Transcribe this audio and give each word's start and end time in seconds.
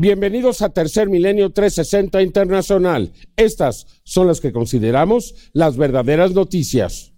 Bienvenidos 0.00 0.62
a 0.62 0.68
Tercer 0.68 1.08
Milenio 1.08 1.50
360 1.50 2.22
Internacional. 2.22 3.12
Estas 3.34 3.98
son 4.04 4.28
las 4.28 4.40
que 4.40 4.52
consideramos 4.52 5.34
las 5.52 5.76
verdaderas 5.76 6.30
noticias. 6.30 7.10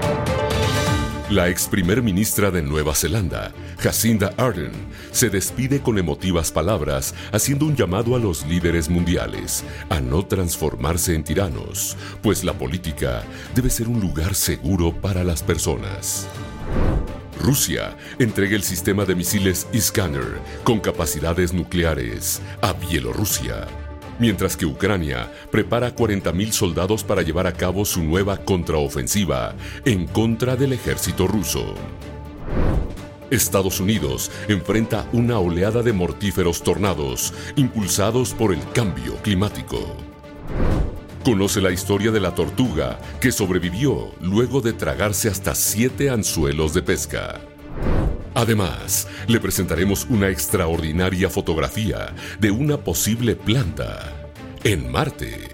La 1.29 1.51
ex 1.51 1.69
primer 1.69 2.03
ministra 2.03 2.51
de 2.51 2.63
Nueva 2.63 2.95
Zelanda, 2.95 3.53
Jacinda 3.81 4.33
Ardern, 4.39 4.73
se 5.13 5.29
despide 5.29 5.81
con 5.81 5.99
emotivas 5.99 6.51
palabras, 6.53 7.15
haciendo 7.33 7.67
un 7.67 7.77
llamado 7.77 8.17
a 8.17 8.19
los 8.19 8.47
líderes 8.47 8.89
mundiales 8.89 9.63
a 9.91 10.01
no 10.01 10.25
transformarse 10.25 11.15
en 11.15 11.23
tiranos, 11.23 11.99
pues 12.23 12.45
la 12.45 12.55
política 12.55 13.25
debe 13.55 13.69
ser 13.69 13.89
un 13.89 14.01
lugar 14.01 14.35
seguro 14.35 14.99
para 15.03 15.23
las 15.23 15.43
personas. 15.43 16.27
Rusia 17.41 17.97
entrega 18.19 18.55
el 18.55 18.63
sistema 18.63 19.07
de 19.07 19.15
misiles 19.15 19.67
Iskander 19.73 20.39
con 20.63 20.79
capacidades 20.79 21.55
nucleares 21.55 22.43
a 22.61 22.75
Bielorrusia, 22.75 23.67
mientras 24.19 24.57
que 24.57 24.67
Ucrania 24.67 25.33
prepara 25.51 25.97
40.000 25.97 26.53
soldados 26.53 27.03
para 27.03 27.23
llevar 27.23 27.47
a 27.47 27.55
cabo 27.55 27.87
su 27.87 28.03
nueva 28.05 28.37
contraofensiva 28.37 29.55
en 29.87 30.07
contra 30.07 30.55
del 30.55 30.75
ejército 30.75 31.27
ruso. 31.27 31.75
Estados 33.31 33.81
Unidos 33.81 34.31
enfrenta 34.49 35.09
una 35.13 35.39
oleada 35.39 35.83
de 35.83 35.93
mortíferos 35.95 36.63
tornados 36.63 37.33
impulsados 37.57 38.35
por 38.35 38.53
el 38.53 38.61
cambio 38.73 39.17
climático. 39.23 39.97
Conoce 41.25 41.61
la 41.61 41.71
historia 41.71 42.11
de 42.11 42.19
la 42.19 42.35
tortuga 42.35 42.99
que 43.21 43.31
sobrevivió 43.31 44.15
luego 44.23 44.63
de 44.63 44.73
tragarse 44.73 45.29
hasta 45.29 45.55
siete 45.55 46.09
anzuelos 46.09 46.73
de 46.73 46.81
pesca. 46.81 47.43
Además, 48.33 49.07
le 49.27 49.39
presentaremos 49.39 50.07
una 50.09 50.31
extraordinaria 50.31 51.29
fotografía 51.29 52.15
de 52.39 52.51
una 52.51 52.79
posible 52.79 53.37
planta 53.37 54.15
en 54.65 54.91
Marte. 54.91 55.51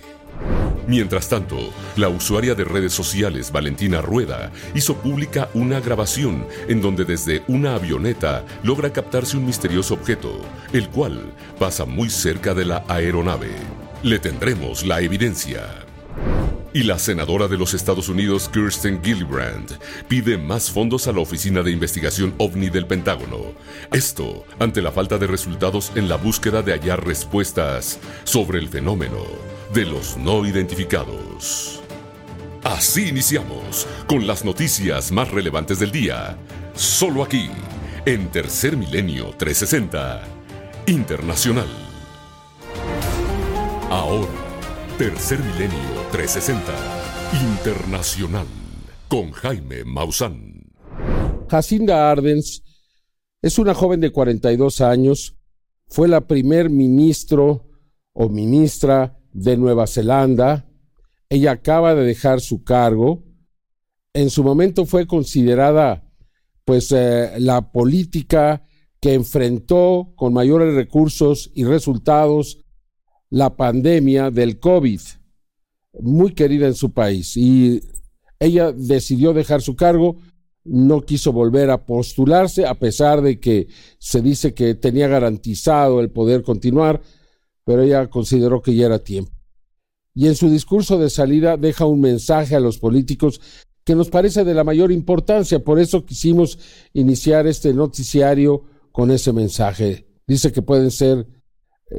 Mientras 0.87 1.29
tanto, 1.29 1.59
la 1.96 2.10
usuaria 2.10 2.55
de 2.55 2.62
redes 2.62 2.93
sociales 2.93 3.51
Valentina 3.51 4.01
Rueda 4.01 4.52
hizo 4.73 4.95
pública 4.95 5.49
una 5.52 5.80
grabación 5.80 6.46
en 6.68 6.80
donde 6.80 7.05
desde 7.05 7.43
una 7.49 7.74
avioneta 7.74 8.45
logra 8.62 8.93
captarse 8.93 9.37
un 9.37 9.46
misterioso 9.46 9.95
objeto, 9.95 10.38
el 10.73 10.88
cual 10.90 11.33
pasa 11.59 11.85
muy 11.87 12.09
cerca 12.09 12.55
de 12.55 12.66
la 12.66 12.85
aeronave. 12.87 13.85
Le 14.07 14.21
tendremos 14.21 14.87
la 14.87 15.01
evidencia. 15.01 15.85
Y 16.73 16.85
la 16.85 16.96
senadora 16.96 17.49
de 17.49 17.59
los 17.59 17.74
Estados 17.74 18.09
Unidos, 18.09 18.49
Kirsten 18.49 19.02
Gillibrand, 19.02 19.80
pide 20.07 20.38
más 20.38 20.71
fondos 20.71 21.09
a 21.09 21.12
la 21.12 21.18
Oficina 21.18 21.60
de 21.65 21.73
Investigación 21.73 22.32
OVNI 22.38 22.71
del 22.71 22.87
Pentágono. 22.87 23.54
Esto 23.90 24.45
ante 24.60 24.80
la 24.80 24.93
falta 24.93 25.18
de 25.18 25.27
resultados 25.27 25.90
en 25.96 26.09
la 26.09 26.15
búsqueda 26.18 26.62
de 26.62 26.73
hallar 26.73 27.04
respuestas 27.04 27.99
sobre 28.23 28.60
el 28.60 28.68
fenómeno 28.68 29.24
de 29.74 29.87
los 29.87 30.16
no 30.16 30.46
identificados. 30.46 31.82
Así 32.62 33.09
iniciamos 33.09 33.88
con 34.07 34.24
las 34.24 34.45
noticias 34.45 35.10
más 35.10 35.32
relevantes 35.32 35.80
del 35.80 35.90
día, 35.90 36.38
solo 36.77 37.24
aquí, 37.24 37.51
en 38.04 38.29
Tercer 38.29 38.77
Milenio 38.77 39.34
360 39.37 40.23
Internacional. 40.87 41.85
Ahora, 43.90 44.26
Tercer 44.98 45.38
Milenio 45.38 45.79
360 46.10 46.73
Internacional 47.54 48.46
con 49.06 49.30
Jaime 49.30 49.84
Maussan. 49.84 50.73
Jacinda 51.48 52.10
Ardens 52.10 52.65
es 53.40 53.60
una 53.60 53.74
joven 53.74 54.01
de 54.01 54.10
42 54.10 54.80
años, 54.80 55.37
fue 55.87 56.09
la 56.09 56.26
primer 56.26 56.68
ministro 56.68 57.68
o 58.12 58.28
ministra 58.28 59.20
de 59.32 59.56
Nueva 59.56 59.87
Zelanda. 59.87 60.68
Ella 61.28 61.52
acaba 61.52 61.95
de 61.95 62.04
dejar 62.04 62.40
su 62.40 62.65
cargo. 62.65 63.23
En 64.15 64.31
su 64.31 64.43
momento 64.43 64.84
fue 64.84 65.06
considerada 65.06 66.11
pues 66.65 66.91
eh, 66.91 67.34
la 67.38 67.71
política 67.71 68.66
que 68.99 69.15
enfrentó 69.15 70.12
con 70.16 70.32
mayores 70.32 70.75
recursos 70.75 71.53
y 71.55 71.62
resultados 71.62 72.66
la 73.31 73.56
pandemia 73.56 74.31
del 74.31 74.59
COVID, 74.59 75.00
muy 76.00 76.32
querida 76.32 76.66
en 76.66 76.75
su 76.75 76.92
país. 76.92 77.37
Y 77.37 77.81
ella 78.38 78.72
decidió 78.72 79.32
dejar 79.32 79.62
su 79.62 79.76
cargo, 79.76 80.16
no 80.64 81.03
quiso 81.03 81.32
volver 81.32 81.70
a 81.70 81.87
postularse, 81.87 82.66
a 82.66 82.75
pesar 82.75 83.22
de 83.22 83.38
que 83.38 83.69
se 83.98 84.20
dice 84.20 84.53
que 84.53 84.75
tenía 84.75 85.09
garantizado 85.09 86.00
el 86.00 86.10
poder 86.10 86.42
continuar, 86.42 87.00
pero 87.64 87.82
ella 87.82 88.09
consideró 88.09 88.62
que 88.62 88.75
ya 88.75 88.87
era 88.87 88.98
tiempo. 88.98 89.32
Y 90.14 90.26
en 90.28 90.34
su 90.34 90.48
discurso 90.48 90.98
de 90.98 91.10
salida 91.10 91.56
deja 91.56 91.84
un 91.84 92.00
mensaje 92.00 92.56
a 92.56 92.60
los 92.60 92.78
políticos 92.78 93.41
que 93.84 93.94
nos 93.94 94.08
parece 94.08 94.44
de 94.44 94.54
la 94.54 94.64
mayor 94.64 94.91
importancia, 94.91 95.60
por 95.60 95.78
eso 95.78 96.04
quisimos 96.04 96.58
iniciar 96.93 97.47
este 97.47 97.72
noticiario 97.72 98.64
con 98.91 99.10
ese 99.12 99.32
mensaje. 99.32 100.06
Dice 100.26 100.50
que 100.50 100.62
pueden 100.62 100.91
ser 100.91 101.36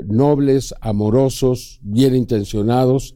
nobles, 0.06 0.74
amorosos, 0.82 1.80
bien 1.82 2.16
intencionados, 2.16 3.16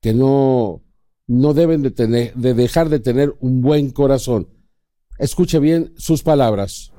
que 0.00 0.12
no, 0.12 0.82
no 1.26 1.54
deben 1.54 1.82
de, 1.82 1.90
tener, 1.90 2.34
de 2.34 2.54
dejar 2.54 2.88
de 2.88 3.00
tener 3.00 3.34
un 3.40 3.60
buen 3.60 3.90
corazón. 3.90 4.48
Escuche 5.18 5.58
bien 5.58 5.92
sus 5.96 6.22
palabras. 6.22 6.92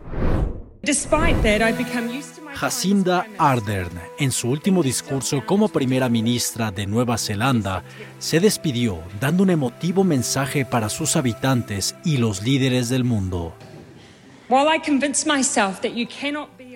Jacinda 2.56 3.28
Ardern, 3.38 4.00
en 4.18 4.32
su 4.32 4.50
último 4.50 4.82
discurso 4.82 5.44
como 5.46 5.70
primera 5.70 6.10
ministra 6.10 6.72
de 6.72 6.88
Nueva 6.88 7.20
Zelanda, 7.20 7.84
se 8.18 8.40
despidió 8.40 8.98
dando 9.20 9.44
un 9.44 9.52
emotivo 9.52 10.04
mensaje 10.04 10.66
para 10.66 10.90
sus 10.90 11.16
habitantes 11.16 11.96
y 12.04 12.18
los 12.18 12.42
líderes 12.42 12.90
del 12.90 13.04
mundo. 13.04 13.54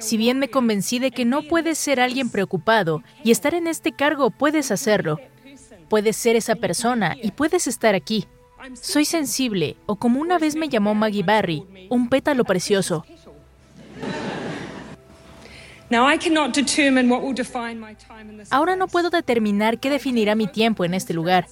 Si 0.01 0.17
bien 0.17 0.39
me 0.39 0.50
convencí 0.50 0.97
de 0.97 1.12
que 1.12 1.25
no 1.25 1.44
puedes 1.44 1.78
ser 1.78 2.00
alguien 2.00 2.29
preocupado 2.31 3.03
y 3.23 3.29
estar 3.29 3.53
en 3.53 3.67
este 3.67 3.91
cargo, 3.91 4.31
puedes 4.31 4.72
hacerlo. 4.72 5.19
Puedes 5.89 6.17
ser 6.17 6.35
esa 6.35 6.56
persona 6.56 7.16
y 7.22 7.31
puedes 7.31 7.67
estar 7.67 7.94
aquí. 7.94 8.25
Soy 8.73 9.06
sensible, 9.06 9.78
o 9.85 9.97
como 9.97 10.19
una 10.19 10.40
vez 10.40 10.56
me 10.56 10.69
llamó 10.69 10.95
Maggie 10.95 11.23
Barry, 11.23 11.88
un 11.90 12.09
pétalo 12.09 12.44
precioso. 12.45 13.06
Ahora 18.50 18.75
no 18.75 18.88
puedo 18.88 19.09
determinar 19.09 19.79
qué 19.79 19.90
definirá 19.90 20.35
mi 20.35 20.47
tiempo 20.47 20.85
en 20.85 20.94
este 20.94 21.13
lugar, 21.13 21.47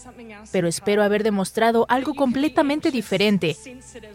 pero 0.51 0.67
espero 0.67 1.03
haber 1.03 1.23
demostrado 1.23 1.85
algo 1.89 2.13
completamente 2.13 2.91
diferente, 2.91 3.57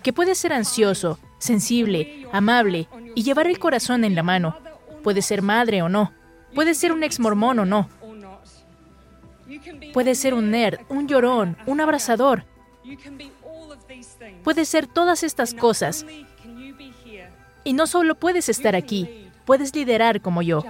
que 0.03 0.12
puede 0.12 0.35
ser 0.35 0.53
ansioso, 0.53 1.19
sensible, 1.39 2.27
amable 2.33 2.89
y 3.15 3.23
llevar 3.23 3.47
el 3.47 3.59
corazón 3.59 4.05
en 4.05 4.15
la 4.15 4.23
mano. 4.23 4.57
Puede 5.03 5.21
ser 5.21 5.43
madre 5.43 5.83
o 5.83 5.89
no, 5.89 6.12
puede 6.55 6.75
ser 6.75 6.93
un 6.93 7.03
ex 7.03 7.21
mormón 7.21 7.59
o 7.59 7.65
no. 7.67 7.89
Puede 9.93 10.15
ser 10.15 10.33
un 10.33 10.51
nerd, 10.51 10.81
un 10.89 11.06
llorón, 11.06 11.56
un 11.67 11.81
abrazador. 11.81 12.45
Puede 14.43 14.65
ser 14.65 14.87
todas 14.87 15.23
estas 15.23 15.53
cosas. 15.55 16.06
Y 17.62 17.73
no 17.73 17.87
solo 17.87 18.15
puedes 18.15 18.49
estar 18.49 18.75
aquí, 18.75 19.24
puedes 19.44 19.75
liderar 19.75 20.21
como 20.21 20.43
yo. 20.43 20.62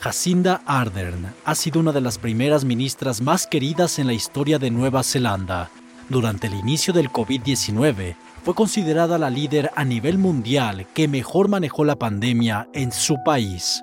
Jacinda 0.00 0.62
Ardern 0.66 1.34
ha 1.44 1.54
sido 1.54 1.80
una 1.80 1.92
de 1.92 2.00
las 2.00 2.18
primeras 2.18 2.64
ministras 2.64 3.20
más 3.20 3.46
queridas 3.46 3.98
en 3.98 4.06
la 4.06 4.12
historia 4.12 4.58
de 4.58 4.70
Nueva 4.70 5.02
Zelanda. 5.02 5.70
Durante 6.08 6.46
el 6.46 6.54
inicio 6.54 6.92
del 6.92 7.10
COVID-19, 7.10 8.14
fue 8.44 8.54
considerada 8.54 9.18
la 9.18 9.30
líder 9.30 9.72
a 9.74 9.84
nivel 9.84 10.18
mundial 10.18 10.86
que 10.94 11.08
mejor 11.08 11.48
manejó 11.48 11.84
la 11.84 11.96
pandemia 11.96 12.68
en 12.72 12.92
su 12.92 13.16
país. 13.24 13.82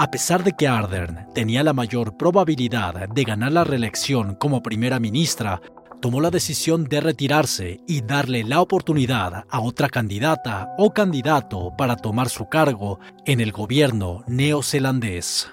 A 0.00 0.12
pesar 0.12 0.44
de 0.44 0.52
que 0.52 0.68
Ardern 0.68 1.26
tenía 1.34 1.64
la 1.64 1.72
mayor 1.72 2.16
probabilidad 2.16 3.08
de 3.08 3.24
ganar 3.24 3.50
la 3.50 3.64
reelección 3.64 4.36
como 4.36 4.62
primera 4.62 5.00
ministra, 5.00 5.60
tomó 6.00 6.20
la 6.20 6.30
decisión 6.30 6.84
de 6.84 7.00
retirarse 7.00 7.80
y 7.84 8.02
darle 8.02 8.44
la 8.44 8.60
oportunidad 8.60 9.44
a 9.50 9.60
otra 9.60 9.88
candidata 9.88 10.68
o 10.78 10.92
candidato 10.92 11.72
para 11.76 11.96
tomar 11.96 12.28
su 12.28 12.48
cargo 12.48 13.00
en 13.26 13.40
el 13.40 13.50
gobierno 13.50 14.22
neozelandés. 14.28 15.48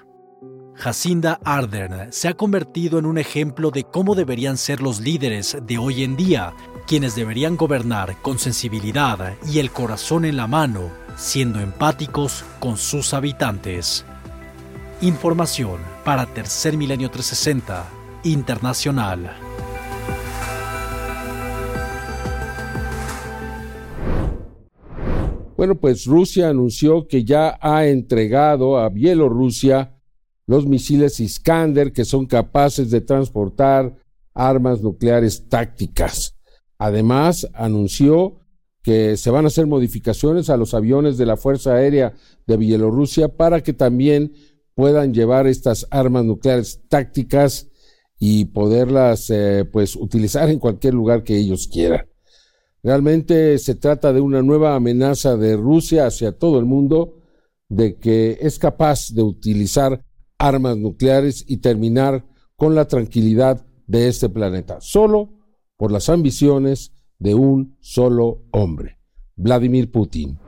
Jacinda 0.76 1.40
Ardern 1.42 2.12
se 2.12 2.28
ha 2.28 2.34
convertido 2.34 3.00
en 3.00 3.06
un 3.06 3.18
ejemplo 3.18 3.72
de 3.72 3.82
cómo 3.82 4.14
deberían 4.14 4.58
ser 4.58 4.80
los 4.80 5.00
líderes 5.00 5.58
de 5.60 5.76
hoy 5.78 6.04
en 6.04 6.16
día, 6.16 6.54
quienes 6.86 7.16
deberían 7.16 7.56
gobernar 7.56 8.22
con 8.22 8.38
sensibilidad 8.38 9.34
y 9.50 9.58
el 9.58 9.72
corazón 9.72 10.24
en 10.24 10.36
la 10.36 10.46
mano, 10.46 10.92
siendo 11.16 11.58
empáticos 11.58 12.44
con 12.60 12.76
sus 12.76 13.12
habitantes. 13.12 14.04
Información 15.02 15.78
para 16.06 16.24
Tercer 16.24 16.74
Milenio 16.74 17.10
360 17.10 17.86
Internacional. 18.24 19.30
Bueno, 25.54 25.74
pues 25.74 26.06
Rusia 26.06 26.48
anunció 26.48 27.06
que 27.06 27.24
ya 27.24 27.58
ha 27.60 27.86
entregado 27.86 28.78
a 28.78 28.88
Bielorrusia 28.88 30.00
los 30.46 30.66
misiles 30.66 31.20
Iskander 31.20 31.92
que 31.92 32.06
son 32.06 32.24
capaces 32.24 32.90
de 32.90 33.02
transportar 33.02 33.94
armas 34.32 34.80
nucleares 34.80 35.46
tácticas. 35.46 36.38
Además, 36.78 37.46
anunció 37.52 38.40
que 38.82 39.18
se 39.18 39.30
van 39.30 39.44
a 39.44 39.48
hacer 39.48 39.66
modificaciones 39.66 40.48
a 40.48 40.56
los 40.56 40.72
aviones 40.72 41.18
de 41.18 41.26
la 41.26 41.36
Fuerza 41.36 41.74
Aérea 41.74 42.14
de 42.46 42.56
Bielorrusia 42.56 43.28
para 43.28 43.62
que 43.62 43.74
también 43.74 44.32
puedan 44.76 45.14
llevar 45.14 45.46
estas 45.46 45.86
armas 45.90 46.24
nucleares 46.24 46.82
tácticas 46.88 47.68
y 48.18 48.44
poderlas 48.44 49.30
eh, 49.30 49.64
pues 49.64 49.96
utilizar 49.96 50.50
en 50.50 50.58
cualquier 50.58 50.94
lugar 50.94 51.24
que 51.24 51.36
ellos 51.36 51.66
quieran. 51.66 52.06
Realmente 52.82 53.58
se 53.58 53.74
trata 53.74 54.12
de 54.12 54.20
una 54.20 54.42
nueva 54.42 54.76
amenaza 54.76 55.36
de 55.36 55.56
Rusia 55.56 56.06
hacia 56.06 56.38
todo 56.38 56.58
el 56.58 56.66
mundo 56.66 57.22
de 57.68 57.96
que 57.96 58.38
es 58.40 58.58
capaz 58.58 59.12
de 59.12 59.22
utilizar 59.22 60.04
armas 60.38 60.76
nucleares 60.76 61.42
y 61.48 61.56
terminar 61.56 62.26
con 62.54 62.74
la 62.74 62.86
tranquilidad 62.86 63.66
de 63.86 64.08
este 64.08 64.28
planeta, 64.28 64.78
solo 64.80 65.30
por 65.76 65.90
las 65.90 66.10
ambiciones 66.10 66.92
de 67.18 67.34
un 67.34 67.76
solo 67.80 68.42
hombre, 68.52 68.98
Vladimir 69.36 69.90
Putin. 69.90 70.38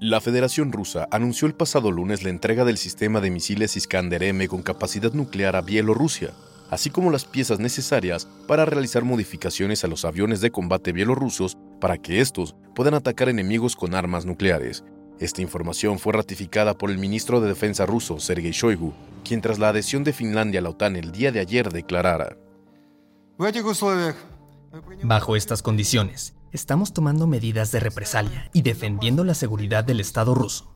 La 0.00 0.20
Federación 0.20 0.70
Rusa 0.70 1.08
anunció 1.10 1.48
el 1.48 1.56
pasado 1.56 1.90
lunes 1.90 2.22
la 2.22 2.30
entrega 2.30 2.64
del 2.64 2.78
sistema 2.78 3.20
de 3.20 3.32
misiles 3.32 3.76
Iskander-M 3.76 4.46
con 4.46 4.62
capacidad 4.62 5.12
nuclear 5.12 5.56
a 5.56 5.60
Bielorrusia, 5.60 6.34
así 6.70 6.88
como 6.88 7.10
las 7.10 7.24
piezas 7.24 7.58
necesarias 7.58 8.28
para 8.46 8.64
realizar 8.64 9.02
modificaciones 9.02 9.82
a 9.82 9.88
los 9.88 10.04
aviones 10.04 10.40
de 10.40 10.52
combate 10.52 10.92
bielorrusos 10.92 11.58
para 11.80 11.98
que 11.98 12.20
estos 12.20 12.54
puedan 12.76 12.94
atacar 12.94 13.28
enemigos 13.28 13.74
con 13.74 13.96
armas 13.96 14.24
nucleares. 14.24 14.84
Esta 15.18 15.42
información 15.42 15.98
fue 15.98 16.12
ratificada 16.12 16.78
por 16.78 16.92
el 16.92 16.98
ministro 16.98 17.40
de 17.40 17.48
Defensa 17.48 17.84
ruso, 17.84 18.20
Sergei 18.20 18.52
Shoigu, 18.52 18.94
quien 19.24 19.40
tras 19.40 19.58
la 19.58 19.70
adhesión 19.70 20.04
de 20.04 20.12
Finlandia 20.12 20.60
a 20.60 20.62
la 20.62 20.70
OTAN 20.70 20.94
el 20.94 21.10
día 21.10 21.32
de 21.32 21.40
ayer 21.40 21.72
declarara. 21.72 22.36
Bajo 25.02 25.34
estas 25.34 25.60
condiciones, 25.60 26.37
estamos 26.52 26.92
tomando 26.92 27.26
medidas 27.26 27.72
de 27.72 27.80
represalia 27.80 28.50
y 28.52 28.62
defendiendo 28.62 29.24
la 29.24 29.34
seguridad 29.34 29.84
del 29.84 30.00
Estado 30.00 30.34
ruso. 30.34 30.74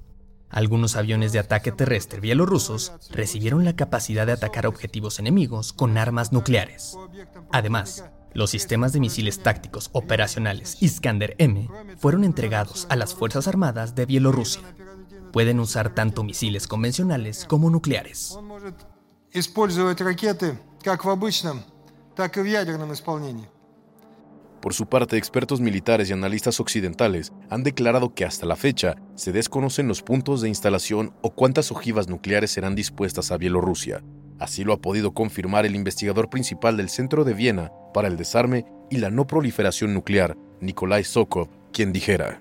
Algunos 0.49 0.97
aviones 0.97 1.33
de 1.33 1.39
ataque 1.39 1.73
terrestre 1.73 2.21
bielorrusos 2.21 2.93
recibieron 3.11 3.65
la 3.65 3.75
capacidad 3.75 4.27
de 4.27 4.33
atacar 4.33 4.67
objetivos 4.67 5.19
enemigos 5.19 5.73
con 5.73 5.97
armas 5.97 6.31
nucleares. 6.33 6.99
Además, 7.53 8.05
los 8.35 8.51
sistemas 8.51 8.93
de 8.93 9.01
misiles 9.01 9.43
tácticos 9.43 9.89
operacionales 9.93 10.77
Iskander-M 10.81 11.69
fueron 11.97 12.25
entregados 12.25 12.87
a 12.91 12.97
las 12.97 13.15
Fuerzas 13.15 13.49
Armadas 13.49 13.95
de 13.95 14.07
Bielorrusia. 14.07 14.63
Pueden 15.33 15.59
usar 15.61 15.95
tanto 15.95 16.23
misiles 16.23 16.67
convencionales 16.67 17.47
como 17.47 17.71
nucleares. 17.71 18.39
Por 24.63 24.75
su 24.75 24.87
parte, 24.87 25.17
expertos 25.17 25.61
militares 25.61 26.09
y 26.09 26.13
analistas 26.13 26.61
occidentales 26.61 27.33
han 27.51 27.65
declarado 27.65 28.15
que 28.15 28.25
hasta 28.25 28.47
la 28.47 28.55
fecha 28.55 28.95
se 29.17 29.33
desconocen 29.33 29.89
los 29.89 30.03
puntos 30.03 30.41
de 30.41 30.49
instalación 30.49 31.13
o 31.21 31.31
cuántas 31.31 31.73
ojivas 31.73 32.09
nucleares 32.09 32.53
serán 32.53 32.77
dispuestas 32.77 33.33
a 33.33 33.39
Bielorrusia. 33.39 34.05
Así 34.39 34.63
lo 34.63 34.73
ha 34.73 34.81
podido 34.81 35.15
confirmar 35.15 35.67
el 35.67 35.75
investigador 35.75 36.31
principal 36.31 36.77
del 36.77 36.91
Centro 36.91 37.25
de 37.25 37.35
Viena 37.35 37.73
para 37.93 38.07
el 38.07 38.17
Desarme 38.17 38.65
y 38.89 38.99
la 38.99 39.11
No 39.11 39.27
Proliferación 39.27 39.95
Nuclear, 39.95 40.37
Nikolai 40.61 41.03
Sokov, 41.03 41.49
quien 41.73 41.93
dijera. 41.93 42.41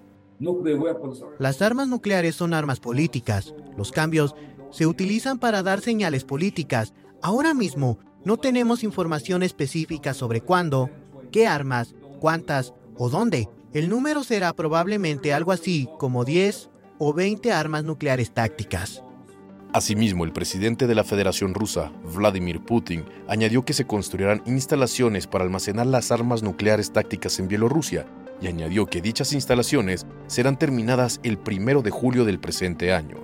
Las 1.40 1.64
armas 1.64 1.88
nucleares 1.88 2.36
son 2.36 2.54
armas 2.54 2.80
políticas. 2.80 3.56
Los 3.76 3.92
cambios 3.92 4.36
se 4.70 4.86
utilizan 4.86 5.40
para 5.40 5.64
dar 5.64 5.82
señales 5.82 6.24
políticas. 6.24 6.94
Ahora 7.24 7.56
mismo 7.56 7.98
no 8.24 8.38
tenemos 8.38 8.84
información 8.84 9.42
específica 9.42 10.14
sobre 10.14 10.42
cuándo, 10.42 10.92
qué 11.32 11.48
armas, 11.48 11.96
cuántas 12.22 12.74
o 12.96 13.10
dónde. 13.10 13.50
El 13.74 13.90
número 13.90 14.24
será 14.24 14.54
probablemente 14.54 15.34
algo 15.34 15.52
así 15.52 15.90
como 15.98 16.24
10 16.24 16.70
o 17.00 17.14
20 17.14 17.52
armas 17.52 17.84
nucleares 17.84 18.32
tácticas. 18.32 19.04
Asimismo, 19.74 20.26
el 20.26 20.34
presidente 20.34 20.86
de 20.86 20.96
la 20.96 21.06
Federación 21.06 21.54
Rusa, 21.54 21.92
Vladimir 22.14 22.60
Putin, 22.60 23.06
añadió 23.28 23.64
que 23.64 23.74
se 23.74 23.86
construirán 23.86 24.44
instalaciones 24.46 25.28
para 25.28 25.46
almacenar 25.46 25.88
las 25.88 26.12
armas 26.12 26.44
nucleares 26.44 26.92
tácticas 26.92 27.40
en 27.40 27.48
Bielorrusia 27.48 28.06
y 28.42 28.48
añadió 28.48 28.86
que 28.86 29.02
dichas 29.02 29.32
instalaciones 29.32 30.06
serán 30.28 30.60
terminadas 30.60 31.22
el 31.24 31.38
primero 31.38 31.82
de 31.82 31.90
julio 31.90 32.26
del 32.26 32.40
presente 32.40 32.92
año. 32.92 33.16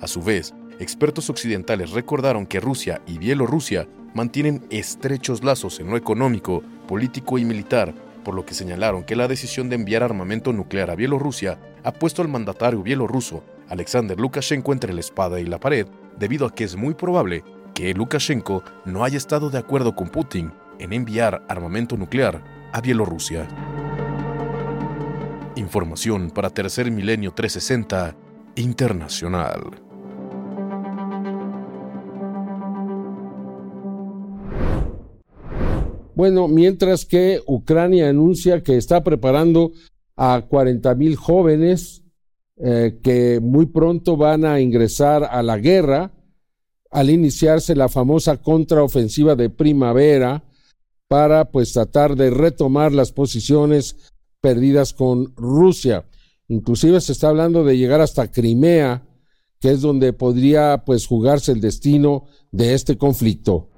A 0.00 0.06
su 0.06 0.20
vez, 0.20 0.52
expertos 0.78 1.30
occidentales 1.30 1.92
recordaron 1.92 2.46
que 2.46 2.60
Rusia 2.60 3.00
y 3.06 3.16
Bielorrusia 3.16 3.88
mantienen 4.12 4.66
estrechos 4.68 5.42
lazos 5.42 5.80
en 5.80 5.88
lo 5.88 5.96
económico, 5.96 6.62
político 6.86 7.38
y 7.38 7.46
militar, 7.46 7.94
por 8.24 8.34
lo 8.34 8.44
que 8.44 8.54
señalaron 8.54 9.04
que 9.04 9.14
la 9.14 9.28
decisión 9.28 9.68
de 9.68 9.76
enviar 9.76 10.02
armamento 10.02 10.52
nuclear 10.52 10.90
a 10.90 10.96
Bielorrusia 10.96 11.58
ha 11.84 11.92
puesto 11.92 12.22
al 12.22 12.28
mandatario 12.28 12.82
bielorruso, 12.82 13.44
Alexander 13.68 14.18
Lukashenko, 14.18 14.72
entre 14.72 14.92
la 14.92 15.00
espada 15.00 15.38
y 15.38 15.44
la 15.44 15.60
pared, 15.60 15.86
debido 16.18 16.46
a 16.46 16.54
que 16.54 16.64
es 16.64 16.74
muy 16.74 16.94
probable 16.94 17.44
que 17.74 17.94
Lukashenko 17.94 18.64
no 18.84 19.04
haya 19.04 19.18
estado 19.18 19.50
de 19.50 19.58
acuerdo 19.58 19.94
con 19.94 20.08
Putin 20.08 20.52
en 20.78 20.92
enviar 20.92 21.44
armamento 21.48 21.96
nuclear 21.96 22.42
a 22.72 22.80
Bielorrusia. 22.80 23.46
Información 25.56 26.30
para 26.30 26.50
Tercer 26.50 26.90
Milenio 26.90 27.32
360 27.32 28.16
Internacional. 28.56 29.93
Bueno, 36.14 36.48
mientras 36.48 37.04
que 37.04 37.40
Ucrania 37.46 38.08
anuncia 38.08 38.62
que 38.62 38.76
está 38.76 39.02
preparando 39.02 39.72
a 40.16 40.46
40 40.48 40.94
mil 40.94 41.16
jóvenes 41.16 42.02
eh, 42.56 43.00
que 43.02 43.40
muy 43.40 43.66
pronto 43.66 44.16
van 44.16 44.44
a 44.44 44.60
ingresar 44.60 45.24
a 45.24 45.42
la 45.42 45.58
guerra 45.58 46.12
al 46.92 47.10
iniciarse 47.10 47.74
la 47.74 47.88
famosa 47.88 48.36
contraofensiva 48.36 49.34
de 49.34 49.50
primavera 49.50 50.44
para 51.08 51.50
pues 51.50 51.72
tratar 51.72 52.14
de 52.14 52.30
retomar 52.30 52.92
las 52.92 53.10
posiciones 53.10 54.12
perdidas 54.40 54.92
con 54.92 55.34
Rusia. 55.34 56.06
Inclusive 56.46 57.00
se 57.00 57.10
está 57.10 57.30
hablando 57.30 57.64
de 57.64 57.76
llegar 57.76 58.00
hasta 58.00 58.30
Crimea, 58.30 59.02
que 59.58 59.72
es 59.72 59.80
donde 59.80 60.12
podría 60.12 60.84
pues 60.86 61.06
jugarse 61.08 61.50
el 61.50 61.60
destino 61.60 62.26
de 62.52 62.74
este 62.74 62.96
conflicto. 62.96 63.70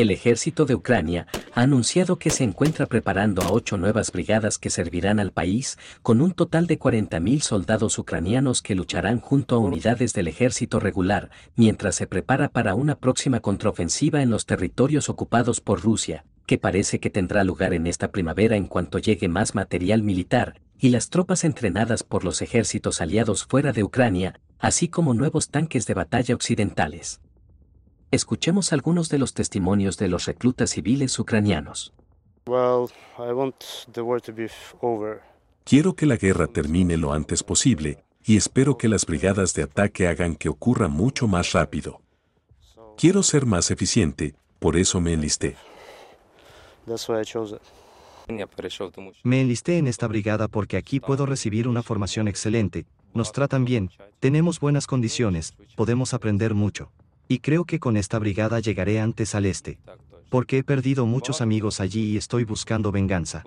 El 0.00 0.10
ejército 0.10 0.64
de 0.64 0.74
Ucrania 0.74 1.26
ha 1.52 1.60
anunciado 1.60 2.18
que 2.18 2.30
se 2.30 2.42
encuentra 2.42 2.86
preparando 2.86 3.42
a 3.42 3.52
ocho 3.52 3.76
nuevas 3.76 4.12
brigadas 4.12 4.56
que 4.56 4.70
servirán 4.70 5.20
al 5.20 5.30
país, 5.30 5.76
con 6.00 6.22
un 6.22 6.32
total 6.32 6.66
de 6.66 6.78
40.000 6.78 7.40
soldados 7.40 7.98
ucranianos 7.98 8.62
que 8.62 8.74
lucharán 8.74 9.20
junto 9.20 9.56
a 9.56 9.58
unidades 9.58 10.14
del 10.14 10.28
ejército 10.28 10.80
regular, 10.80 11.28
mientras 11.54 11.96
se 11.96 12.06
prepara 12.06 12.48
para 12.48 12.74
una 12.74 12.94
próxima 12.94 13.40
contraofensiva 13.40 14.22
en 14.22 14.30
los 14.30 14.46
territorios 14.46 15.10
ocupados 15.10 15.60
por 15.60 15.82
Rusia, 15.82 16.24
que 16.46 16.56
parece 16.56 16.98
que 16.98 17.10
tendrá 17.10 17.44
lugar 17.44 17.74
en 17.74 17.86
esta 17.86 18.10
primavera 18.10 18.56
en 18.56 18.68
cuanto 18.68 18.96
llegue 18.98 19.28
más 19.28 19.54
material 19.54 20.02
militar, 20.02 20.62
y 20.78 20.88
las 20.88 21.10
tropas 21.10 21.44
entrenadas 21.44 22.04
por 22.04 22.24
los 22.24 22.40
ejércitos 22.40 23.02
aliados 23.02 23.44
fuera 23.44 23.74
de 23.74 23.84
Ucrania, 23.84 24.40
así 24.58 24.88
como 24.88 25.12
nuevos 25.12 25.50
tanques 25.50 25.86
de 25.86 25.92
batalla 25.92 26.34
occidentales. 26.34 27.20
Escuchemos 28.12 28.72
algunos 28.72 29.08
de 29.08 29.18
los 29.18 29.34
testimonios 29.34 29.96
de 29.96 30.08
los 30.08 30.26
reclutas 30.26 30.70
civiles 30.70 31.16
ucranianos. 31.20 31.92
Quiero 35.64 35.94
que 35.94 36.06
la 36.06 36.16
guerra 36.16 36.46
termine 36.48 36.96
lo 36.96 37.12
antes 37.12 37.44
posible 37.44 38.02
y 38.24 38.36
espero 38.36 38.76
que 38.76 38.88
las 38.88 39.06
brigadas 39.06 39.54
de 39.54 39.62
ataque 39.62 40.08
hagan 40.08 40.34
que 40.34 40.48
ocurra 40.48 40.88
mucho 40.88 41.28
más 41.28 41.52
rápido. 41.52 42.00
Quiero 42.96 43.22
ser 43.22 43.46
más 43.46 43.70
eficiente, 43.70 44.34
por 44.58 44.76
eso 44.76 45.00
me 45.00 45.12
enlisté. 45.12 45.56
Me 49.22 49.40
enlisté 49.40 49.78
en 49.78 49.86
esta 49.86 50.08
brigada 50.08 50.48
porque 50.48 50.76
aquí 50.76 50.98
puedo 50.98 51.26
recibir 51.26 51.68
una 51.68 51.84
formación 51.84 52.26
excelente, 52.26 52.86
nos 53.14 53.30
tratan 53.30 53.64
bien, 53.64 53.90
tenemos 54.18 54.58
buenas 54.58 54.88
condiciones, 54.88 55.54
podemos 55.76 56.12
aprender 56.12 56.54
mucho. 56.54 56.90
Y 57.30 57.38
creo 57.38 57.64
que 57.64 57.78
con 57.78 57.96
esta 57.96 58.18
brigada 58.18 58.58
llegaré 58.58 58.98
antes 58.98 59.36
al 59.36 59.46
este. 59.46 59.78
Porque 60.30 60.58
he 60.58 60.64
perdido 60.64 61.06
muchos 61.06 61.40
amigos 61.40 61.80
allí 61.80 62.10
y 62.10 62.16
estoy 62.16 62.42
buscando 62.42 62.90
venganza. 62.90 63.44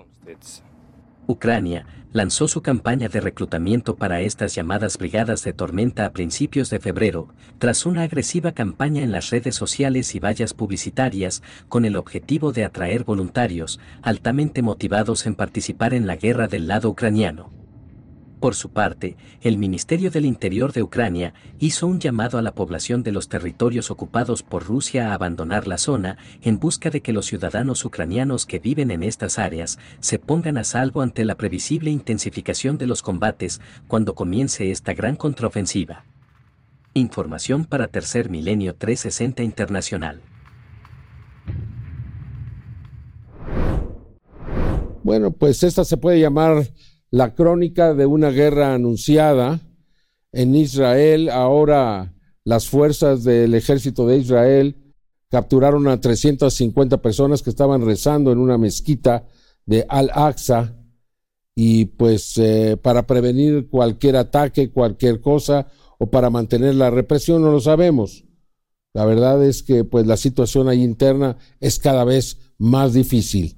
Ucrania, 1.27 1.85
lanzó 2.13 2.47
su 2.47 2.61
campaña 2.61 3.09
de 3.09 3.19
reclutamiento 3.19 3.97
para 3.97 4.21
estas 4.21 4.55
llamadas 4.55 4.97
brigadas 4.97 5.43
de 5.43 5.51
tormenta 5.51 6.05
a 6.05 6.13
principios 6.13 6.69
de 6.69 6.79
febrero, 6.79 7.27
tras 7.59 7.85
una 7.85 8.03
agresiva 8.03 8.53
campaña 8.53 9.03
en 9.03 9.11
las 9.11 9.31
redes 9.31 9.55
sociales 9.55 10.15
y 10.15 10.19
vallas 10.19 10.53
publicitarias, 10.53 11.43
con 11.67 11.83
el 11.83 11.97
objetivo 11.97 12.53
de 12.53 12.63
atraer 12.63 13.03
voluntarios 13.03 13.81
altamente 14.01 14.61
motivados 14.61 15.25
en 15.25 15.35
participar 15.35 15.93
en 15.93 16.07
la 16.07 16.15
guerra 16.15 16.47
del 16.47 16.69
lado 16.69 16.89
ucraniano. 16.89 17.62
Por 18.43 18.55
su 18.55 18.71
parte, 18.71 19.15
el 19.39 19.57
Ministerio 19.57 20.11
del 20.11 20.25
Interior 20.25 20.73
de 20.73 20.83
Ucrania 20.83 21.33
hizo 21.59 21.87
un 21.87 22.01
llamado 22.01 22.37
a 22.37 22.41
la 22.41 22.53
población 22.53 23.01
de 23.01 23.13
los 23.13 23.29
territorios 23.29 23.89
ocupados 23.89 24.43
por 24.43 24.65
Rusia 24.65 25.09
a 25.11 25.13
abandonar 25.13 25.65
la 25.65 25.77
zona 25.77 26.17
en 26.41 26.59
busca 26.59 26.89
de 26.89 26.99
que 26.99 27.13
los 27.13 27.25
ciudadanos 27.25 27.85
ucranianos 27.85 28.45
que 28.45 28.59
viven 28.59 28.91
en 28.91 29.01
estas 29.01 29.39
áreas 29.39 29.79
se 30.01 30.19
pongan 30.19 30.57
a 30.57 30.65
salvo 30.65 31.01
ante 31.01 31.23
la 31.23 31.35
previsible 31.35 31.89
intensificación 31.89 32.77
de 32.77 32.85
los 32.85 33.01
combates 33.01 33.61
cuando 33.87 34.13
comience 34.13 34.71
esta 34.71 34.93
gran 34.93 35.15
contraofensiva. 35.15 36.03
Información 36.93 37.63
para 37.63 37.87
Tercer 37.87 38.29
Milenio 38.29 38.75
360 38.75 39.41
Internacional. 39.41 40.19
Bueno, 45.01 45.31
pues 45.31 45.63
esta 45.63 45.85
se 45.85 45.95
puede 45.95 46.19
llamar 46.19 46.67
la 47.13 47.35
crónica 47.35 47.93
de 47.93 48.07
una 48.07 48.31
guerra 48.31 48.73
anunciada 48.73 49.61
en 50.31 50.55
Israel. 50.55 51.29
Ahora 51.29 52.11
las 52.43 52.67
fuerzas 52.67 53.23
del 53.23 53.53
ejército 53.53 54.07
de 54.07 54.17
Israel 54.17 54.95
capturaron 55.29 55.87
a 55.87 56.01
350 56.01 57.03
personas 57.03 57.43
que 57.43 57.51
estaban 57.51 57.85
rezando 57.85 58.31
en 58.31 58.39
una 58.39 58.57
mezquita 58.57 59.27
de 59.67 59.85
Al-Aqsa 59.89 60.75
y 61.53 61.85
pues 61.85 62.35
eh, 62.39 62.77
para 62.81 63.05
prevenir 63.05 63.69
cualquier 63.69 64.15
ataque, 64.15 64.71
cualquier 64.71 65.21
cosa 65.21 65.67
o 65.99 66.07
para 66.07 66.31
mantener 66.31 66.73
la 66.73 66.89
represión 66.89 67.43
no 67.43 67.51
lo 67.51 67.59
sabemos. 67.59 68.23
La 68.91 69.05
verdad 69.05 69.43
es 69.45 69.61
que 69.61 69.83
pues 69.83 70.07
la 70.07 70.17
situación 70.17 70.67
ahí 70.67 70.81
interna 70.81 71.37
es 71.59 71.77
cada 71.77 72.05
vez 72.05 72.39
más 72.57 72.93
difícil. 72.93 73.55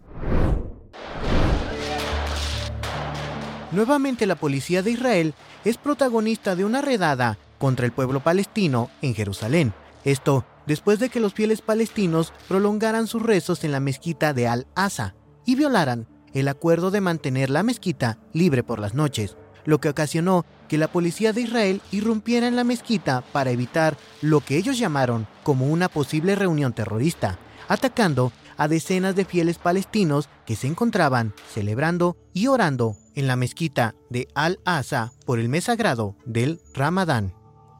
Nuevamente 3.75 4.25
la 4.25 4.35
policía 4.35 4.81
de 4.81 4.91
Israel 4.91 5.33
es 5.65 5.75
protagonista 5.75 6.55
de 6.55 6.63
una 6.63 6.81
redada 6.81 7.37
contra 7.57 7.85
el 7.85 7.91
pueblo 7.91 8.21
palestino 8.21 8.89
en 9.01 9.13
Jerusalén. 9.13 9.73
Esto 10.05 10.45
después 10.65 10.97
de 10.99 11.09
que 11.09 11.19
los 11.19 11.33
fieles 11.33 11.61
palestinos 11.61 12.31
prolongaran 12.47 13.05
sus 13.05 13.21
rezos 13.21 13.65
en 13.65 13.73
la 13.73 13.81
mezquita 13.81 14.33
de 14.33 14.47
Al-Asa 14.47 15.15
y 15.45 15.55
violaran 15.55 16.07
el 16.33 16.47
acuerdo 16.47 16.89
de 16.89 17.01
mantener 17.01 17.49
la 17.49 17.63
mezquita 17.63 18.17
libre 18.31 18.63
por 18.63 18.79
las 18.79 18.93
noches, 18.93 19.35
lo 19.65 19.81
que 19.81 19.89
ocasionó 19.89 20.45
que 20.69 20.77
la 20.77 20.87
policía 20.87 21.33
de 21.33 21.41
Israel 21.41 21.81
irrumpiera 21.91 22.47
en 22.47 22.55
la 22.55 22.63
mezquita 22.63 23.25
para 23.33 23.51
evitar 23.51 23.97
lo 24.21 24.39
que 24.39 24.55
ellos 24.55 24.79
llamaron 24.79 25.27
como 25.43 25.67
una 25.67 25.89
posible 25.89 26.35
reunión 26.35 26.71
terrorista, 26.71 27.39
atacando 27.67 28.31
a 28.57 28.67
decenas 28.67 29.15
de 29.15 29.25
fieles 29.25 29.57
palestinos 29.57 30.29
que 30.45 30.55
se 30.55 30.67
encontraban 30.67 31.33
celebrando 31.53 32.17
y 32.33 32.47
orando 32.47 32.97
en 33.15 33.27
la 33.27 33.35
mezquita 33.35 33.95
de 34.09 34.27
Al-Asa 34.35 35.13
por 35.25 35.39
el 35.39 35.49
mes 35.49 35.65
sagrado 35.65 36.15
del 36.25 36.59
Ramadán. 36.73 37.33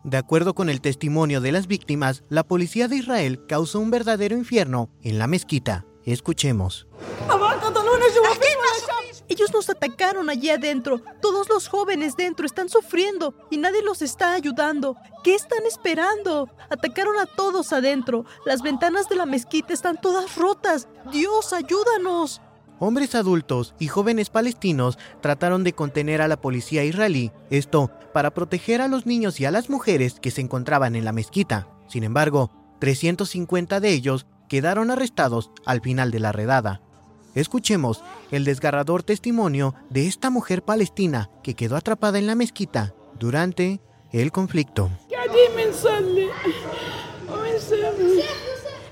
De 0.04 0.18
acuerdo 0.18 0.54
con 0.54 0.70
el 0.70 0.82
testimonio 0.82 1.42
de 1.42 1.52
las 1.52 1.68
víctimas, 1.68 2.24
la 2.30 2.44
policía 2.44 2.88
de 2.88 2.98
Israel 2.98 3.46
causó 3.48 3.80
un 3.80 3.90
verdadero 3.90 4.38
infierno 4.38 4.90
en 5.02 5.18
la 5.18 5.28
mezquita. 5.28 5.86
Escuchemos. 6.06 6.88
Ellos 9.28 9.52
nos 9.54 9.70
atacaron 9.70 10.30
allí 10.30 10.50
adentro. 10.50 11.02
Todos 11.22 11.50
los 11.50 11.68
jóvenes 11.68 12.16
dentro 12.16 12.46
están 12.46 12.70
sufriendo 12.70 13.34
y 13.50 13.58
nadie 13.58 13.82
los 13.82 14.02
está 14.02 14.34
ayudando. 14.34 14.96
¿Qué 15.24 15.36
están 15.36 15.66
esperando? 15.66 16.50
Atacaron 16.70 17.18
a 17.20 17.26
todos 17.26 17.74
adentro. 17.74 18.26
Las 18.46 18.62
ventanas 18.62 19.10
de 19.10 19.16
la 19.16 19.26
mezquita 19.26 19.74
están 19.74 20.00
todas 20.00 20.36
rotas. 20.36 20.88
Dios, 21.12 21.54
ayúdanos. 21.54 22.42
Hombres 22.80 23.16
adultos 23.16 23.74
y 23.80 23.88
jóvenes 23.88 24.30
palestinos 24.30 24.98
trataron 25.22 25.64
de 25.64 25.74
contener 25.74 26.22
a 26.22 26.28
la 26.28 26.42
policía 26.42 26.84
israelí, 26.84 27.32
esto 27.50 27.90
para 28.14 28.34
proteger 28.34 28.82
a 28.82 28.90
los 28.90 29.06
niños 29.06 29.40
y 29.40 29.46
a 29.46 29.52
las 29.52 29.70
mujeres 29.70 30.20
que 30.20 30.32
se 30.32 30.42
encontraban 30.42 30.96
en 30.96 31.06
la 31.06 31.14
mezquita. 31.14 31.70
Sin 31.88 32.04
embargo, 32.04 32.52
350 32.80 33.80
de 33.80 33.90
ellos 33.90 34.26
quedaron 34.50 34.92
arrestados 34.92 35.52
al 35.66 35.82
final 35.82 36.12
de 36.12 36.20
la 36.20 36.34
redada. 36.34 36.82
Escuchemos 37.36 38.02
el 38.32 38.46
desgarrador 38.46 39.04
testimonio 39.04 39.76
de 39.90 40.08
esta 40.08 40.30
mujer 40.30 40.64
palestina 40.64 41.30
que 41.44 41.54
quedó 41.54 41.76
atrapada 41.76 42.18
en 42.18 42.28
la 42.28 42.36
mezquita 42.36 42.96
durante 43.20 43.82
el 44.14 44.32
conflicto. 44.32 44.90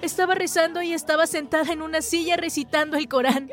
Estaba 0.01 0.35
rezando 0.35 0.81
y 0.81 0.91
estaba 0.91 1.25
sentada 1.25 1.71
en 1.71 1.81
una 1.81 2.01
silla 2.01 2.35
recitando 2.35 2.97
el 2.97 3.07
Corán. 3.07 3.49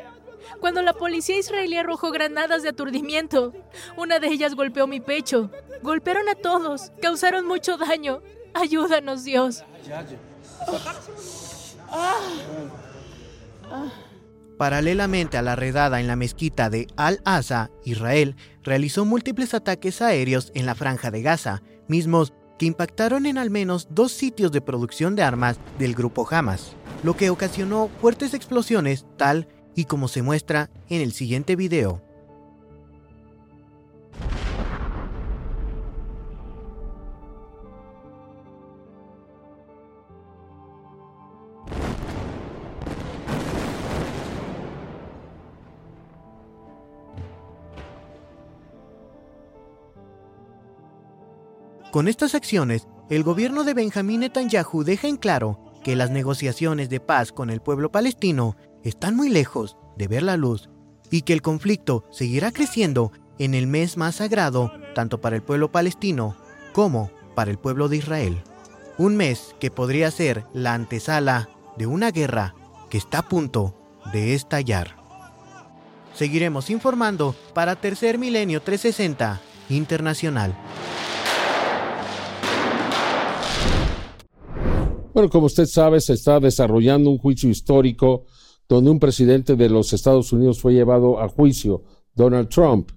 Cuando 0.59 0.81
la 0.81 0.91
policía 0.91 1.39
israelí 1.39 1.77
arrojó 1.77 2.11
granadas 2.11 2.61
de 2.61 2.69
aturdimiento, 2.69 3.53
una 3.95 4.19
de 4.19 4.27
ellas 4.27 4.55
golpeó 4.55 4.87
mi 4.87 4.99
pecho. 4.99 5.49
Golpearon 5.81 6.27
a 6.27 6.35
todos, 6.35 6.91
causaron 7.01 7.47
mucho 7.47 7.77
daño. 7.77 8.21
Ayúdanos, 8.53 9.23
Dios. 9.23 9.63
Paralelamente 14.61 15.39
a 15.39 15.41
la 15.41 15.55
redada 15.55 16.01
en 16.01 16.05
la 16.05 16.15
mezquita 16.15 16.69
de 16.69 16.85
Al-Asa, 16.95 17.71
Israel 17.83 18.35
realizó 18.61 19.05
múltiples 19.05 19.55
ataques 19.55 20.03
aéreos 20.03 20.51
en 20.53 20.67
la 20.67 20.75
franja 20.75 21.09
de 21.09 21.23
Gaza, 21.23 21.63
mismos 21.87 22.31
que 22.59 22.67
impactaron 22.67 23.25
en 23.25 23.39
al 23.39 23.49
menos 23.49 23.87
dos 23.89 24.11
sitios 24.11 24.51
de 24.51 24.61
producción 24.61 25.15
de 25.15 25.23
armas 25.23 25.57
del 25.79 25.95
grupo 25.95 26.27
Hamas, 26.29 26.73
lo 27.01 27.17
que 27.17 27.31
ocasionó 27.31 27.89
fuertes 28.01 28.35
explosiones 28.35 29.07
tal 29.17 29.47
y 29.75 29.85
como 29.85 30.07
se 30.07 30.21
muestra 30.21 30.69
en 30.89 31.01
el 31.01 31.11
siguiente 31.11 31.55
video. 31.55 32.03
Con 51.91 52.07
estas 52.07 52.35
acciones, 52.35 52.87
el 53.09 53.23
gobierno 53.23 53.65
de 53.65 53.73
Benjamín 53.73 54.21
Netanyahu 54.21 54.85
deja 54.85 55.09
en 55.09 55.17
claro 55.17 55.59
que 55.83 55.97
las 55.97 56.09
negociaciones 56.09 56.89
de 56.89 57.01
paz 57.01 57.33
con 57.33 57.49
el 57.49 57.59
pueblo 57.59 57.91
palestino 57.91 58.55
están 58.81 59.13
muy 59.17 59.27
lejos 59.27 59.75
de 59.97 60.07
ver 60.07 60.23
la 60.23 60.37
luz 60.37 60.69
y 61.09 61.23
que 61.23 61.33
el 61.33 61.41
conflicto 61.41 62.05
seguirá 62.09 62.53
creciendo 62.53 63.11
en 63.39 63.53
el 63.53 63.67
mes 63.67 63.97
más 63.97 64.15
sagrado 64.15 64.71
tanto 64.95 65.19
para 65.19 65.35
el 65.35 65.41
pueblo 65.41 65.69
palestino 65.73 66.37
como 66.71 67.11
para 67.35 67.51
el 67.51 67.59
pueblo 67.59 67.89
de 67.89 67.97
Israel. 67.97 68.41
Un 68.97 69.17
mes 69.17 69.53
que 69.59 69.69
podría 69.69 70.11
ser 70.11 70.45
la 70.53 70.73
antesala 70.73 71.49
de 71.77 71.87
una 71.87 72.11
guerra 72.11 72.55
que 72.89 72.97
está 72.97 73.19
a 73.19 73.27
punto 73.27 73.75
de 74.13 74.33
estallar. 74.33 74.95
Seguiremos 76.13 76.69
informando 76.69 77.35
para 77.53 77.75
Tercer 77.75 78.17
Milenio 78.17 78.61
360 78.61 79.41
Internacional. 79.67 80.55
Bueno, 85.21 85.33
como 85.33 85.45
usted 85.45 85.67
sabe, 85.67 86.01
se 86.01 86.13
está 86.13 86.39
desarrollando 86.39 87.11
un 87.11 87.19
juicio 87.19 87.47
histórico 87.47 88.25
donde 88.67 88.89
un 88.89 88.99
presidente 88.99 89.55
de 89.55 89.69
los 89.69 89.93
Estados 89.93 90.33
Unidos 90.33 90.59
fue 90.59 90.73
llevado 90.73 91.21
a 91.21 91.29
juicio, 91.29 91.83
Donald 92.15 92.49
Trump, 92.49 92.89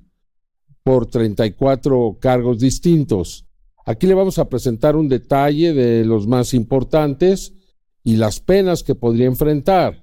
por 0.82 1.04
34 1.04 2.16
cargos 2.18 2.60
distintos. 2.60 3.44
Aquí 3.84 4.06
le 4.06 4.14
vamos 4.14 4.38
a 4.38 4.48
presentar 4.48 4.96
un 4.96 5.06
detalle 5.06 5.74
de 5.74 6.06
los 6.06 6.26
más 6.26 6.54
importantes 6.54 7.52
y 8.02 8.16
las 8.16 8.40
penas 8.40 8.82
que 8.82 8.94
podría 8.94 9.26
enfrentar. 9.26 10.02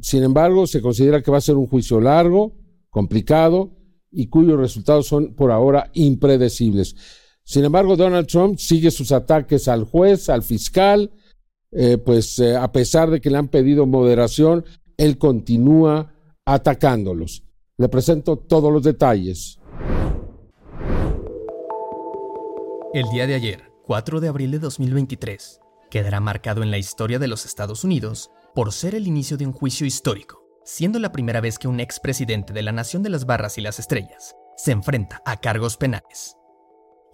Sin 0.00 0.22
embargo, 0.22 0.68
se 0.68 0.80
considera 0.80 1.20
que 1.20 1.32
va 1.32 1.38
a 1.38 1.40
ser 1.40 1.56
un 1.56 1.66
juicio 1.66 2.00
largo, 2.00 2.54
complicado 2.90 3.72
y 4.12 4.28
cuyos 4.28 4.56
resultados 4.56 5.08
son 5.08 5.34
por 5.34 5.50
ahora 5.50 5.90
impredecibles. 5.94 6.94
Sin 7.48 7.64
embargo, 7.64 7.96
Donald 7.96 8.26
Trump 8.26 8.58
sigue 8.58 8.90
sus 8.90 9.10
ataques 9.10 9.68
al 9.68 9.84
juez, 9.84 10.28
al 10.28 10.42
fiscal, 10.42 11.10
eh, 11.72 11.96
pues 11.96 12.38
eh, 12.40 12.54
a 12.54 12.70
pesar 12.72 13.08
de 13.08 13.22
que 13.22 13.30
le 13.30 13.38
han 13.38 13.48
pedido 13.48 13.86
moderación, 13.86 14.66
él 14.98 15.16
continúa 15.16 16.12
atacándolos. 16.44 17.44
Le 17.78 17.88
presento 17.88 18.36
todos 18.36 18.70
los 18.70 18.82
detalles. 18.82 19.58
El 22.92 23.08
día 23.10 23.26
de 23.26 23.34
ayer, 23.34 23.62
4 23.86 24.20
de 24.20 24.28
abril 24.28 24.50
de 24.50 24.58
2023, 24.58 25.60
quedará 25.90 26.20
marcado 26.20 26.62
en 26.62 26.70
la 26.70 26.76
historia 26.76 27.18
de 27.18 27.28
los 27.28 27.46
Estados 27.46 27.82
Unidos 27.82 28.30
por 28.54 28.74
ser 28.74 28.94
el 28.94 29.06
inicio 29.06 29.38
de 29.38 29.46
un 29.46 29.54
juicio 29.54 29.86
histórico 29.86 30.44
siendo 30.64 30.98
la 30.98 31.12
primera 31.12 31.40
vez 31.40 31.58
que 31.58 31.66
un 31.66 31.80
expresidente 31.80 32.52
de 32.52 32.60
la 32.60 32.72
Nación 32.72 33.02
de 33.02 33.08
las 33.08 33.24
Barras 33.24 33.56
y 33.56 33.62
las 33.62 33.78
Estrellas 33.78 34.36
se 34.58 34.72
enfrenta 34.72 35.22
a 35.24 35.40
cargos 35.40 35.78
penales. 35.78 36.37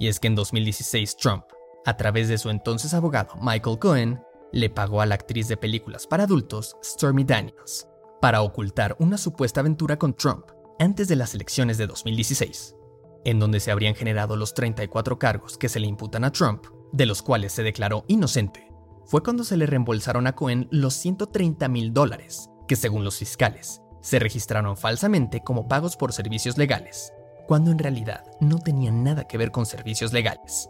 Y 0.04 0.08
es 0.08 0.20
que 0.20 0.26
en 0.26 0.34
2016 0.34 1.16
Trump, 1.16 1.44
a 1.86 1.96
través 1.96 2.28
de 2.28 2.36
su 2.36 2.50
entonces 2.50 2.92
abogado 2.92 3.36
Michael 3.40 3.78
Cohen, 3.78 4.22
le 4.52 4.68
pagó 4.68 5.00
a 5.00 5.06
la 5.06 5.14
actriz 5.14 5.48
de 5.48 5.56
películas 5.56 6.06
para 6.06 6.24
adultos 6.24 6.76
Stormy 6.84 7.24
Daniels 7.24 7.88
para 8.20 8.42
ocultar 8.42 8.96
una 8.98 9.16
supuesta 9.16 9.60
aventura 9.60 9.98
con 9.98 10.12
Trump 10.12 10.44
antes 10.78 11.08
de 11.08 11.16
las 11.16 11.34
elecciones 11.34 11.78
de 11.78 11.86
2016, 11.86 12.76
en 13.24 13.38
donde 13.40 13.60
se 13.60 13.70
habrían 13.70 13.94
generado 13.94 14.36
los 14.36 14.52
34 14.52 15.18
cargos 15.18 15.56
que 15.56 15.70
se 15.70 15.80
le 15.80 15.86
imputan 15.86 16.24
a 16.24 16.32
Trump, 16.32 16.66
de 16.92 17.06
los 17.06 17.22
cuales 17.22 17.54
se 17.54 17.62
declaró 17.62 18.04
inocente. 18.06 18.70
Fue 19.06 19.22
cuando 19.22 19.42
se 19.42 19.56
le 19.56 19.64
reembolsaron 19.64 20.26
a 20.26 20.34
Cohen 20.34 20.68
los 20.70 20.92
130 20.96 21.66
mil 21.68 21.94
dólares, 21.94 22.50
que 22.68 22.76
según 22.76 23.04
los 23.04 23.16
fiscales, 23.16 23.80
se 24.02 24.18
registraron 24.18 24.76
falsamente 24.76 25.40
como 25.42 25.66
pagos 25.66 25.96
por 25.96 26.12
servicios 26.12 26.58
legales, 26.58 27.10
cuando 27.46 27.70
en 27.70 27.78
realidad 27.78 28.24
no 28.40 28.58
tenían 28.58 29.04
nada 29.04 29.24
que 29.24 29.38
ver 29.38 29.50
con 29.50 29.66
servicios 29.66 30.12
legales. 30.12 30.68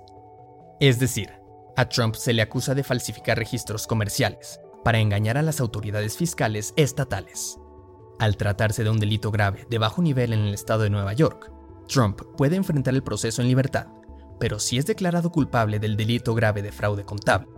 Es 0.80 0.98
decir, 0.98 1.30
a 1.76 1.88
Trump 1.88 2.14
se 2.14 2.32
le 2.32 2.42
acusa 2.42 2.74
de 2.74 2.84
falsificar 2.84 3.38
registros 3.38 3.86
comerciales, 3.86 4.60
para 4.84 4.98
engañar 4.98 5.38
a 5.38 5.42
las 5.42 5.60
autoridades 5.60 6.16
fiscales 6.16 6.74
estatales. 6.76 7.58
Al 8.20 8.36
tratarse 8.36 8.84
de 8.84 8.90
un 8.90 9.00
delito 9.00 9.32
grave 9.32 9.66
de 9.68 9.78
bajo 9.78 10.02
nivel 10.02 10.32
en 10.32 10.40
el 10.40 10.54
estado 10.54 10.82
de 10.82 10.90
Nueva 10.90 11.14
York, 11.14 11.50
Trump 11.88 12.20
puede 12.36 12.56
enfrentar 12.56 12.94
el 12.94 13.02
proceso 13.02 13.42
en 13.42 13.48
libertad, 13.48 13.88
pero 14.38 14.60
si 14.60 14.78
es 14.78 14.86
declarado 14.86 15.32
culpable 15.32 15.78
del 15.78 15.96
delito 15.96 16.34
grave 16.34 16.62
de 16.62 16.70
fraude 16.70 17.04
contable, 17.04 17.48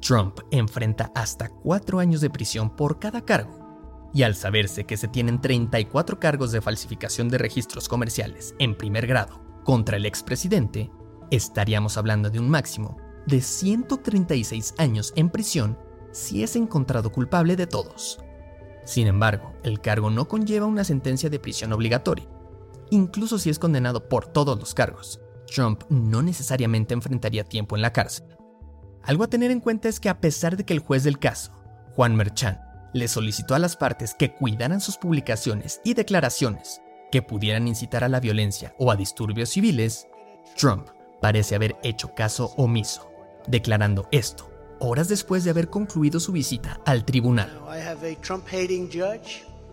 Trump 0.00 0.38
enfrenta 0.50 1.10
hasta 1.14 1.48
cuatro 1.48 1.98
años 1.98 2.20
de 2.20 2.30
prisión 2.30 2.76
por 2.76 3.00
cada 3.00 3.24
cargo. 3.24 3.65
Y 4.12 4.22
al 4.22 4.34
saberse 4.34 4.84
que 4.84 4.96
se 4.96 5.08
tienen 5.08 5.40
34 5.40 6.18
cargos 6.18 6.52
de 6.52 6.60
falsificación 6.60 7.28
de 7.28 7.38
registros 7.38 7.88
comerciales 7.88 8.54
en 8.58 8.76
primer 8.76 9.06
grado 9.06 9.40
contra 9.64 9.96
el 9.96 10.06
expresidente, 10.06 10.90
estaríamos 11.30 11.96
hablando 11.96 12.30
de 12.30 12.38
un 12.38 12.48
máximo 12.48 12.96
de 13.26 13.40
136 13.40 14.74
años 14.78 15.12
en 15.16 15.28
prisión 15.28 15.78
si 16.12 16.42
es 16.42 16.56
encontrado 16.56 17.10
culpable 17.12 17.56
de 17.56 17.66
todos. 17.66 18.18
Sin 18.84 19.08
embargo, 19.08 19.52
el 19.64 19.80
cargo 19.80 20.10
no 20.10 20.28
conlleva 20.28 20.66
una 20.66 20.84
sentencia 20.84 21.28
de 21.28 21.40
prisión 21.40 21.72
obligatoria. 21.72 22.28
Incluso 22.90 23.38
si 23.38 23.50
es 23.50 23.58
condenado 23.58 24.08
por 24.08 24.26
todos 24.26 24.58
los 24.58 24.72
cargos, 24.74 25.20
Trump 25.52 25.82
no 25.88 26.22
necesariamente 26.22 26.94
enfrentaría 26.94 27.44
tiempo 27.44 27.74
en 27.76 27.82
la 27.82 27.92
cárcel. 27.92 28.26
Algo 29.02 29.24
a 29.24 29.28
tener 29.28 29.50
en 29.50 29.60
cuenta 29.60 29.88
es 29.88 30.00
que 30.00 30.08
a 30.08 30.20
pesar 30.20 30.56
de 30.56 30.64
que 30.64 30.72
el 30.72 30.80
juez 30.80 31.04
del 31.04 31.18
caso, 31.18 31.52
Juan 31.94 32.14
Merchan, 32.16 32.60
le 32.92 33.08
solicitó 33.08 33.54
a 33.54 33.58
las 33.58 33.76
partes 33.76 34.14
que 34.14 34.32
cuidaran 34.32 34.80
sus 34.80 34.96
publicaciones 34.96 35.80
y 35.84 35.94
declaraciones 35.94 36.82
que 37.10 37.22
pudieran 37.22 37.68
incitar 37.68 38.04
a 38.04 38.08
la 38.08 38.20
violencia 38.20 38.74
o 38.78 38.90
a 38.90 38.96
disturbios 38.96 39.50
civiles, 39.50 40.08
Trump 40.56 40.88
parece 41.20 41.54
haber 41.54 41.76
hecho 41.82 42.14
caso 42.14 42.52
omiso, 42.56 43.10
declarando 43.46 44.08
esto 44.10 44.50
horas 44.78 45.08
después 45.08 45.44
de 45.44 45.50
haber 45.50 45.68
concluido 45.68 46.20
su 46.20 46.32
visita 46.32 46.80
al 46.84 47.04
tribunal. 47.04 47.60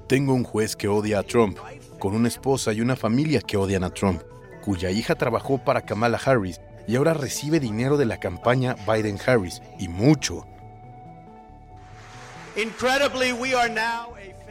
Tengo 0.08 0.34
un 0.34 0.44
juez 0.44 0.76
que 0.76 0.88
odia 0.88 1.20
a 1.20 1.24
Trump, 1.24 1.58
con 2.00 2.16
una 2.16 2.28
esposa 2.28 2.74
y 2.74 2.82
una 2.82 2.96
familia 2.96 3.42
que 3.42 3.58
odian 3.58 3.84
a 3.84 3.90
Trump, 3.90 4.22
cuya 4.62 4.92
hija 4.92 5.16
trabajó 5.16 5.64
para 5.64 5.82
Kamala 5.82 6.20
Harris 6.24 6.62
y 6.88 6.96
ahora 6.96 7.14
recibe 7.14 7.60
dinero 7.60 7.98
de 7.98 8.06
la 8.06 8.20
campaña 8.20 8.76
Biden-Harris, 8.86 9.62
y 9.80 9.88
mucho. 9.88 10.46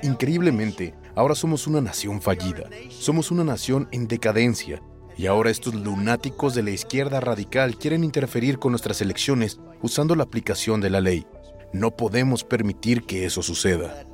Increíblemente, 0.02 0.94
ahora 1.14 1.37
somos 1.37 1.68
una 1.68 1.80
nación 1.80 2.21
fallida, 2.21 2.68
somos 2.90 3.30
una 3.30 3.44
nación 3.44 3.88
en 3.92 4.09
decadencia, 4.09 4.82
y 5.16 5.26
ahora 5.26 5.50
estos 5.50 5.75
lunáticos 5.75 6.54
de 6.54 6.64
la 6.64 6.71
izquierda 6.71 7.21
radical 7.21 7.76
quieren 7.76 8.02
interferir 8.02 8.59
con 8.59 8.73
nuestras 8.73 9.00
elecciones 9.00 9.61
usando 9.82 10.16
la 10.16 10.25
aplicación 10.25 10.80
de 10.80 10.90
la 10.90 11.00
ley. 11.00 11.26
No 11.73 11.92
podemos 11.92 12.42
permitir 12.42 13.04
que 13.04 13.25
eso 13.25 13.40
suceda. 13.40 14.04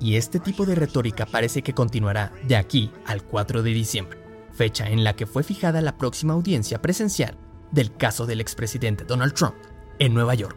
Y 0.00 0.16
este 0.16 0.40
tipo 0.40 0.64
de 0.64 0.74
retórica 0.74 1.26
parece 1.26 1.60
que 1.60 1.74
continuará 1.74 2.32
de 2.44 2.56
aquí 2.56 2.90
al 3.04 3.22
4 3.22 3.62
de 3.62 3.70
diciembre, 3.70 4.18
fecha 4.54 4.88
en 4.88 5.04
la 5.04 5.14
que 5.14 5.26
fue 5.26 5.42
fijada 5.42 5.82
la 5.82 5.98
próxima 5.98 6.32
audiencia 6.32 6.80
presencial 6.80 7.36
del 7.72 7.96
caso 7.96 8.26
del 8.26 8.40
expresidente 8.40 9.04
Donald 9.04 9.34
Trump 9.34 9.54
en 9.98 10.14
Nueva 10.14 10.34
York. 10.34 10.56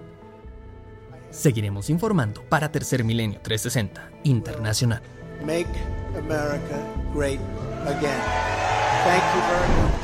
Seguiremos 1.29 1.89
informando 1.89 2.41
para 2.49 2.71
Tercer 2.71 3.03
Milenio 3.03 3.39
360 3.41 4.11
Internacional. 4.23 5.01
Make 5.45 5.67
America 6.17 6.79
Great 7.13 7.39
Again. 7.85 8.19
Thank 9.03 9.23
you 9.35 9.41
very 9.49 9.81
much. 9.81 9.97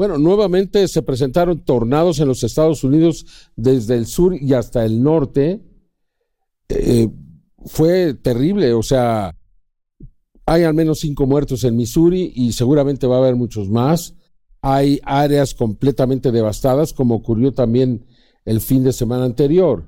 Bueno, 0.00 0.16
nuevamente 0.16 0.88
se 0.88 1.02
presentaron 1.02 1.62
tornados 1.62 2.20
en 2.20 2.28
los 2.28 2.42
Estados 2.42 2.84
Unidos 2.84 3.26
desde 3.54 3.96
el 3.96 4.06
sur 4.06 4.34
y 4.34 4.54
hasta 4.54 4.84
el 4.86 5.02
norte. 5.02 5.60
Eh, 6.70 7.08
fue 7.66 8.14
terrible, 8.14 8.72
o 8.72 8.82
sea, 8.82 9.36
hay 10.46 10.62
al 10.62 10.72
menos 10.72 11.00
cinco 11.00 11.26
muertos 11.26 11.64
en 11.64 11.76
Missouri 11.76 12.32
y 12.34 12.52
seguramente 12.52 13.06
va 13.06 13.16
a 13.16 13.18
haber 13.18 13.36
muchos 13.36 13.68
más. 13.68 14.14
Hay 14.62 15.00
áreas 15.04 15.54
completamente 15.54 16.32
devastadas, 16.32 16.92
como 16.92 17.14
ocurrió 17.14 17.54
también 17.54 18.06
el 18.44 18.60
fin 18.60 18.84
de 18.84 18.92
semana 18.92 19.24
anterior. 19.24 19.86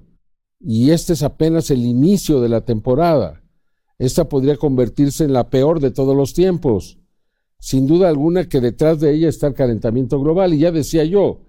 Y 0.60 0.90
este 0.90 1.12
es 1.12 1.22
apenas 1.22 1.70
el 1.70 1.84
inicio 1.84 2.40
de 2.40 2.48
la 2.48 2.64
temporada. 2.64 3.42
Esta 3.98 4.28
podría 4.28 4.56
convertirse 4.56 5.24
en 5.24 5.32
la 5.32 5.50
peor 5.50 5.80
de 5.80 5.90
todos 5.90 6.16
los 6.16 6.34
tiempos 6.34 6.98
sin 7.62 7.86
duda 7.86 8.08
alguna 8.08 8.48
que 8.48 8.60
detrás 8.60 8.98
de 8.98 9.14
ella 9.14 9.28
está 9.28 9.46
el 9.46 9.54
calentamiento 9.54 10.20
global. 10.20 10.52
Y 10.52 10.58
ya 10.58 10.72
decía 10.72 11.04
yo, 11.04 11.42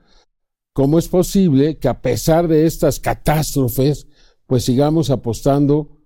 ¿cómo 0.72 1.00
es 1.00 1.08
posible 1.08 1.80
que 1.80 1.88
a 1.88 2.04
pesar 2.04 2.48
de 2.48 2.68
estas 2.68 3.00
catástrofes, 3.00 4.06
pues 4.46 4.64
sigamos 4.64 5.10
apostando 5.10 5.98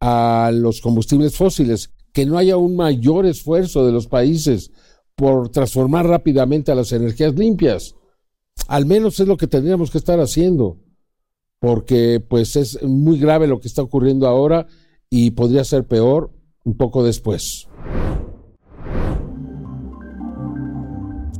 a 0.00 0.50
los 0.52 0.80
combustibles 0.80 1.36
fósiles? 1.36 1.90
Que 2.12 2.26
no 2.26 2.36
haya 2.36 2.56
un 2.56 2.74
mayor 2.74 3.26
esfuerzo 3.26 3.86
de 3.86 3.92
los 3.92 4.08
países 4.08 4.72
por 5.16 5.48
transformar 5.50 6.06
rápidamente 6.06 6.72
a 6.72 6.74
las 6.74 6.92
energías 6.92 7.34
limpias. 7.34 7.94
Al 8.68 8.86
menos 8.86 9.20
es 9.20 9.28
lo 9.28 9.36
que 9.36 9.46
tendríamos 9.46 9.90
que 9.90 9.98
estar 9.98 10.20
haciendo, 10.20 10.78
porque 11.60 12.20
pues 12.20 12.56
es 12.56 12.82
muy 12.82 13.18
grave 13.18 13.46
lo 13.46 13.60
que 13.60 13.68
está 13.68 13.82
ocurriendo 13.82 14.26
ahora 14.26 14.66
y 15.10 15.32
podría 15.32 15.64
ser 15.64 15.86
peor 15.86 16.32
un 16.64 16.76
poco 16.76 17.04
después. 17.04 17.68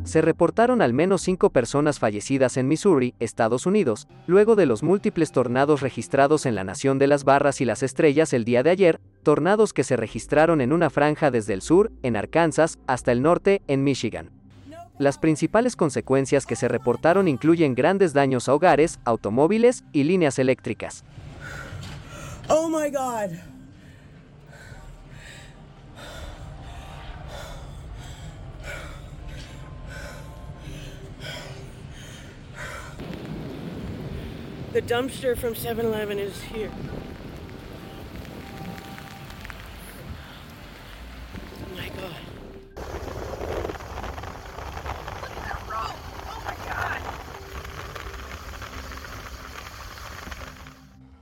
Se 0.04 0.20
reportaron 0.22 0.82
al 0.82 0.92
menos 0.92 1.22
cinco 1.22 1.50
personas 1.50 1.98
fallecidas 1.98 2.56
en 2.56 2.68
Missouri, 2.68 3.14
Estados 3.18 3.66
Unidos, 3.66 4.06
luego 4.26 4.54
de 4.54 4.66
los 4.66 4.82
múltiples 4.82 5.32
tornados 5.32 5.80
registrados 5.80 6.46
en 6.46 6.54
la 6.54 6.64
Nación 6.64 6.98
de 6.98 7.06
las 7.06 7.24
Barras 7.24 7.60
y 7.60 7.64
las 7.64 7.82
Estrellas 7.82 8.32
el 8.32 8.44
día 8.44 8.62
de 8.62 8.70
ayer, 8.70 9.00
tornados 9.22 9.72
que 9.72 9.84
se 9.84 9.96
registraron 9.96 10.60
en 10.60 10.72
una 10.72 10.90
franja 10.90 11.30
desde 11.30 11.54
el 11.54 11.62
sur, 11.62 11.90
en 12.02 12.16
Arkansas, 12.16 12.78
hasta 12.86 13.12
el 13.12 13.22
norte, 13.22 13.62
en 13.66 13.82
Michigan. 13.82 14.30
Las 14.98 15.18
principales 15.18 15.74
consecuencias 15.74 16.46
que 16.46 16.54
se 16.54 16.68
reportaron 16.68 17.26
incluyen 17.26 17.74
grandes 17.74 18.12
daños 18.12 18.48
a 18.48 18.54
hogares, 18.54 19.00
automóviles 19.04 19.84
y 19.92 20.04
líneas 20.04 20.38
eléctricas. 20.38 21.04
Oh 22.48 22.68
my 22.68 22.90
God. 22.90 23.53
The 34.74 34.82
dumpster 34.82 35.36
from 35.36 35.54
7-Eleven 35.54 36.18
is 36.18 36.34
here. 36.52 36.68
Oh. 41.76 42.10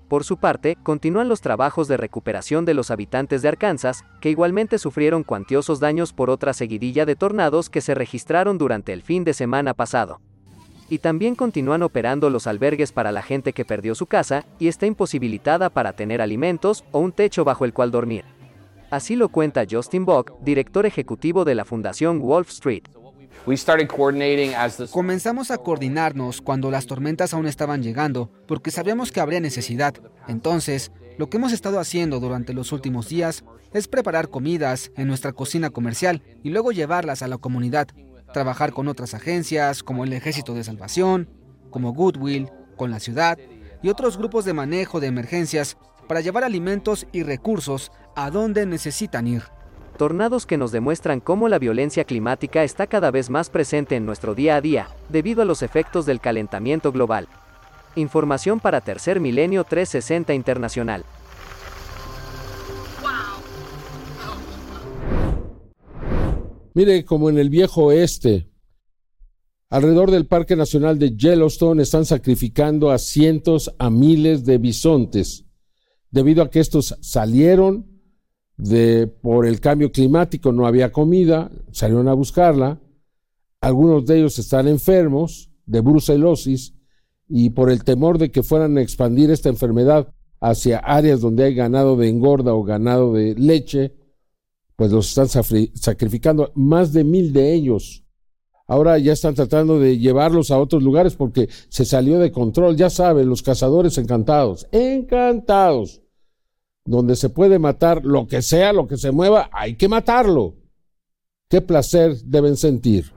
Por 0.09 0.25
su 0.25 0.39
parte, 0.39 0.79
continúan 0.83 1.29
los 1.29 1.43
trabajos 1.43 1.89
de 1.89 1.99
recuperación 1.99 2.65
de 2.65 2.73
los 2.73 2.91
habitantes 2.91 3.43
de 3.43 3.49
Arkansas, 3.49 4.07
que 4.23 4.31
igualmente 4.31 4.79
sufrieron 4.79 5.25
cuantiosos 5.25 5.79
daños 5.79 6.15
por 6.15 6.31
otra 6.31 6.55
seguidilla 6.55 7.05
de 7.05 7.17
tornados 7.17 7.69
que 7.69 7.83
se 7.83 7.95
registraron 7.95 8.57
durante 8.57 8.95
el 8.95 9.03
fin 9.03 9.25
de 9.25 9.35
semana 9.35 9.75
pasado 9.75 10.23
y 10.93 10.99
también 10.99 11.35
continúan 11.35 11.83
operando 11.83 12.29
los 12.29 12.47
albergues 12.47 12.93
para 12.93 13.13
la 13.13 13.23
gente 13.23 13.55
que 13.55 13.65
perdió 13.65 13.95
su 13.95 14.05
casa 14.05 14.45
y 14.59 14.69
está 14.69 14.85
imposibilitada 14.85 15.71
para 15.71 15.95
tener 15.95 16.21
alimentos 16.21 16.85
o 16.93 16.99
un 16.99 17.13
techo 17.13 17.45
bajo 17.45 17.65
el 17.65 17.73
cual 17.73 17.91
dormir. 17.91 18.27
Así 18.91 19.17
lo 19.17 19.31
cuenta 19.31 19.65
Justin 19.71 20.05
Bock, 20.05 20.35
director 20.43 20.85
ejecutivo 20.85 21.47
de 21.47 21.55
la 21.55 21.65
Fundación 21.65 22.21
Wolf 22.21 22.51
Street. 22.51 22.83
Comenzamos 24.91 25.51
a 25.51 25.57
coordinarnos 25.57 26.43
cuando 26.43 26.71
las 26.71 26.87
tormentas 26.87 27.33
aún 27.33 27.47
estaban 27.47 27.83
llegando, 27.83 28.31
porque 28.47 28.71
sabíamos 28.71 29.13
que 29.13 29.21
habría 29.21 29.41
necesidad. 29.41 29.95
Entonces, 30.29 30.93
lo 31.17 31.31
que 31.31 31.39
hemos 31.39 31.55
estado 31.55 31.81
haciendo 31.81 32.21
durante 32.21 32.53
los 32.53 32.71
últimos 32.71 33.09
días 33.09 33.45
es 33.73 33.89
preparar 33.89 34.29
comidas 34.29 34.93
en 34.99 35.09
nuestra 35.09 35.33
cocina 35.33 35.71
comercial 35.71 36.23
y 36.43 36.51
luego 36.51 36.71
llevarlas 36.71 37.23
a 37.23 37.29
la 37.29 37.39
comunidad. 37.39 37.89
Trabajar 38.33 38.73
con 38.73 38.89
otras 38.89 39.15
agencias 39.15 39.83
como 39.83 40.05
el 40.05 40.13
Ejército 40.13 40.55
de 40.55 40.65
Salvación, 40.65 41.29
como 41.71 41.93
Goodwill, 41.93 42.51
con 42.77 42.91
la 42.91 43.01
ciudad 43.01 43.39
y 43.83 43.89
otros 43.89 44.17
grupos 44.17 44.45
de 44.45 44.55
manejo 44.55 45.01
de 45.01 45.09
emergencias 45.09 45.77
para 46.09 46.21
llevar 46.21 46.45
alimentos 46.45 47.07
y 47.13 47.23
recursos 47.23 47.93
a 48.17 48.31
donde 48.31 48.67
necesitan 48.67 49.27
ir 49.27 49.43
tornados 49.97 50.47
que 50.47 50.59
nos 50.59 50.73
demuestran 50.73 51.21
cómo 51.21 51.49
la 51.49 51.59
violencia 51.59 52.05
climática 52.05 52.65
está 52.65 52.87
cada 52.87 53.11
vez 53.11 53.31
más 53.31 53.51
presente 53.51 53.97
en 53.97 54.07
nuestro 54.07 54.35
día 54.35 54.57
a 54.57 54.61
día, 54.61 54.89
debido 55.09 55.43
a 55.43 55.45
los 55.45 55.63
efectos 55.63 56.07
del 56.07 56.21
calentamiento 56.21 56.93
global. 56.93 57.29
Información 57.95 58.59
para 58.59 58.81
Tercer 58.81 59.21
Milenio 59.21 59.65
360 59.65 60.35
Internacional. 60.35 61.05
Mire, 66.75 67.05
como 67.05 67.29
en 67.29 67.39
el 67.39 67.51
viejo 67.51 67.85
oeste, 67.85 68.49
alrededor 69.69 70.11
del 70.11 70.27
Parque 70.27 70.57
Nacional 70.57 70.99
de 70.99 71.17
Yellowstone 71.17 71.83
están 71.83 72.05
sacrificando 72.05 72.91
a 72.91 72.99
cientos, 72.99 73.75
a 73.79 73.91
miles 73.91 74.45
de 74.45 74.59
bisontes, 74.59 75.45
debido 76.11 76.43
a 76.43 76.51
que 76.51 76.61
estos 76.61 76.97
salieron 77.01 77.87
de, 78.57 79.07
por 79.07 79.47
el 79.47 79.61
cambio 79.61 79.91
climático 79.93 80.53
no 80.53 80.67
había 80.67 80.93
comida, 80.93 81.51
salieron 81.73 82.09
a 82.09 82.15
buscarla, 82.15 82.81
algunos 83.61 84.07
de 84.07 84.19
ellos 84.19 84.39
están 84.39 84.69
enfermos 84.69 85.51
de 85.67 85.81
brucelosis 85.81 86.75
y 87.29 87.51
por 87.51 87.71
el 87.71 87.85
temor 87.85 88.19
de 88.19 88.31
que 88.31 88.43
fueran 88.43 88.77
a 88.77 88.83
expandir 88.83 89.31
esta 89.31 89.49
enfermedad 89.49 90.13
hacia 90.41 90.79
áreas 90.79 91.21
donde 91.21 91.45
hay 91.45 91.55
ganado 91.55 91.97
de 91.97 92.09
engorda 92.09 92.55
o 92.55 92.63
ganado 92.63 93.13
de 93.13 93.35
leche, 93.35 93.95
pues 94.77 94.91
los 94.93 95.09
están 95.09 95.29
sacrificando, 95.75 96.53
más 96.55 96.93
de 96.93 97.05
mil 97.05 97.33
de 97.33 97.53
ellos. 97.53 98.05
Ahora 98.67 98.97
ya 98.99 99.13
están 99.13 99.35
tratando 99.35 99.79
de 99.79 99.99
llevarlos 99.99 100.51
a 100.51 100.59
otros 100.59 100.83
lugares 100.83 101.15
porque 101.15 101.49
se 101.69 101.85
salió 101.85 102.19
de 102.19 102.33
control, 102.33 102.77
ya 102.77 102.91
saben, 102.91 103.29
los 103.29 103.43
cazadores 103.43 103.99
encantados, 103.99 104.67
encantados 104.73 106.03
donde 106.85 107.17
se 107.17 107.29
puede 107.29 107.59
matar 107.59 108.05
lo 108.05 108.27
que 108.27 108.43
sea, 108.43 108.73
lo 108.73 108.87
que 108.87 108.97
se 108.97 109.13
mueva, 109.13 109.51
hay 109.53 109.77
que 109.77 109.89
matarlo. 109.89 110.55
Qué 111.49 111.61
placer 111.61 112.17
deben 112.25 112.57
sentir. 112.57 113.13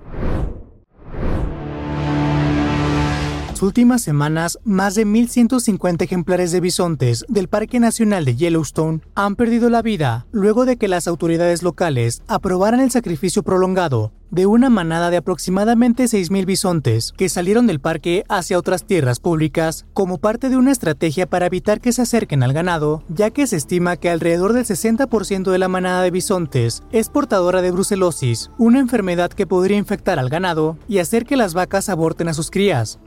Últimas 3.66 4.02
semanas, 4.02 4.60
más 4.64 4.96
de 4.96 5.06
1.150 5.06 6.04
ejemplares 6.04 6.52
de 6.52 6.62
bisontes 6.62 7.26
del 7.28 7.50
Parque 7.50 7.80
Nacional 7.80 8.24
de 8.24 8.36
Yellowstone 8.36 9.02
han 9.16 9.36
perdido 9.36 9.70
la 9.70 9.82
vida 9.82 10.28
luego 10.32 10.66
de 10.66 10.78
que 10.78 10.88
las 10.88 11.08
autoridades 11.08 11.64
locales 11.64 12.22
aprobaran 12.28 12.80
el 12.80 12.92
sacrificio 12.92 13.44
prolongado 13.44 14.12
de 14.32 14.46
una 14.46 14.70
manada 14.70 15.10
de 15.10 15.18
aproximadamente 15.18 16.06
6.000 16.06 16.46
bisontes 16.46 17.14
que 17.16 17.30
salieron 17.30 17.68
del 17.68 17.80
parque 17.80 18.24
hacia 18.28 18.58
otras 18.58 18.86
tierras 18.86 19.20
públicas 19.20 19.86
como 19.94 20.18
parte 20.18 20.50
de 20.50 20.58
una 20.58 20.72
estrategia 20.72 21.26
para 21.26 21.46
evitar 21.46 21.80
que 21.80 21.94
se 21.94 22.02
acerquen 22.02 22.44
al 22.44 22.52
ganado, 22.54 23.04
ya 23.08 23.30
que 23.30 23.48
se 23.48 23.56
estima 23.56 23.98
que 23.98 24.10
alrededor 24.10 24.54
del 24.54 24.66
60% 24.66 25.52
de 25.52 25.58
la 25.58 25.68
manada 25.68 26.02
de 26.02 26.12
bisontes 26.12 26.84
es 26.92 27.10
portadora 27.10 27.62
de 27.62 27.72
brucelosis, 27.72 28.52
una 28.58 28.80
enfermedad 28.80 29.32
que 29.32 29.48
podría 29.48 29.78
infectar 29.78 30.20
al 30.20 30.30
ganado 30.30 30.78
y 30.88 31.00
hacer 31.00 31.26
que 31.26 31.38
las 31.38 31.54
vacas 31.54 31.90
aborten 31.90 32.28
a 32.28 32.34
sus 32.34 32.52
crías. 32.52 33.00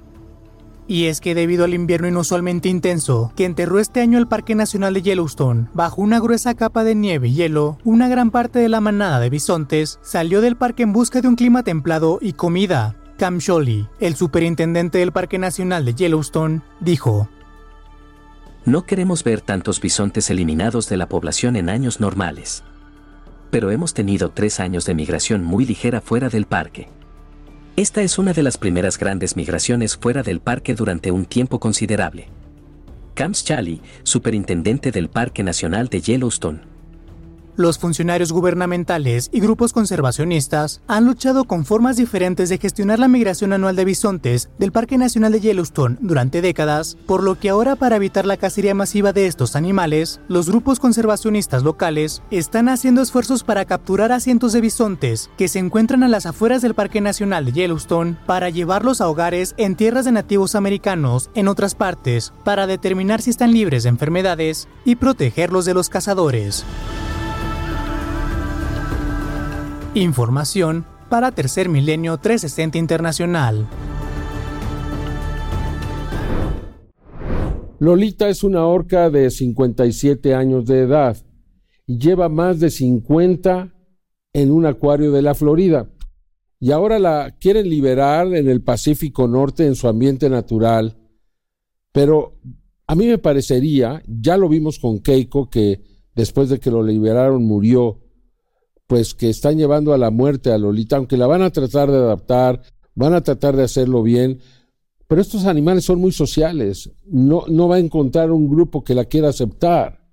Y 0.90 1.04
es 1.04 1.20
que 1.20 1.34
debido 1.34 1.66
al 1.66 1.74
invierno 1.74 2.08
inusualmente 2.08 2.70
intenso 2.70 3.30
que 3.36 3.44
enterró 3.44 3.78
este 3.78 4.00
año 4.00 4.16
el 4.16 4.26
Parque 4.26 4.54
Nacional 4.54 4.94
de 4.94 5.02
Yellowstone, 5.02 5.68
bajo 5.74 6.00
una 6.00 6.18
gruesa 6.18 6.54
capa 6.54 6.82
de 6.82 6.94
nieve 6.94 7.28
y 7.28 7.34
hielo, 7.34 7.76
una 7.84 8.08
gran 8.08 8.30
parte 8.30 8.58
de 8.58 8.70
la 8.70 8.80
manada 8.80 9.20
de 9.20 9.28
bisontes 9.28 9.98
salió 10.00 10.40
del 10.40 10.56
parque 10.56 10.82
en 10.82 10.94
busca 10.94 11.20
de 11.20 11.28
un 11.28 11.36
clima 11.36 11.62
templado 11.62 12.18
y 12.22 12.32
comida. 12.32 12.96
Cam 13.18 13.36
Sholly, 13.36 13.86
el 14.00 14.14
superintendente 14.16 14.96
del 14.96 15.12
Parque 15.12 15.38
Nacional 15.38 15.84
de 15.84 15.94
Yellowstone, 15.94 16.62
dijo, 16.80 17.28
No 18.64 18.86
queremos 18.86 19.22
ver 19.22 19.42
tantos 19.42 19.82
bisontes 19.82 20.30
eliminados 20.30 20.88
de 20.88 20.96
la 20.96 21.06
población 21.06 21.56
en 21.56 21.68
años 21.68 22.00
normales. 22.00 22.64
Pero 23.50 23.70
hemos 23.70 23.92
tenido 23.92 24.30
tres 24.30 24.58
años 24.58 24.86
de 24.86 24.94
migración 24.94 25.44
muy 25.44 25.66
ligera 25.66 26.00
fuera 26.00 26.30
del 26.30 26.46
parque. 26.46 26.88
Esta 27.78 28.02
es 28.02 28.18
una 28.18 28.32
de 28.32 28.42
las 28.42 28.58
primeras 28.58 28.98
grandes 28.98 29.36
migraciones 29.36 29.96
fuera 29.96 30.24
del 30.24 30.40
parque 30.40 30.74
durante 30.74 31.12
un 31.12 31.26
tiempo 31.26 31.60
considerable. 31.60 32.26
Camps 33.14 33.44
Chali, 33.44 33.80
superintendente 34.02 34.90
del 34.90 35.08
Parque 35.08 35.44
Nacional 35.44 35.86
de 35.86 36.00
Yellowstone, 36.00 36.62
los 37.58 37.76
funcionarios 37.76 38.30
gubernamentales 38.30 39.30
y 39.32 39.40
grupos 39.40 39.72
conservacionistas 39.72 40.80
han 40.86 41.04
luchado 41.04 41.42
con 41.42 41.64
formas 41.64 41.96
diferentes 41.96 42.48
de 42.48 42.58
gestionar 42.58 43.00
la 43.00 43.08
migración 43.08 43.52
anual 43.52 43.74
de 43.74 43.84
bisontes 43.84 44.48
del 44.60 44.70
Parque 44.70 44.96
Nacional 44.96 45.32
de 45.32 45.40
Yellowstone 45.40 45.98
durante 46.00 46.40
décadas, 46.40 46.96
por 47.04 47.24
lo 47.24 47.34
que 47.34 47.48
ahora 47.48 47.74
para 47.74 47.96
evitar 47.96 48.26
la 48.26 48.36
cacería 48.36 48.76
masiva 48.76 49.12
de 49.12 49.26
estos 49.26 49.56
animales, 49.56 50.20
los 50.28 50.48
grupos 50.48 50.78
conservacionistas 50.78 51.64
locales 51.64 52.22
están 52.30 52.68
haciendo 52.68 53.02
esfuerzos 53.02 53.42
para 53.42 53.64
capturar 53.64 54.12
a 54.12 54.20
cientos 54.20 54.52
de 54.52 54.60
bisontes 54.60 55.28
que 55.36 55.48
se 55.48 55.58
encuentran 55.58 56.04
a 56.04 56.08
las 56.08 56.26
afueras 56.26 56.62
del 56.62 56.74
Parque 56.74 57.00
Nacional 57.00 57.44
de 57.44 57.52
Yellowstone 57.52 58.16
para 58.24 58.50
llevarlos 58.50 59.00
a 59.00 59.08
hogares 59.08 59.56
en 59.56 59.74
tierras 59.74 60.04
de 60.04 60.12
nativos 60.12 60.54
americanos 60.54 61.28
en 61.34 61.48
otras 61.48 61.74
partes 61.74 62.32
para 62.44 62.68
determinar 62.68 63.20
si 63.20 63.30
están 63.30 63.50
libres 63.50 63.82
de 63.82 63.88
enfermedades 63.88 64.68
y 64.84 64.94
protegerlos 64.94 65.64
de 65.64 65.74
los 65.74 65.88
cazadores. 65.88 66.64
Información 69.94 70.84
para 71.08 71.32
Tercer 71.32 71.70
Milenio 71.70 72.18
360 72.18 72.76
Internacional. 72.76 73.66
Lolita 77.78 78.28
es 78.28 78.44
una 78.44 78.66
orca 78.66 79.08
de 79.08 79.30
57 79.30 80.34
años 80.34 80.66
de 80.66 80.80
edad 80.80 81.16
y 81.86 81.98
lleva 81.98 82.28
más 82.28 82.60
de 82.60 82.70
50 82.70 83.74
en 84.34 84.50
un 84.52 84.66
acuario 84.66 85.10
de 85.10 85.22
la 85.22 85.34
Florida. 85.34 85.90
Y 86.60 86.72
ahora 86.72 86.98
la 86.98 87.34
quieren 87.40 87.70
liberar 87.70 88.34
en 88.34 88.46
el 88.46 88.62
Pacífico 88.62 89.26
Norte 89.26 89.64
en 89.64 89.74
su 89.74 89.88
ambiente 89.88 90.28
natural. 90.28 90.98
Pero 91.92 92.38
a 92.86 92.94
mí 92.94 93.06
me 93.06 93.16
parecería, 93.16 94.02
ya 94.06 94.36
lo 94.36 94.50
vimos 94.50 94.78
con 94.78 94.98
Keiko, 94.98 95.48
que 95.48 95.80
después 96.14 96.50
de 96.50 96.60
que 96.60 96.70
lo 96.70 96.82
liberaron 96.82 97.42
murió, 97.46 98.00
pues 98.88 99.14
que 99.14 99.28
están 99.28 99.58
llevando 99.58 99.92
a 99.92 99.98
la 99.98 100.10
muerte 100.10 100.50
a 100.50 100.58
Lolita, 100.58 100.96
aunque 100.96 101.18
la 101.18 101.26
van 101.26 101.42
a 101.42 101.50
tratar 101.50 101.90
de 101.90 101.98
adaptar, 101.98 102.62
van 102.94 103.12
a 103.12 103.20
tratar 103.20 103.54
de 103.54 103.62
hacerlo 103.62 104.02
bien, 104.02 104.40
pero 105.06 105.20
estos 105.20 105.44
animales 105.44 105.84
son 105.84 106.00
muy 106.00 106.10
sociales, 106.10 106.90
no, 107.04 107.44
no 107.48 107.68
va 107.68 107.76
a 107.76 107.80
encontrar 107.80 108.32
un 108.32 108.48
grupo 108.48 108.82
que 108.82 108.94
la 108.94 109.04
quiera 109.04 109.28
aceptar. 109.28 110.08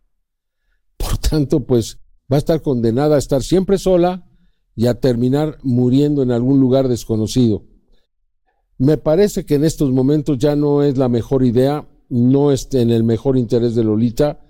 Por 0.97 1.17
tanto, 1.17 1.65
pues 1.65 1.99
va 2.31 2.35
a 2.35 2.39
estar 2.39 2.61
condenada 2.61 3.15
a 3.15 3.19
estar 3.19 3.41
siempre 3.43 3.77
sola 3.77 4.29
y 4.75 4.87
a 4.87 4.99
terminar 4.99 5.57
muriendo 5.63 6.21
en 6.21 6.31
algún 6.31 6.59
lugar 6.59 6.89
desconocido. 6.89 7.63
Me 8.77 8.97
parece 8.97 9.45
que 9.45 9.55
en 9.55 9.63
estos 9.63 9.91
momentos 9.91 10.37
ya 10.37 10.57
no 10.57 10.83
es 10.83 10.97
la 10.97 11.07
mejor 11.07 11.45
idea, 11.45 11.87
no 12.09 12.51
es 12.51 12.67
en 12.73 12.91
el 12.91 13.05
mejor 13.05 13.37
interés 13.37 13.73
de 13.73 13.85
Lolita 13.85 14.41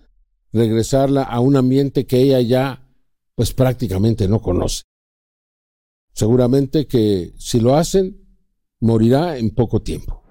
regresarla 0.52 1.22
a 1.22 1.40
un 1.42 1.58
ambiente 1.58 2.08
que 2.08 2.22
ella 2.22 2.42
ya 2.42 2.85
pues 3.36 3.54
prácticamente 3.54 4.28
no 4.28 4.42
conoce. 4.42 4.84
Seguramente 6.14 6.88
que 6.88 7.34
si 7.38 7.60
lo 7.60 7.76
hacen, 7.76 8.26
morirá 8.80 9.38
en 9.38 9.54
poco 9.54 9.82
tiempo. 9.82 10.24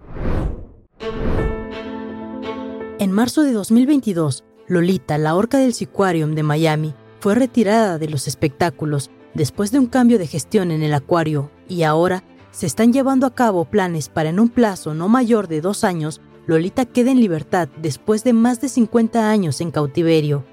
En 2.99 3.13
marzo 3.13 3.43
de 3.43 3.53
2022, 3.53 4.45
Lolita, 4.67 5.19
la 5.19 5.35
orca 5.35 5.59
del 5.59 5.75
Seaquarium 5.75 6.35
de 6.35 6.43
Miami, 6.43 6.95
fue 7.21 7.35
retirada 7.35 7.99
de 7.99 8.09
los 8.09 8.27
espectáculos 8.27 9.11
después 9.35 9.71
de 9.71 9.79
un 9.79 9.87
cambio 9.87 10.19
de 10.19 10.27
gestión 10.27 10.71
en 10.71 10.83
el 10.83 10.95
acuario 10.95 11.51
y 11.69 11.83
ahora 11.83 12.25
se 12.51 12.67
están 12.67 12.93
llevando 12.93 13.27
a 13.27 13.35
cabo 13.35 13.65
planes 13.65 14.09
para 14.09 14.31
en 14.31 14.39
un 14.39 14.49
plazo 14.49 14.95
no 14.95 15.09
mayor 15.09 15.49
de 15.49 15.61
dos 15.61 15.85
años, 15.85 16.21
Lolita 16.47 16.87
quede 16.87 17.11
en 17.11 17.21
libertad 17.21 17.69
después 17.83 18.25
de 18.25 18.33
más 18.33 18.61
de 18.61 18.69
50 18.69 19.31
años 19.31 19.61
en 19.61 19.71
cautiverio. 19.71 20.45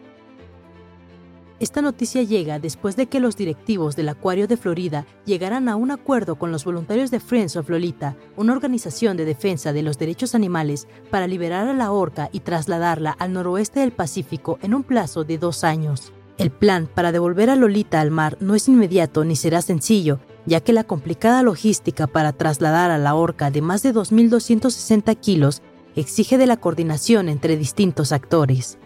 Esta 1.62 1.84
noticia 1.84 2.24
llega 2.24 2.58
después 2.58 2.96
de 2.96 3.06
que 3.06 3.20
los 3.20 3.38
directivos 3.38 3.96
del 3.96 4.10
Acuario 4.10 4.48
de 4.48 4.58
Florida 4.58 5.06
llegaran 5.26 5.70
a 5.70 5.76
un 5.76 5.92
acuerdo 5.92 6.40
con 6.40 6.52
los 6.52 6.66
voluntarios 6.66 7.12
de 7.12 7.20
Friends 7.20 7.56
of 7.56 7.70
Lolita, 7.70 8.18
una 8.36 8.54
organización 8.54 9.16
de 9.16 9.26
defensa 9.26 9.72
de 9.72 9.84
los 9.84 10.00
derechos 10.00 10.34
animales, 10.34 10.88
para 11.12 11.28
liberar 11.28 11.68
a 11.68 11.74
la 11.76 11.92
orca 11.92 12.32
y 12.32 12.40
trasladarla 12.40 13.12
al 13.12 13.34
noroeste 13.34 13.82
del 13.82 13.92
Pacífico 13.92 14.58
en 14.64 14.74
un 14.74 14.82
plazo 14.82 15.24
de 15.24 15.38
dos 15.38 15.64
años. 15.64 16.14
El 16.40 16.50
plan 16.50 16.90
para 16.92 17.12
devolver 17.12 17.52
a 17.52 17.56
Lolita 17.56 18.02
al 18.02 18.10
mar 18.10 18.38
no 18.40 18.56
es 18.56 18.68
inmediato 18.68 19.24
ni 19.24 19.36
será 19.36 19.62
sencillo, 19.62 20.20
ya 20.48 20.62
que 20.62 20.74
la 20.74 20.86
complicada 20.86 21.44
logística 21.44 22.08
para 22.08 22.34
trasladar 22.34 22.90
a 22.90 22.98
la 22.98 23.14
orca 23.14 23.52
de 23.52 23.62
más 23.62 23.84
de 23.84 23.94
2.260 23.94 25.16
kilos 25.20 25.62
exige 25.96 26.40
de 26.40 26.48
la 26.48 26.58
coordinación 26.58 27.30
entre 27.30 27.56
distintos 27.56 28.14
actores. 28.14 28.80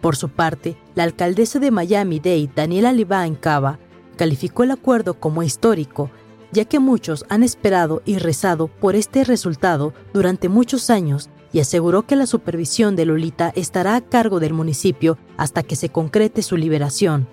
Por 0.00 0.16
su 0.16 0.28
parte, 0.28 0.76
la 0.94 1.04
alcaldesa 1.04 1.58
de 1.58 1.70
Miami-Dade, 1.70 2.50
Daniela 2.54 2.92
Levine 2.92 3.38
Cava, 3.38 3.78
calificó 4.16 4.62
el 4.62 4.70
acuerdo 4.70 5.14
como 5.14 5.42
histórico, 5.42 6.10
ya 6.52 6.64
que 6.64 6.78
muchos 6.78 7.24
han 7.28 7.42
esperado 7.42 8.02
y 8.04 8.18
rezado 8.18 8.68
por 8.68 8.94
este 8.94 9.24
resultado 9.24 9.92
durante 10.12 10.48
muchos 10.48 10.90
años 10.90 11.30
y 11.52 11.60
aseguró 11.60 12.02
que 12.02 12.16
la 12.16 12.26
supervisión 12.26 12.94
de 12.94 13.06
Lolita 13.06 13.52
estará 13.56 13.96
a 13.96 14.00
cargo 14.00 14.38
del 14.40 14.52
municipio 14.52 15.18
hasta 15.36 15.62
que 15.62 15.76
se 15.76 15.88
concrete 15.88 16.42
su 16.42 16.56
liberación. 16.56 17.26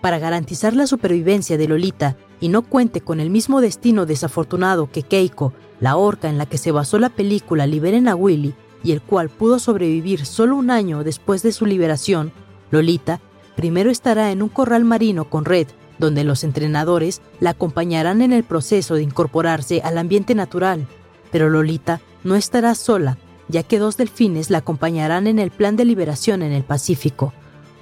Para 0.00 0.18
garantizar 0.18 0.74
la 0.74 0.86
supervivencia 0.86 1.58
de 1.58 1.68
Lolita 1.68 2.16
y 2.40 2.48
no 2.48 2.62
cuente 2.62 3.00
con 3.00 3.20
el 3.20 3.30
mismo 3.30 3.60
destino 3.60 4.06
desafortunado 4.06 4.90
que 4.90 5.02
Keiko, 5.02 5.52
la 5.80 5.96
orca 5.96 6.28
en 6.28 6.38
la 6.38 6.46
que 6.46 6.58
se 6.58 6.72
basó 6.72 6.98
la 6.98 7.10
película 7.10 7.66
Liberen 7.66 8.08
a 8.08 8.14
Willy 8.14 8.54
y 8.82 8.92
el 8.92 9.02
cual 9.02 9.28
pudo 9.28 9.58
sobrevivir 9.58 10.24
solo 10.24 10.56
un 10.56 10.70
año 10.70 11.04
después 11.04 11.42
de 11.42 11.52
su 11.52 11.66
liberación, 11.66 12.32
Lolita 12.70 13.20
primero 13.56 13.90
estará 13.90 14.30
en 14.30 14.42
un 14.42 14.48
corral 14.48 14.84
marino 14.84 15.24
con 15.24 15.44
red, 15.44 15.66
donde 15.98 16.24
los 16.24 16.44
entrenadores 16.44 17.20
la 17.40 17.50
acompañarán 17.50 18.22
en 18.22 18.32
el 18.32 18.44
proceso 18.44 18.94
de 18.94 19.02
incorporarse 19.02 19.80
al 19.82 19.98
ambiente 19.98 20.34
natural. 20.34 20.86
Pero 21.32 21.50
Lolita 21.50 22.00
no 22.22 22.36
estará 22.36 22.74
sola, 22.74 23.18
ya 23.48 23.62
que 23.62 23.78
dos 23.78 23.96
delfines 23.96 24.50
la 24.50 24.58
acompañarán 24.58 25.26
en 25.26 25.38
el 25.38 25.50
plan 25.50 25.76
de 25.76 25.84
liberación 25.84 26.42
en 26.42 26.52
el 26.52 26.62
Pacífico. 26.62 27.32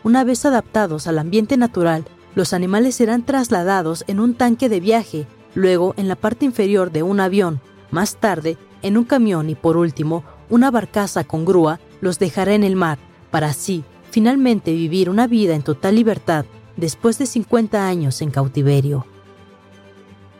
Una 0.02 0.24
vez 0.24 0.46
adaptados 0.46 1.06
al 1.06 1.18
ambiente 1.18 1.56
natural, 1.56 2.04
los 2.34 2.52
animales 2.52 2.94
serán 2.94 3.24
trasladados 3.24 4.04
en 4.06 4.20
un 4.20 4.34
tanque 4.34 4.68
de 4.68 4.80
viaje, 4.80 5.26
luego 5.54 5.94
en 5.96 6.08
la 6.08 6.16
parte 6.16 6.44
inferior 6.44 6.92
de 6.92 7.02
un 7.02 7.20
avión, 7.20 7.60
más 7.90 8.16
tarde 8.16 8.56
en 8.82 8.96
un 8.96 9.04
camión 9.04 9.50
y 9.50 9.54
por 9.54 9.76
último 9.76 10.24
una 10.50 10.70
barcaza 10.70 11.24
con 11.24 11.44
grúa 11.44 11.80
los 12.00 12.18
dejará 12.18 12.54
en 12.54 12.64
el 12.64 12.76
mar, 12.76 12.98
para 13.30 13.48
así 13.48 13.84
finalmente 14.10 14.72
vivir 14.72 15.10
una 15.10 15.26
vida 15.26 15.54
en 15.54 15.62
total 15.62 15.96
libertad 15.96 16.46
después 16.76 17.18
de 17.18 17.26
50 17.26 17.86
años 17.86 18.22
en 18.22 18.30
cautiverio. 18.30 19.06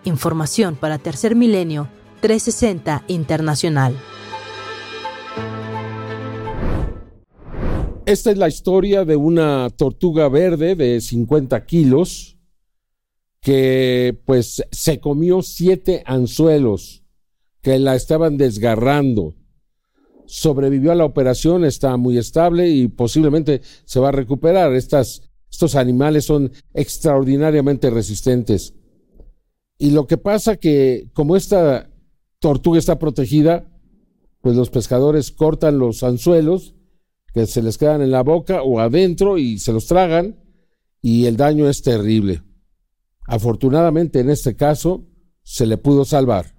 Información 0.05 0.77
para 0.77 0.99
Tercer 0.99 1.35
Milenio 1.35 1.89
360 2.21 3.05
Internacional. 3.09 3.97
Esta 8.07 8.31
es 8.31 8.39
la 8.39 8.49
historia 8.49 9.05
de 9.05 9.17
una 9.17 9.69
tortuga 9.71 10.29
verde 10.29 10.77
de 10.77 11.01
50 11.01 11.67
kilos 11.67 12.39
que 13.41 14.17
pues 14.25 14.63
se 14.71 15.01
comió 15.01 15.43
siete 15.43 16.03
anzuelos 16.07 17.03
que 17.63 17.79
la 17.81 17.97
estaban 17.97 18.37
desgarrando. 18.37 19.35
Sobrevivió 20.27 20.93
a 20.93 20.97
la 20.97 21.05
operación, 21.05 21.65
está 21.65 21.97
muy 21.97 22.19
estable 22.19 22.69
y 22.69 22.89
posiblemente 22.89 23.63
se 23.85 24.01
va 24.01 24.09
a 24.09 24.13
recuperar. 24.13 24.75
Estas, 24.75 25.23
estos 25.51 25.75
animales 25.75 26.25
son 26.25 26.53
extraordinariamente 26.75 27.91
resistentes. 27.91 28.75
Y 29.79 29.91
lo 29.91 30.07
que 30.07 30.19
pasa 30.19 30.57
que 30.57 31.11
como 31.13 31.37
esta 31.37 31.91
tortuga 32.39 32.79
está 32.79 32.99
protegida, 32.99 33.69
pues 34.41 34.57
los 34.57 34.71
pescadores 34.71 35.31
cortan 35.33 35.79
los 35.79 36.03
anzuelos 36.03 36.75
que 37.35 37.47
se 37.47 37.63
les 37.63 37.77
quedan 37.77 38.01
en 38.01 38.11
la 38.11 38.23
boca 38.23 38.63
o 38.63 38.81
adentro 38.81 39.37
y 39.37 39.59
se 39.59 39.73
los 39.73 39.87
tragan 39.87 40.37
y 41.03 41.27
el 41.27 41.37
daño 41.37 41.69
es 41.69 41.83
terrible. 41.83 42.43
Afortunadamente 43.27 44.21
en 44.21 44.31
este 44.31 44.57
caso 44.57 45.05
se 45.43 45.67
le 45.67 45.77
pudo 45.77 46.05
salvar. 46.05 46.56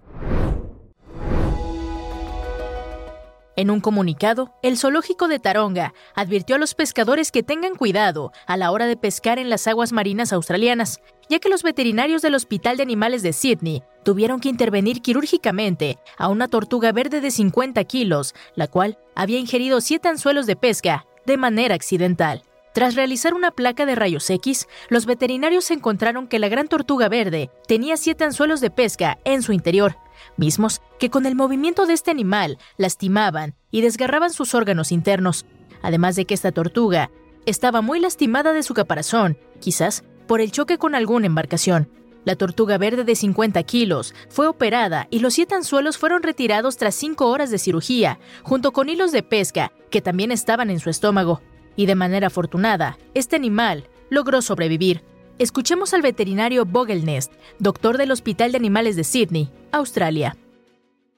En 3.58 3.72
un 3.72 3.82
comunicado, 3.82 4.54
el 4.62 4.78
zoológico 4.78 5.28
de 5.28 5.40
Taronga 5.40 5.96
advirtió 6.14 6.56
a 6.56 6.60
los 6.60 6.76
pescadores 6.76 7.32
que 7.32 7.42
tengan 7.42 7.74
cuidado 7.74 8.32
a 8.46 8.56
la 8.56 8.70
hora 8.70 8.86
de 8.86 8.98
pescar 8.98 9.40
en 9.40 9.50
las 9.50 9.68
aguas 9.68 9.92
marinas 9.92 10.32
australianas, 10.32 11.02
ya 11.28 11.40
que 11.40 11.50
los 11.50 11.64
veterinarios 11.64 12.22
del 12.22 12.36
Hospital 12.36 12.78
de 12.78 12.84
Animales 12.84 13.24
de 13.24 13.34
Sydney 13.34 13.82
tuvieron 14.04 14.42
que 14.42 14.50
intervenir 14.50 15.02
quirúrgicamente 15.02 15.98
a 16.20 16.28
una 16.28 16.48
tortuga 16.48 16.92
verde 16.92 17.20
de 17.20 17.32
50 17.32 17.84
kilos, 17.86 18.36
la 18.54 18.68
cual 18.68 19.00
había 19.16 19.40
ingerido 19.40 19.82
siete 19.82 20.08
anzuelos 20.08 20.46
de 20.46 20.56
pesca 20.56 21.08
de 21.26 21.38
manera 21.38 21.74
accidental. 21.74 22.44
Tras 22.78 22.94
realizar 22.94 23.34
una 23.34 23.50
placa 23.50 23.88
de 23.88 23.96
rayos 23.96 24.30
X, 24.30 24.68
los 24.90 25.08
veterinarios 25.08 25.72
encontraron 25.72 26.28
que 26.28 26.38
la 26.38 26.48
gran 26.48 26.68
tortuga 26.68 27.10
verde 27.10 27.50
tenía 27.68 27.98
siete 27.98 28.24
anzuelos 28.24 28.62
de 28.62 28.70
pesca 28.70 29.18
en 29.26 29.42
su 29.42 29.52
interior, 29.52 29.98
mismos 30.38 30.84
que 31.00 31.10
con 31.10 31.26
el 31.26 31.34
movimiento 31.34 31.88
de 31.88 31.94
este 31.94 32.12
animal 32.12 32.60
lastimaban 32.78 33.56
y 33.72 33.82
desgarraban 33.82 34.32
sus 34.32 34.54
órganos 34.54 34.92
internos, 34.92 35.48
además 35.82 36.16
de 36.16 36.26
que 36.26 36.36
esta 36.36 36.52
tortuga 36.52 37.10
estaba 37.48 37.82
muy 37.82 38.00
lastimada 38.00 38.54
de 38.54 38.62
su 38.62 38.76
caparazón, 38.76 39.40
quizás 39.60 40.04
por 40.28 40.40
el 40.40 40.52
choque 40.52 40.78
con 40.78 40.94
alguna 40.94 41.26
embarcación. 41.26 41.90
La 42.26 42.36
tortuga 42.36 42.78
verde 42.78 43.06
de 43.06 43.16
50 43.16 43.64
kilos 43.64 44.14
fue 44.30 44.46
operada 44.46 45.08
y 45.10 45.18
los 45.18 45.34
siete 45.34 45.56
anzuelos 45.56 45.98
fueron 45.98 46.22
retirados 46.22 46.78
tras 46.78 46.94
cinco 46.94 47.32
horas 47.32 47.50
de 47.50 47.58
cirugía, 47.58 48.20
junto 48.44 48.72
con 48.72 48.88
hilos 48.88 49.12
de 49.12 49.24
pesca 49.24 49.72
que 49.90 50.04
también 50.04 50.32
estaban 50.32 50.70
en 50.70 50.80
su 50.80 50.92
estómago 50.92 51.42
y 51.78 51.86
de 51.86 51.96
manera 51.96 52.28
afortunada, 52.28 52.98
este 53.14 53.38
animal 53.38 53.88
logró 54.10 54.42
sobrevivir. 54.42 55.04
Escuchemos 55.40 55.94
al 55.94 56.02
veterinario 56.02 56.66
Bogelnest, 56.66 57.32
doctor 57.60 57.98
del 57.98 58.12
Hospital 58.12 58.52
de 58.52 58.58
Animales 58.58 58.98
de 58.98 59.06
Sydney, 59.06 59.50
Australia. 59.72 60.36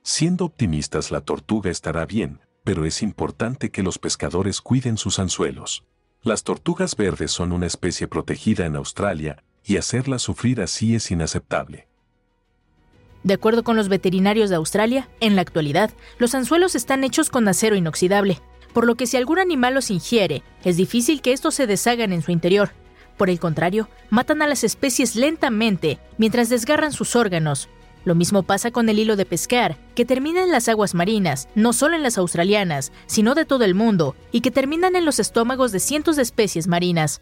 Siendo 0.03 0.45
optimistas, 0.45 1.09
la 1.09 1.21
tortuga 1.21 1.71
estará 1.71 2.05
bien, 2.05 2.41
pero 2.63 2.85
es 2.85 3.01
importante 3.01 3.71
que 3.71 3.81
los 3.81 3.97
pescadores 3.97 4.61
cuiden 4.61 4.97
sus 4.97 5.17
anzuelos. 5.17 5.83
Las 6.21 6.43
tortugas 6.43 6.95
verdes 6.95 7.31
son 7.31 7.53
una 7.53 7.65
especie 7.65 8.07
protegida 8.07 8.65
en 8.65 8.75
Australia 8.75 9.43
y 9.63 9.77
hacerlas 9.77 10.21
sufrir 10.21 10.61
así 10.61 10.95
es 10.95 11.11
inaceptable. 11.11 11.87
De 13.23 13.33
acuerdo 13.33 13.63
con 13.63 13.75
los 13.75 13.89
veterinarios 13.89 14.49
de 14.49 14.55
Australia, 14.55 15.09
en 15.19 15.35
la 15.35 15.41
actualidad, 15.41 15.91
los 16.17 16.35
anzuelos 16.35 16.75
están 16.75 17.03
hechos 17.03 17.29
con 17.29 17.47
acero 17.47 17.75
inoxidable, 17.75 18.41
por 18.73 18.85
lo 18.85 18.95
que 18.95 19.07
si 19.07 19.17
algún 19.17 19.39
animal 19.39 19.73
los 19.73 19.91
ingiere, 19.91 20.43
es 20.63 20.77
difícil 20.77 21.21
que 21.21 21.33
estos 21.33 21.55
se 21.55 21.67
deshagan 21.67 22.13
en 22.13 22.21
su 22.21 22.31
interior. 22.31 22.71
Por 23.17 23.29
el 23.29 23.39
contrario, 23.39 23.89
matan 24.09 24.41
a 24.41 24.47
las 24.47 24.63
especies 24.63 25.15
lentamente 25.15 25.99
mientras 26.17 26.49
desgarran 26.49 26.93
sus 26.93 27.15
órganos. 27.15 27.67
Lo 28.05 28.15
mismo 28.15 28.43
pasa 28.43 28.71
con 28.71 28.87
el 28.87 28.97
hilo 28.97 29.17
de 29.17 29.25
pescar, 29.25 29.77
que 29.93 30.05
termina 30.05 30.41
en 30.41 30.51
las 30.51 30.69
aguas 30.69 30.95
marinas, 30.95 31.49
no 31.53 31.73
solo 31.73 31.95
en 31.95 32.03
las 32.03 32.17
australianas, 32.17 32.93
sino 33.07 33.35
de 33.35 33.45
todo 33.45 33.65
el 33.65 33.75
mundo, 33.75 34.15
y 34.31 34.39
que 34.41 34.51
terminan 34.51 34.95
en 34.95 35.03
los 35.03 35.19
estómagos 35.19 35.73
de 35.73 35.81
cientos 35.81 36.15
de 36.15 36.21
especies 36.21 36.67
marinas. 36.67 37.21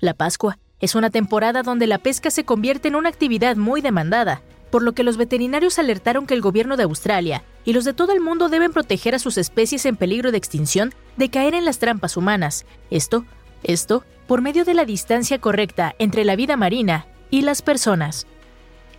La 0.00 0.12
Pascua 0.12 0.58
es 0.80 0.94
una 0.94 1.10
temporada 1.10 1.62
donde 1.62 1.86
la 1.86 1.98
pesca 1.98 2.30
se 2.30 2.44
convierte 2.44 2.88
en 2.88 2.96
una 2.96 3.08
actividad 3.08 3.56
muy 3.56 3.80
demandada, 3.80 4.42
por 4.70 4.82
lo 4.82 4.92
que 4.92 5.02
los 5.02 5.16
veterinarios 5.16 5.78
alertaron 5.78 6.26
que 6.26 6.34
el 6.34 6.42
gobierno 6.42 6.76
de 6.76 6.82
Australia 6.84 7.42
y 7.68 7.74
los 7.74 7.84
de 7.84 7.92
todo 7.92 8.14
el 8.14 8.20
mundo 8.22 8.48
deben 8.48 8.72
proteger 8.72 9.14
a 9.14 9.18
sus 9.18 9.36
especies 9.36 9.84
en 9.84 9.94
peligro 9.94 10.32
de 10.32 10.38
extinción 10.38 10.94
de 11.18 11.28
caer 11.28 11.52
en 11.52 11.66
las 11.66 11.78
trampas 11.78 12.16
humanas. 12.16 12.64
Esto, 12.90 13.26
esto, 13.62 14.04
por 14.26 14.40
medio 14.40 14.64
de 14.64 14.72
la 14.72 14.86
distancia 14.86 15.38
correcta 15.38 15.94
entre 15.98 16.24
la 16.24 16.34
vida 16.34 16.56
marina 16.56 17.06
y 17.28 17.42
las 17.42 17.60
personas. 17.60 18.26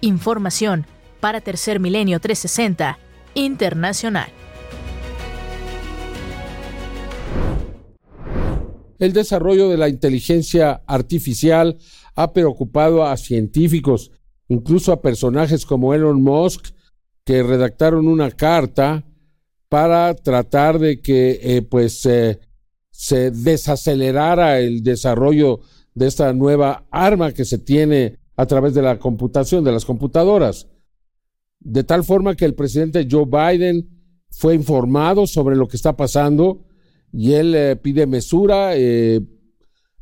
Información 0.01 0.85
para 1.19 1.41
Tercer 1.41 1.79
Milenio 1.79 2.19
360 2.19 2.99
Internacional. 3.33 4.29
El 8.99 9.13
desarrollo 9.13 9.67
de 9.69 9.77
la 9.77 9.89
inteligencia 9.89 10.83
artificial 10.85 11.79
ha 12.13 12.33
preocupado 12.33 13.03
a 13.03 13.17
científicos 13.17 14.11
incluso 14.47 14.91
a 14.91 15.01
personajes 15.01 15.65
como 15.65 15.95
Elon 15.95 16.21
Musk, 16.21 16.67
que 17.23 17.43
redactaron 17.43 18.07
una 18.07 18.31
carta 18.31 19.05
para 19.69 20.15
tratar 20.15 20.79
de 20.79 20.99
que 20.99 21.39
eh, 21.41 21.61
pues 21.61 21.99
se 21.99 23.31
desacelerara 23.31 24.59
el 24.59 24.83
desarrollo 24.83 25.59
de 25.93 26.07
esta 26.07 26.33
nueva 26.33 26.85
arma 26.91 27.31
que 27.31 27.45
se 27.45 27.59
tiene 27.59 28.17
a 28.35 28.45
través 28.45 28.73
de 28.73 28.81
la 28.81 28.97
computación, 28.97 29.63
de 29.63 29.71
las 29.71 29.85
computadoras. 29.85 30.67
De 31.59 31.83
tal 31.83 32.03
forma 32.03 32.35
que 32.35 32.45
el 32.45 32.55
presidente 32.55 33.07
Joe 33.09 33.25
Biden 33.25 33.89
fue 34.31 34.55
informado 34.55 35.27
sobre 35.27 35.55
lo 35.55 35.67
que 35.67 35.75
está 35.75 35.97
pasando 35.97 36.65
y 37.11 37.33
él 37.33 37.53
eh, 37.53 37.75
pide 37.75 38.07
mesura, 38.07 38.75
eh, 38.75 39.19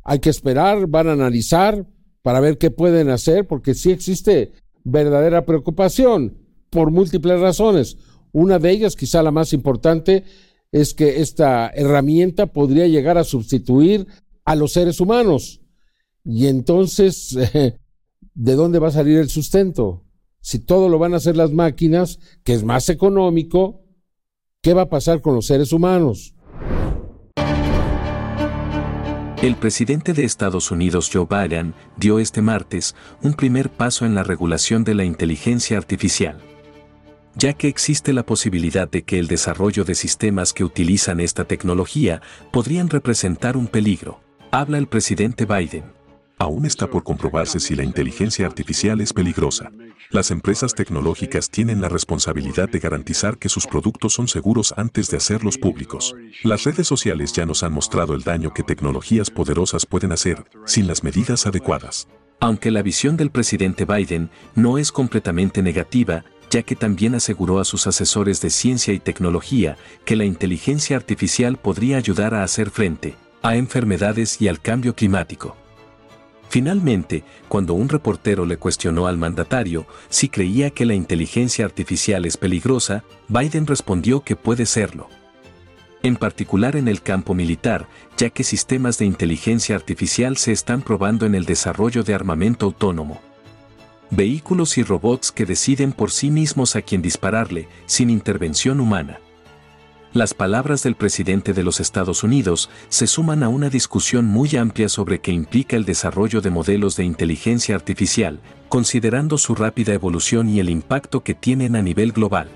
hay 0.04 0.18
que 0.20 0.30
esperar, 0.30 0.86
van 0.86 1.08
a 1.08 1.12
analizar, 1.12 1.86
para 2.22 2.40
ver 2.40 2.58
qué 2.58 2.70
pueden 2.70 3.08
hacer, 3.10 3.46
porque 3.46 3.74
sí 3.74 3.90
existe 3.90 4.52
verdadera 4.84 5.44
preocupación 5.46 6.36
por 6.70 6.90
múltiples 6.90 7.40
razones. 7.40 7.96
Una 8.32 8.58
de 8.58 8.70
ellas, 8.70 8.96
quizá 8.96 9.22
la 9.22 9.30
más 9.30 9.52
importante, 9.52 10.24
es 10.72 10.94
que 10.94 11.20
esta 11.20 11.68
herramienta 11.68 12.46
podría 12.46 12.86
llegar 12.86 13.18
a 13.18 13.24
sustituir 13.24 14.06
a 14.44 14.54
los 14.54 14.72
seres 14.72 15.00
humanos. 15.00 15.60
Y 16.24 16.46
entonces 16.46 17.36
¿de 18.38 18.54
dónde 18.54 18.78
va 18.78 18.88
a 18.88 18.92
salir 18.92 19.18
el 19.18 19.28
sustento? 19.28 20.04
Si 20.40 20.60
todo 20.60 20.88
lo 20.88 21.00
van 21.00 21.12
a 21.12 21.16
hacer 21.16 21.36
las 21.36 21.50
máquinas, 21.50 22.20
que 22.44 22.54
es 22.54 22.62
más 22.62 22.88
económico, 22.88 23.82
¿qué 24.62 24.74
va 24.74 24.82
a 24.82 24.88
pasar 24.88 25.20
con 25.20 25.34
los 25.34 25.46
seres 25.46 25.72
humanos? 25.72 26.34
El 29.42 29.56
presidente 29.56 30.14
de 30.14 30.24
Estados 30.24 30.70
Unidos 30.70 31.10
Joe 31.12 31.26
Biden 31.28 31.74
dio 31.96 32.20
este 32.20 32.40
martes 32.40 32.94
un 33.22 33.34
primer 33.34 33.70
paso 33.70 34.06
en 34.06 34.14
la 34.14 34.22
regulación 34.22 34.84
de 34.84 34.94
la 34.94 35.04
inteligencia 35.04 35.76
artificial, 35.76 36.40
ya 37.38 37.52
que 37.52 37.68
existe 37.68 38.12
la 38.12 38.26
posibilidad 38.26 38.90
de 38.90 39.02
que 39.02 39.20
el 39.20 39.28
desarrollo 39.28 39.84
de 39.84 39.94
sistemas 39.94 40.52
que 40.52 40.64
utilizan 40.64 41.20
esta 41.20 41.44
tecnología 41.44 42.20
podrían 42.50 42.90
representar 42.90 43.56
un 43.56 43.68
peligro, 43.68 44.20
habla 44.50 44.76
el 44.76 44.88
presidente 44.88 45.46
Biden. 45.46 45.84
Aún 46.40 46.66
está 46.66 46.88
por 46.88 47.04
comprobarse 47.04 47.60
si 47.60 47.76
la 47.76 47.84
inteligencia 47.84 48.44
artificial 48.44 49.00
es 49.00 49.12
peligrosa. 49.12 49.70
Las 50.10 50.32
empresas 50.32 50.74
tecnológicas 50.74 51.48
tienen 51.48 51.80
la 51.80 51.88
responsabilidad 51.88 52.68
de 52.68 52.80
garantizar 52.80 53.38
que 53.38 53.48
sus 53.48 53.66
productos 53.66 54.14
son 54.14 54.26
seguros 54.26 54.74
antes 54.76 55.08
de 55.08 55.18
hacerlos 55.18 55.58
públicos. 55.58 56.16
Las 56.42 56.64
redes 56.64 56.88
sociales 56.88 57.32
ya 57.32 57.46
nos 57.46 57.62
han 57.62 57.72
mostrado 57.72 58.14
el 58.14 58.22
daño 58.22 58.52
que 58.52 58.64
tecnologías 58.64 59.30
poderosas 59.30 59.86
pueden 59.86 60.10
hacer 60.10 60.44
sin 60.64 60.88
las 60.88 61.04
medidas 61.04 61.46
adecuadas. 61.46 62.08
Aunque 62.40 62.70
la 62.70 62.82
visión 62.82 63.16
del 63.16 63.30
presidente 63.30 63.84
Biden 63.84 64.30
no 64.54 64.78
es 64.78 64.92
completamente 64.92 65.60
negativa, 65.60 66.24
ya 66.50 66.62
que 66.62 66.76
también 66.76 67.14
aseguró 67.14 67.60
a 67.60 67.64
sus 67.64 67.86
asesores 67.86 68.40
de 68.40 68.50
ciencia 68.50 68.94
y 68.94 68.98
tecnología 68.98 69.76
que 70.04 70.16
la 70.16 70.24
inteligencia 70.24 70.96
artificial 70.96 71.56
podría 71.56 71.96
ayudar 71.96 72.34
a 72.34 72.42
hacer 72.42 72.70
frente 72.70 73.16
a 73.42 73.56
enfermedades 73.56 74.40
y 74.40 74.48
al 74.48 74.60
cambio 74.60 74.94
climático. 74.94 75.56
Finalmente, 76.48 77.24
cuando 77.48 77.74
un 77.74 77.88
reportero 77.88 78.46
le 78.46 78.56
cuestionó 78.56 79.06
al 79.06 79.18
mandatario 79.18 79.86
si 80.08 80.28
creía 80.28 80.70
que 80.70 80.86
la 80.86 80.94
inteligencia 80.94 81.64
artificial 81.64 82.24
es 82.24 82.36
peligrosa, 82.36 83.04
Biden 83.28 83.66
respondió 83.66 84.22
que 84.22 84.34
puede 84.34 84.64
serlo. 84.64 85.08
En 86.02 86.16
particular 86.16 86.76
en 86.76 86.88
el 86.88 87.02
campo 87.02 87.34
militar, 87.34 87.86
ya 88.16 88.30
que 88.30 88.44
sistemas 88.44 88.98
de 88.98 89.04
inteligencia 89.04 89.76
artificial 89.76 90.36
se 90.36 90.52
están 90.52 90.80
probando 90.80 91.26
en 91.26 91.34
el 91.34 91.44
desarrollo 91.44 92.02
de 92.02 92.14
armamento 92.14 92.66
autónomo. 92.66 93.20
Vehículos 94.10 94.78
y 94.78 94.82
robots 94.82 95.30
que 95.30 95.44
deciden 95.44 95.92
por 95.92 96.10
sí 96.10 96.30
mismos 96.30 96.76
a 96.76 96.82
quién 96.82 97.02
dispararle, 97.02 97.68
sin 97.84 98.08
intervención 98.08 98.80
humana. 98.80 99.20
Las 100.14 100.32
palabras 100.32 100.82
del 100.82 100.94
presidente 100.94 101.52
de 101.52 101.62
los 101.62 101.80
Estados 101.80 102.22
Unidos 102.22 102.70
se 102.88 103.06
suman 103.06 103.42
a 103.42 103.50
una 103.50 103.68
discusión 103.68 104.24
muy 104.24 104.56
amplia 104.56 104.88
sobre 104.88 105.20
qué 105.20 105.32
implica 105.32 105.76
el 105.76 105.84
desarrollo 105.84 106.40
de 106.40 106.48
modelos 106.48 106.96
de 106.96 107.04
inteligencia 107.04 107.74
artificial, 107.74 108.40
considerando 108.70 109.36
su 109.36 109.54
rápida 109.54 109.92
evolución 109.92 110.48
y 110.48 110.60
el 110.60 110.70
impacto 110.70 111.22
que 111.22 111.34
tienen 111.34 111.76
a 111.76 111.82
nivel 111.82 112.12
global. 112.12 112.48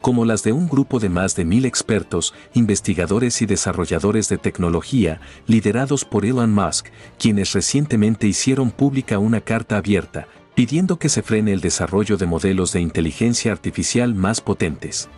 Como 0.00 0.24
las 0.24 0.44
de 0.44 0.52
un 0.52 0.68
grupo 0.68 1.00
de 1.00 1.08
más 1.08 1.34
de 1.34 1.44
mil 1.44 1.64
expertos, 1.64 2.34
investigadores 2.54 3.42
y 3.42 3.46
desarrolladores 3.46 4.28
de 4.28 4.38
tecnología, 4.38 5.20
liderados 5.48 6.04
por 6.04 6.24
Elon 6.24 6.54
Musk, 6.54 6.88
quienes 7.18 7.52
recientemente 7.52 8.28
hicieron 8.28 8.70
pública 8.70 9.18
una 9.18 9.40
carta 9.40 9.76
abierta, 9.76 10.26
pidiendo 10.54 10.98
que 10.98 11.08
se 11.08 11.22
frene 11.22 11.52
el 11.52 11.60
desarrollo 11.60 12.16
de 12.16 12.26
modelos 12.26 12.72
de 12.72 12.80
inteligencia 12.80 13.52
artificial 13.52 14.14
más 14.14 14.40
potentes 14.40 15.08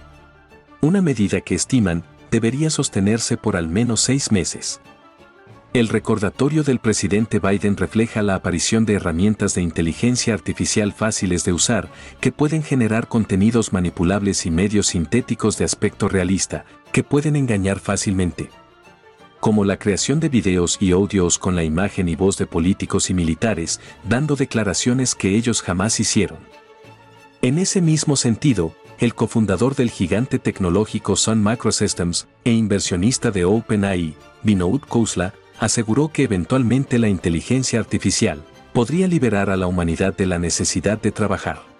una 0.85 1.01
medida 1.01 1.41
que 1.41 1.55
estiman 1.55 2.05
debería 2.31 2.69
sostenerse 2.69 3.39
por 3.39 3.57
al 3.57 3.69
menos 3.69 4.03
seis 4.03 4.31
meses. 4.31 4.83
El 5.73 5.89
recordatorio 5.89 6.63
del 6.63 6.79
presidente 6.79 7.39
Biden 7.39 7.79
refleja 7.79 8.23
la 8.23 8.35
aparición 8.35 8.85
de 8.85 8.93
herramientas 8.93 9.55
de 9.55 9.63
inteligencia 9.63 10.35
artificial 10.35 10.93
fáciles 10.93 11.43
de 11.45 11.55
usar 11.55 11.89
que 12.21 12.33
pueden 12.33 12.63
generar 12.63 13.09
contenidos 13.09 13.73
manipulables 13.73 14.45
y 14.45 14.51
medios 14.51 14.89
sintéticos 14.89 15.57
de 15.57 15.65
aspecto 15.65 16.07
realista, 16.07 16.67
que 16.93 17.03
pueden 17.03 17.35
engañar 17.35 17.81
fácilmente. 17.81 18.51
Como 19.45 19.67
la 19.67 19.79
creación 19.79 20.21
de 20.21 20.31
videos 20.31 20.79
y 20.81 20.93
audios 20.93 21.39
con 21.39 21.55
la 21.55 21.65
imagen 21.65 22.09
y 22.09 22.17
voz 22.17 22.39
de 22.39 22.47
políticos 22.47 23.11
y 23.11 23.13
militares, 23.13 23.79
dando 24.09 24.37
declaraciones 24.37 25.15
que 25.15 25.37
ellos 25.37 25.61
jamás 25.61 26.01
hicieron. 26.01 26.39
En 27.43 27.59
ese 27.59 27.83
mismo 27.83 28.17
sentido, 28.17 28.75
el 29.01 29.15
cofundador 29.15 29.75
del 29.75 29.91
gigante 29.91 30.39
tecnológico 30.39 31.15
Sun 31.15 31.45
Microsystems 31.45 32.27
e 32.45 32.53
inversionista 32.53 33.31
de 33.31 33.45
OpenAI, 33.45 34.15
Vinod 34.43 34.81
Khosla, 34.89 35.35
aseguró 35.61 36.09
que 36.09 36.23
eventualmente 36.23 36.99
la 36.99 37.11
inteligencia 37.11 37.81
artificial 37.81 38.43
podría 38.73 39.09
liberar 39.09 39.51
a 39.51 39.59
la 39.59 39.67
humanidad 39.67 40.17
de 40.17 40.25
la 40.25 40.39
necesidad 40.39 40.99
de 40.99 41.13
trabajar. 41.13 41.74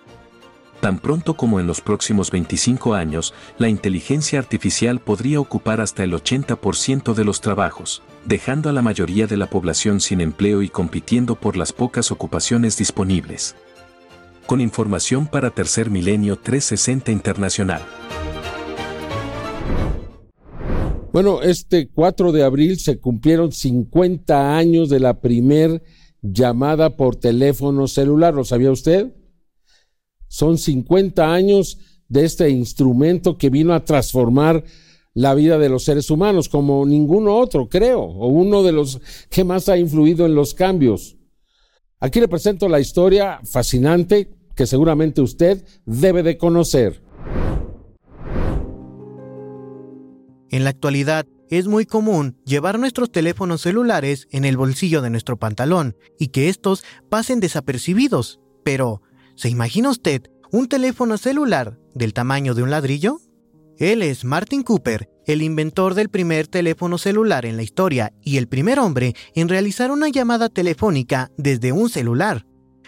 Tan 0.85 0.99
pronto 0.99 1.33
como 1.33 1.61
en 1.61 1.67
los 1.67 1.81
próximos 1.81 2.31
25 2.31 2.93
años, 2.93 3.33
la 3.57 3.71
inteligencia 3.71 4.39
artificial 4.39 5.01
podría 5.01 5.41
ocupar 5.41 5.81
hasta 5.81 6.05
el 6.05 6.13
80% 6.13 7.15
de 7.15 7.25
los 7.25 7.41
trabajos, 7.41 8.03
dejando 8.27 8.69
a 8.69 8.73
la 8.75 8.83
mayoría 8.83 9.27
de 9.27 9.39
la 9.39 9.49
población 9.49 10.03
sin 10.03 10.21
empleo 10.21 10.61
y 10.61 10.69
compitiendo 10.69 11.37
por 11.37 11.57
las 11.57 11.73
pocas 11.73 12.11
ocupaciones 12.13 12.77
disponibles 12.77 13.57
con 14.47 14.61
información 14.61 15.27
para 15.27 15.49
Tercer 15.49 15.89
Milenio 15.89 16.37
360 16.37 17.11
Internacional. 17.13 17.81
Bueno, 21.15 21.41
este 21.41 21.89
4 21.89 22.31
de 22.31 22.45
abril 22.45 22.79
se 22.79 22.99
cumplieron 22.99 23.53
50 23.53 24.55
años 24.55 24.91
de 24.91 25.01
la 25.01 25.19
primer 25.23 25.83
llamada 26.21 26.95
por 26.99 27.17
teléfono 27.17 27.89
celular, 27.89 28.35
¿lo 28.35 28.45
sabía 28.45 28.71
usted? 28.71 29.15
Son 30.35 30.59
50 30.59 31.33
años 31.33 31.79
de 32.09 32.25
este 32.25 32.51
instrumento 32.51 33.39
que 33.39 33.51
vino 33.51 33.73
a 33.73 33.85
transformar 33.85 34.65
la 35.13 35.33
vida 35.33 35.59
de 35.59 35.69
los 35.69 35.85
seres 35.85 36.11
humanos 36.11 36.49
como 36.49 36.85
ninguno 36.85 37.37
otro, 37.37 37.69
creo, 37.69 38.01
o 38.01 38.27
uno 38.27 38.65
de 38.65 38.73
los 38.73 39.01
que 39.31 39.45
más 39.45 39.69
ha 39.69 39.79
influido 39.79 40.27
en 40.27 40.35
los 40.35 40.53
cambios. 40.53 41.17
Aquí 42.01 42.19
le 42.19 42.27
presento 42.27 42.69
la 42.69 42.81
historia 42.81 43.39
fascinante 43.45 44.35
que 44.57 44.67
seguramente 44.67 45.21
usted 45.21 45.65
debe 45.87 46.25
de 46.25 46.37
conocer. 46.37 47.01
En 50.51 50.65
la 50.65 50.71
actualidad, 50.71 51.29
es 51.49 51.69
muy 51.69 51.87
común 51.87 52.41
llevar 52.45 52.81
nuestros 52.81 53.13
teléfonos 53.13 53.61
celulares 53.61 54.27
en 54.33 54.45
el 54.45 54.57
bolsillo 54.57 55.01
de 55.01 55.11
nuestro 55.11 55.37
pantalón 55.37 55.97
y 56.19 56.29
que 56.29 56.49
estos 56.49 56.83
pasen 57.09 57.39
desapercibidos. 57.39 58.41
Pero, 58.65 59.01
¿se 59.37 59.49
imagina 59.49 59.91
usted 59.91 60.23
un 60.51 60.69
teléfono 60.69 61.19
celular 61.19 61.79
del 61.95 62.13
tamaño 62.13 62.55
de 62.55 62.63
un 62.63 62.71
ladrillo? 62.71 63.21
Él 63.79 64.03
es 64.03 64.25
Martin 64.25 64.63
Cooper, 64.63 65.09
el 65.27 65.43
inventor 65.43 65.95
del 65.95 66.09
primer 66.09 66.47
teléfono 66.47 66.99
celular 66.99 67.45
en 67.45 67.57
la 67.57 67.63
historia 67.63 68.13
y 68.23 68.37
el 68.37 68.47
primer 68.47 68.79
hombre 68.79 69.15
en 69.35 69.49
realizar 69.49 69.91
una 69.91 70.09
llamada 70.09 70.49
telefónica 70.49 71.31
desde 71.37 71.73
un 71.73 71.89
celular. 71.89 72.47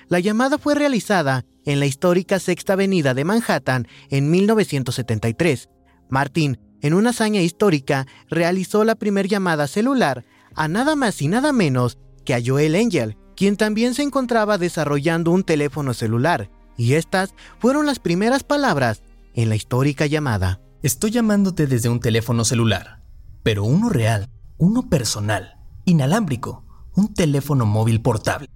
La 0.09 0.21
llamada 0.21 0.59
fue 0.59 0.75
realizada 0.77 1.45
en 1.65 1.81
la 1.81 1.87
histórica 1.87 2.39
Sexta 2.39 2.75
Avenida 2.75 3.15
de 3.15 3.25
Manhattan 3.25 3.89
en 4.11 4.31
1973. 4.31 5.69
Martin, 6.09 6.59
en 6.81 6.95
una 6.95 7.11
hazaña 7.11 7.41
histórica, 7.41 8.07
realizó 8.29 8.85
la 8.85 8.95
primera 8.95 9.29
llamada 9.29 9.67
celular 9.67 10.25
a 10.55 10.69
nada 10.69 10.95
más 10.95 11.21
y 11.21 11.29
nada 11.29 11.53
menos 11.53 11.99
que 12.25 12.35
a 12.35 12.41
Joel 12.45 12.77
Angel, 12.77 13.17
quien 13.37 13.57
también 13.57 13.95
se 13.95 14.03
encontraba 14.03 14.59
desarrollando 14.59 15.31
un 15.31 15.45
teléfono 15.45 15.95
celular, 15.95 16.51
y 16.77 16.95
estas 16.95 17.35
fueron 17.59 17.87
las 17.87 17.99
primeras 17.99 18.43
palabras 18.43 19.03
en 19.35 19.51
la 19.51 19.57
histórica 19.57 20.07
llamada. 20.07 20.61
Estoy 20.83 21.11
llamándote 21.11 21.67
desde 21.67 21.89
un 21.89 22.01
teléfono 22.01 22.45
celular, 22.45 23.03
pero 23.43 23.65
uno 23.65 23.91
real, 23.91 24.29
uno 24.57 24.89
personal, 24.89 25.59
inalámbrico, 25.85 26.65
un 26.95 27.13
teléfono 27.13 27.67
móvil 27.67 28.01
portable. 28.01 28.49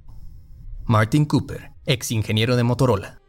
Martin 0.86 1.26
Cooper, 1.26 1.72
ex 1.86 2.10
ingeniero 2.10 2.56
de 2.56 2.62
Motorola. 2.62 3.20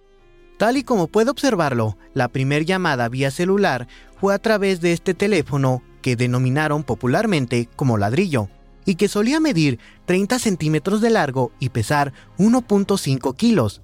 Tal 0.58 0.78
y 0.78 0.84
como 0.84 1.08
puede 1.08 1.32
observarlo, 1.32 1.98
la 2.14 2.30
primera 2.30 2.64
llamada 2.64 3.10
vía 3.10 3.32
celular 3.32 3.88
fue 4.20 4.34
a 4.34 4.40
través 4.40 4.80
de 4.80 4.94
este 4.94 5.14
teléfono 5.14 5.84
que 6.02 6.16
denominaron 6.16 6.84
popularmente 6.84 7.68
como 7.76 7.98
ladrillo 7.98 8.50
y 8.86 8.96
que 8.96 9.08
solía 9.08 9.39
medir 9.39 9.80
30 10.06 10.39
centímetros 10.39 11.02
de 11.02 11.10
largo 11.10 11.52
y 11.60 11.70
pesar 11.70 12.13
1.5 12.38 13.36
kilos, 13.36 13.82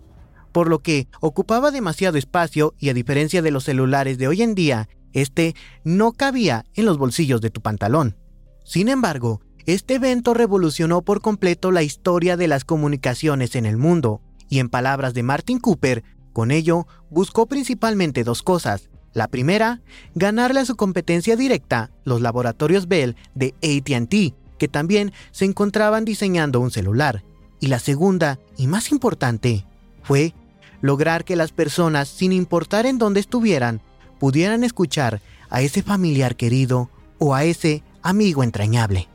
por 0.51 0.69
lo 0.69 0.79
que 0.79 1.07
ocupaba 1.19 1.71
demasiado 1.71 2.17
espacio 2.17 2.73
y 2.79 2.89
a 2.89 2.93
diferencia 2.93 3.41
de 3.41 3.51
los 3.51 3.65
celulares 3.65 4.17
de 4.17 4.27
hoy 4.27 4.41
en 4.41 4.55
día, 4.55 4.89
este 5.13 5.55
no 5.83 6.13
cabía 6.13 6.65
en 6.73 6.85
los 6.85 6.97
bolsillos 6.97 7.41
de 7.41 7.49
tu 7.49 7.61
pantalón. 7.61 8.17
Sin 8.63 8.89
embargo, 8.89 9.41
este 9.65 9.95
evento 9.95 10.33
revolucionó 10.33 11.01
por 11.01 11.21
completo 11.21 11.71
la 11.71 11.83
historia 11.83 12.37
de 12.37 12.47
las 12.47 12.65
comunicaciones 12.65 13.55
en 13.55 13.65
el 13.65 13.77
mundo, 13.77 14.21
y 14.49 14.59
en 14.59 14.69
palabras 14.69 15.13
de 15.13 15.23
Martin 15.23 15.59
Cooper, 15.59 16.03
con 16.33 16.51
ello 16.51 16.87
buscó 17.09 17.47
principalmente 17.47 18.23
dos 18.23 18.43
cosas. 18.43 18.89
La 19.13 19.27
primera, 19.27 19.81
ganarle 20.15 20.61
a 20.61 20.65
su 20.65 20.75
competencia 20.75 21.35
directa, 21.35 21.91
los 22.03 22.21
laboratorios 22.21 22.87
Bell 22.87 23.15
de 23.35 23.55
ATT, 23.61 24.35
que 24.57 24.67
también 24.67 25.13
se 25.31 25.45
encontraban 25.45 26.05
diseñando 26.05 26.59
un 26.59 26.71
celular. 26.71 27.23
Y 27.59 27.67
la 27.67 27.79
segunda, 27.79 28.39
y 28.57 28.67
más 28.67 28.91
importante, 28.91 29.65
fue 30.03 30.33
lograr 30.81 31.25
que 31.25 31.35
las 31.35 31.51
personas, 31.51 32.07
sin 32.07 32.31
importar 32.31 32.85
en 32.85 32.97
dónde 32.97 33.19
estuvieran, 33.19 33.81
pudieran 34.19 34.63
escuchar 34.63 35.21
a 35.49 35.61
ese 35.61 35.81
familiar 35.81 36.35
querido 36.35 36.89
o 37.17 37.33
a 37.33 37.43
ese 37.43 37.83
amigo 38.01 38.43
entrañable. 38.43 39.07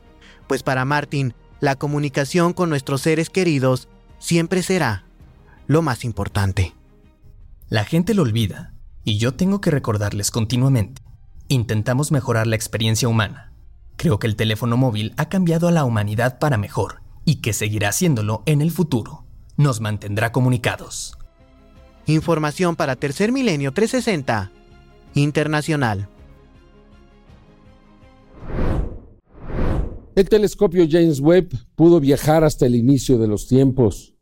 Pues 0.47 0.63
para 0.63 0.85
Martin, 0.85 1.33
la 1.61 1.75
comunicación 1.75 2.53
con 2.53 2.69
nuestros 2.69 3.01
seres 3.01 3.29
queridos 3.29 3.87
siempre 4.19 4.63
será 4.63 5.05
lo 5.67 5.81
más 5.81 6.03
importante. 6.03 6.73
La 7.69 7.85
gente 7.85 8.13
lo 8.13 8.23
olvida, 8.23 8.73
y 9.05 9.17
yo 9.17 9.33
tengo 9.33 9.61
que 9.61 9.71
recordarles 9.71 10.31
continuamente. 10.31 11.01
Intentamos 11.47 12.11
mejorar 12.11 12.47
la 12.47 12.55
experiencia 12.55 13.07
humana. 13.07 13.52
Creo 13.97 14.19
que 14.19 14.27
el 14.27 14.35
teléfono 14.35 14.77
móvil 14.77 15.13
ha 15.17 15.29
cambiado 15.29 15.67
a 15.67 15.71
la 15.71 15.85
humanidad 15.85 16.39
para 16.39 16.57
mejor, 16.57 17.01
y 17.25 17.35
que 17.35 17.53
seguirá 17.53 17.89
haciéndolo 17.89 18.43
en 18.45 18.61
el 18.61 18.71
futuro. 18.71 19.25
Nos 19.55 19.81
mantendrá 19.81 20.31
comunicados. 20.31 21.17
Información 22.05 22.75
para 22.75 22.95
Tercer 22.95 23.31
Milenio 23.31 23.71
360 23.71 24.51
Internacional. 25.15 26.09
El 30.15 30.29
telescopio 30.29 30.85
James 30.89 31.19
Webb 31.19 31.49
pudo 31.75 31.99
viajar 31.99 32.43
hasta 32.43 32.65
el 32.65 32.75
inicio 32.75 33.17
de 33.17 33.27
los 33.27 33.47
tiempos. 33.47 34.15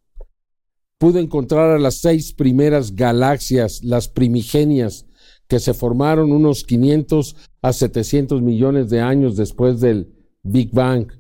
Pudo 0.97 1.19
encontrar 1.19 1.72
a 1.72 1.80
las 1.80 1.95
seis 1.95 2.34
primeras 2.34 2.95
galaxias, 2.95 3.84
las 3.84 4.07
primigenias, 4.07 5.05
que 5.52 5.60
se 5.60 5.74
formaron 5.74 6.32
unos 6.32 6.64
500 6.64 7.36
a 7.62 7.74
700 7.74 8.41
millones 8.41 8.89
de 8.89 9.02
años 9.02 9.36
después 9.36 9.82
del 9.82 10.16
Big 10.43 10.72
Bang. 10.72 11.12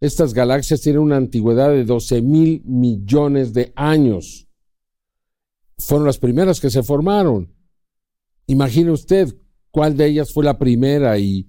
Estas 0.00 0.32
galaxias 0.32 0.80
tienen 0.80 1.02
una 1.02 1.18
antigüedad 1.18 1.68
de 1.68 1.84
12 1.84 2.22
mil 2.22 2.62
millones 2.64 3.52
de 3.52 3.70
años. 3.76 4.48
Fueron 5.76 6.06
las 6.06 6.16
primeras 6.16 6.60
que 6.60 6.70
se 6.70 6.82
formaron. 6.82 7.54
Imagine 8.46 8.90
usted 8.90 9.36
cuál 9.70 9.98
de 9.98 10.06
ellas 10.06 10.32
fue 10.32 10.44
la 10.44 10.58
primera 10.58 11.18
y 11.18 11.46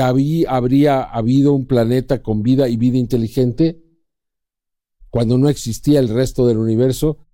habría 0.00 1.02
habido 1.02 1.52
un 1.52 1.66
planeta 1.66 2.22
con 2.22 2.44
vida 2.44 2.68
y 2.68 2.76
vida 2.76 2.98
inteligente 2.98 3.82
cuando 5.10 5.36
no 5.36 5.48
existía 5.48 5.98
el 5.98 6.10
resto 6.10 6.46
del 6.46 6.58
universo, 6.58 7.26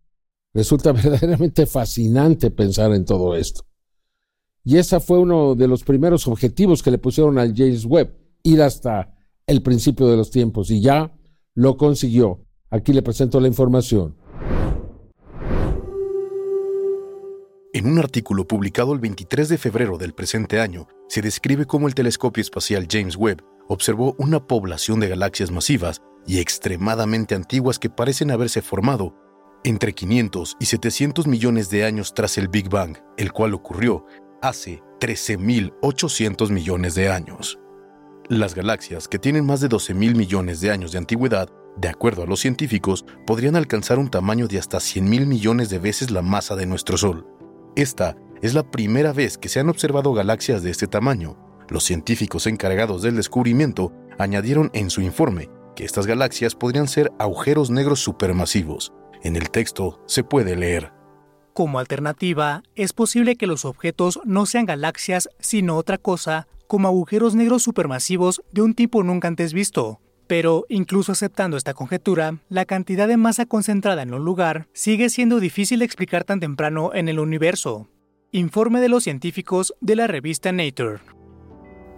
resulta 0.55 0.93
verdaderamente 0.93 1.67
fascinante 1.67 2.51
pensar 2.51 2.95
en 2.95 3.05
todo 3.05 3.37
esto. 3.37 3.70
Y 4.65 4.77
ese 4.77 5.01
fue 5.01 5.19
uno 5.19 5.55
de 5.55 5.69
los 5.69 5.85
primeros 5.85 6.27
objetivos 6.27 6.83
que 6.83 6.91
le 6.91 6.99
pusieron 6.99 7.39
al 7.39 7.55
James 7.57 7.85
Webb, 7.87 8.15
ir 8.43 8.63
hasta 8.63 9.15
el 9.47 9.63
principio 9.63 10.07
de 10.07 10.17
los 10.17 10.31
tiempos, 10.31 10.71
y 10.71 10.81
ya 10.81 11.13
lo 11.55 11.77
consiguió. 11.77 12.45
Aquí 12.69 12.93
le 12.93 13.03
presento 13.03 13.41
la 13.41 13.49
información. 13.49 14.17
En 17.73 17.87
un 17.87 17.99
artículo 17.99 18.47
publicado 18.47 18.93
el 18.93 18.99
23 18.99 19.49
de 19.49 19.59
febrero 19.59 19.97
del 19.97 20.13
presente 20.13 20.61
año, 20.61 20.89
se 21.09 21.23
describe 21.23 21.67
cómo 21.67 21.89
el 21.89 21.95
telescopio 21.95 22.41
espacial 22.41 22.87
James 22.91 23.17
Webb 23.17 23.43
observó 23.69 24.15
una 24.19 24.47
población 24.47 25.01
de 25.01 25.09
galaxias 25.09 25.51
masivas 25.51 26.03
y 26.27 26.39
extremadamente 26.39 27.35
antiguas 27.35 27.79
que 27.79 27.89
parecen 27.89 28.31
haberse 28.31 28.61
formado 28.61 29.15
entre 29.65 29.95
500 29.95 30.57
y 30.59 30.67
700 30.67 31.27
millones 31.27 31.71
de 31.71 31.85
años 31.85 32.13
tras 32.15 32.39
el 32.39 32.49
Big 32.49 32.69
Bang, 32.69 32.97
el 33.17 33.33
cual 33.33 33.55
ocurrió 33.55 34.05
hace 34.43 34.83
13.800 35.01 36.51
millones 36.51 36.95
de 36.95 37.11
años. 37.11 37.59
Las 38.29 38.55
galaxias, 38.55 39.09
que 39.09 39.19
tienen 39.19 39.45
más 39.45 39.61
de 39.61 39.69
12.000 39.69 40.15
millones 40.15 40.61
de 40.61 40.71
años 40.71 40.93
de 40.93 40.99
antigüedad, 40.99 41.49
de 41.77 41.89
acuerdo 41.89 42.23
a 42.23 42.27
los 42.27 42.41
científicos, 42.41 43.05
podrían 43.27 43.57
alcanzar 43.57 43.99
un 43.99 44.09
tamaño 44.09 44.47
de 44.47 44.59
hasta 44.59 44.79
100.000 44.79 45.27
millones 45.27 45.71
de 45.71 45.79
veces 45.79 46.11
la 46.11 46.23
masa 46.23 46.57
de 46.57 46.67
nuestro 46.67 46.97
Sol. 46.97 47.27
Esta 47.77 48.17
es 48.43 48.55
la 48.55 48.71
primera 48.71 49.13
vez 49.13 49.39
que 49.39 49.49
se 49.49 49.61
han 49.61 49.69
observado 49.69 50.13
galaxias 50.13 50.63
de 50.63 50.71
este 50.71 50.87
tamaño. 50.87 51.37
Los 51.69 51.85
científicos 51.85 52.47
encargados 52.47 53.03
del 53.03 53.17
descubrimiento 53.17 53.93
añadieron 54.19 54.71
en 54.75 54.91
su 54.91 55.01
informe 55.01 55.49
que 55.77 55.85
estas 55.85 56.07
galaxias 56.07 56.55
podrían 56.55 56.89
ser 56.89 57.13
agujeros 57.19 57.71
negros 57.71 58.01
supermasivos. 58.01 58.93
En 59.23 59.37
el 59.37 59.51
texto 59.51 60.03
se 60.07 60.25
puede 60.25 60.57
leer. 60.57 61.00
Como 61.61 61.79
alternativa, 61.79 62.63
es 62.75 62.95
posible 62.95 63.37
que 63.37 63.47
los 63.47 63.67
objetos 63.67 64.19
no 64.25 64.47
sean 64.47 64.65
galaxias, 64.65 65.29
sino 65.41 65.77
otra 65.77 65.99
cosa, 65.99 66.49
como 66.67 66.89
agujeros 66.89 67.35
negros 67.35 67.65
supermasivos 67.65 68.41
de 68.51 68.63
un 68.63 68.73
tipo 68.73 69.03
nunca 69.03 69.29
antes 69.29 69.53
visto. 69.53 70.01
Pero, 70.27 70.65
incluso 70.71 71.13
aceptando 71.13 71.59
esta 71.59 71.75
conjetura, 71.75 72.39
la 72.49 72.65
cantidad 72.65 73.07
de 73.09 73.19
masa 73.19 73.45
concentrada 73.45 74.01
en 74.01 74.15
un 74.15 74.25
lugar 74.25 74.69
sigue 74.73 75.11
siendo 75.11 75.39
difícil 75.39 75.81
de 75.81 75.85
explicar 75.85 76.25
tan 76.25 76.41
temprano 76.41 76.95
en 76.95 77.11
el 77.11 77.19
universo. 77.19 77.91
Informe 78.33 78.81
de 78.81 78.89
los 78.89 79.05
científicos 79.05 79.75
de 79.83 79.97
la 79.97 80.07
revista 80.07 80.53
Nature. 80.53 81.01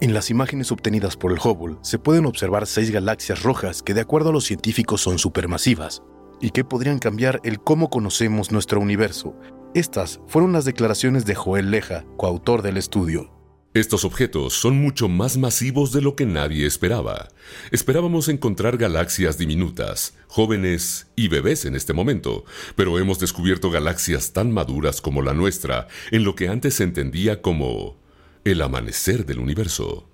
En 0.01 0.13
las 0.13 0.29
imágenes 0.29 0.73
obtenidas 0.73 1.15
por 1.15 1.31
el 1.31 1.39
Hubble 1.39 1.77
se 1.83 1.99
pueden 1.99 2.25
observar 2.25 2.67
seis 2.67 2.91
galaxias 2.91 3.43
rojas 3.43 3.81
que 3.81 3.93
de 3.93 4.01
acuerdo 4.01 4.31
a 4.31 4.33
los 4.33 4.43
científicos 4.43 4.99
son 4.99 5.19
supermasivas 5.19 6.03
y 6.43 6.49
que 6.49 6.65
podrían 6.65 6.99
cambiar 6.99 7.39
el 7.45 7.61
cómo 7.61 7.89
conocemos 7.89 8.51
nuestro 8.51 8.81
universo. 8.81 9.33
Estas 9.73 10.19
fueron 10.27 10.51
las 10.51 10.65
declaraciones 10.65 11.25
de 11.25 11.35
Joel 11.35 11.71
Leja, 11.71 12.03
coautor 12.17 12.61
del 12.61 12.75
estudio. 12.75 13.31
Estos 13.73 14.03
objetos 14.03 14.53
son 14.53 14.75
mucho 14.75 15.07
más 15.07 15.37
masivos 15.37 15.93
de 15.93 16.01
lo 16.01 16.17
que 16.17 16.25
nadie 16.25 16.67
esperaba. 16.67 17.29
Esperábamos 17.71 18.27
encontrar 18.27 18.75
galaxias 18.77 19.37
diminutas, 19.37 20.15
jóvenes 20.27 21.07
y 21.15 21.29
bebés 21.29 21.63
en 21.63 21.75
este 21.75 21.93
momento, 21.93 22.43
pero 22.75 22.99
hemos 22.99 23.19
descubierto 23.19 23.71
galaxias 23.71 24.33
tan 24.33 24.51
maduras 24.51 24.99
como 24.99 25.21
la 25.21 25.33
nuestra 25.33 25.87
en 26.11 26.25
lo 26.25 26.35
que 26.35 26.49
antes 26.49 26.75
se 26.75 26.83
entendía 26.83 27.41
como 27.41 27.95
el 28.43 28.61
amanecer 28.61 29.25
del 29.25 29.39
universo. 29.39 30.09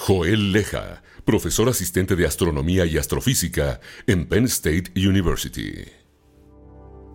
Joel 0.00 0.52
Leja, 0.52 1.02
profesor 1.24 1.68
asistente 1.68 2.14
de 2.14 2.24
astronomía 2.24 2.86
y 2.86 2.96
astrofísica 2.96 3.80
en 4.06 4.26
Penn 4.28 4.44
State 4.44 4.92
University. 4.94 5.86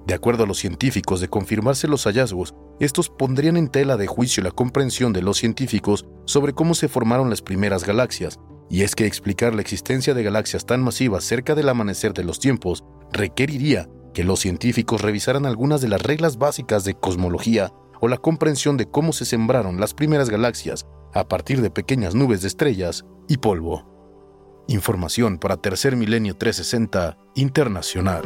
De 0.06 0.14
acuerdo 0.14 0.44
a 0.44 0.48
los 0.48 0.58
científicos, 0.58 1.22
de 1.22 1.30
confirmarse 1.30 1.88
los 1.88 2.04
hallazgos, 2.04 2.54
estos 2.82 3.10
pondrían 3.10 3.56
en 3.56 3.70
tela 3.70 3.96
de 3.96 4.06
juicio 4.06 4.44
la 4.44 4.52
comprensión 4.52 5.14
de 5.14 5.22
los 5.22 5.38
científicos 5.38 6.06
sobre 6.26 6.52
cómo 6.52 6.76
se 6.76 6.90
formaron 6.90 7.30
las 7.30 7.42
primeras 7.42 7.86
galaxias, 7.86 8.38
y 8.70 8.82
es 8.82 8.96
que 8.96 9.06
explicar 9.06 9.56
la 9.56 9.62
existencia 9.62 10.14
de 10.14 10.24
galaxias 10.24 10.66
tan 10.66 10.84
masivas 10.84 11.24
cerca 11.24 11.56
del 11.56 11.70
amanecer 11.70 12.14
de 12.14 12.26
los 12.26 12.40
tiempos 12.40 12.84
requeriría 13.14 13.88
que 14.14 14.26
los 14.26 14.42
científicos 14.42 15.02
revisaran 15.02 15.46
algunas 15.46 15.80
de 15.80 15.88
las 15.88 16.02
reglas 16.02 16.38
básicas 16.38 16.84
de 16.84 16.96
cosmología 16.96 17.72
o 18.04 18.10
la 18.10 18.18
comprensión 18.18 18.76
de 18.76 18.86
cómo 18.86 19.14
se 19.14 19.24
sembraron 19.24 19.80
las 19.80 19.94
primeras 19.94 20.30
galaxias 20.30 20.86
a 21.14 21.30
partir 21.30 21.62
de 21.62 21.72
pequeñas 21.72 22.14
nubes 22.14 22.42
de 22.42 22.50
estrellas 22.50 23.06
y 23.30 23.38
polvo. 23.38 24.66
Información 24.68 25.38
para 25.38 25.56
Tercer 25.56 25.96
Milenio 25.96 26.36
360 26.36 27.18
Internacional. 27.36 28.26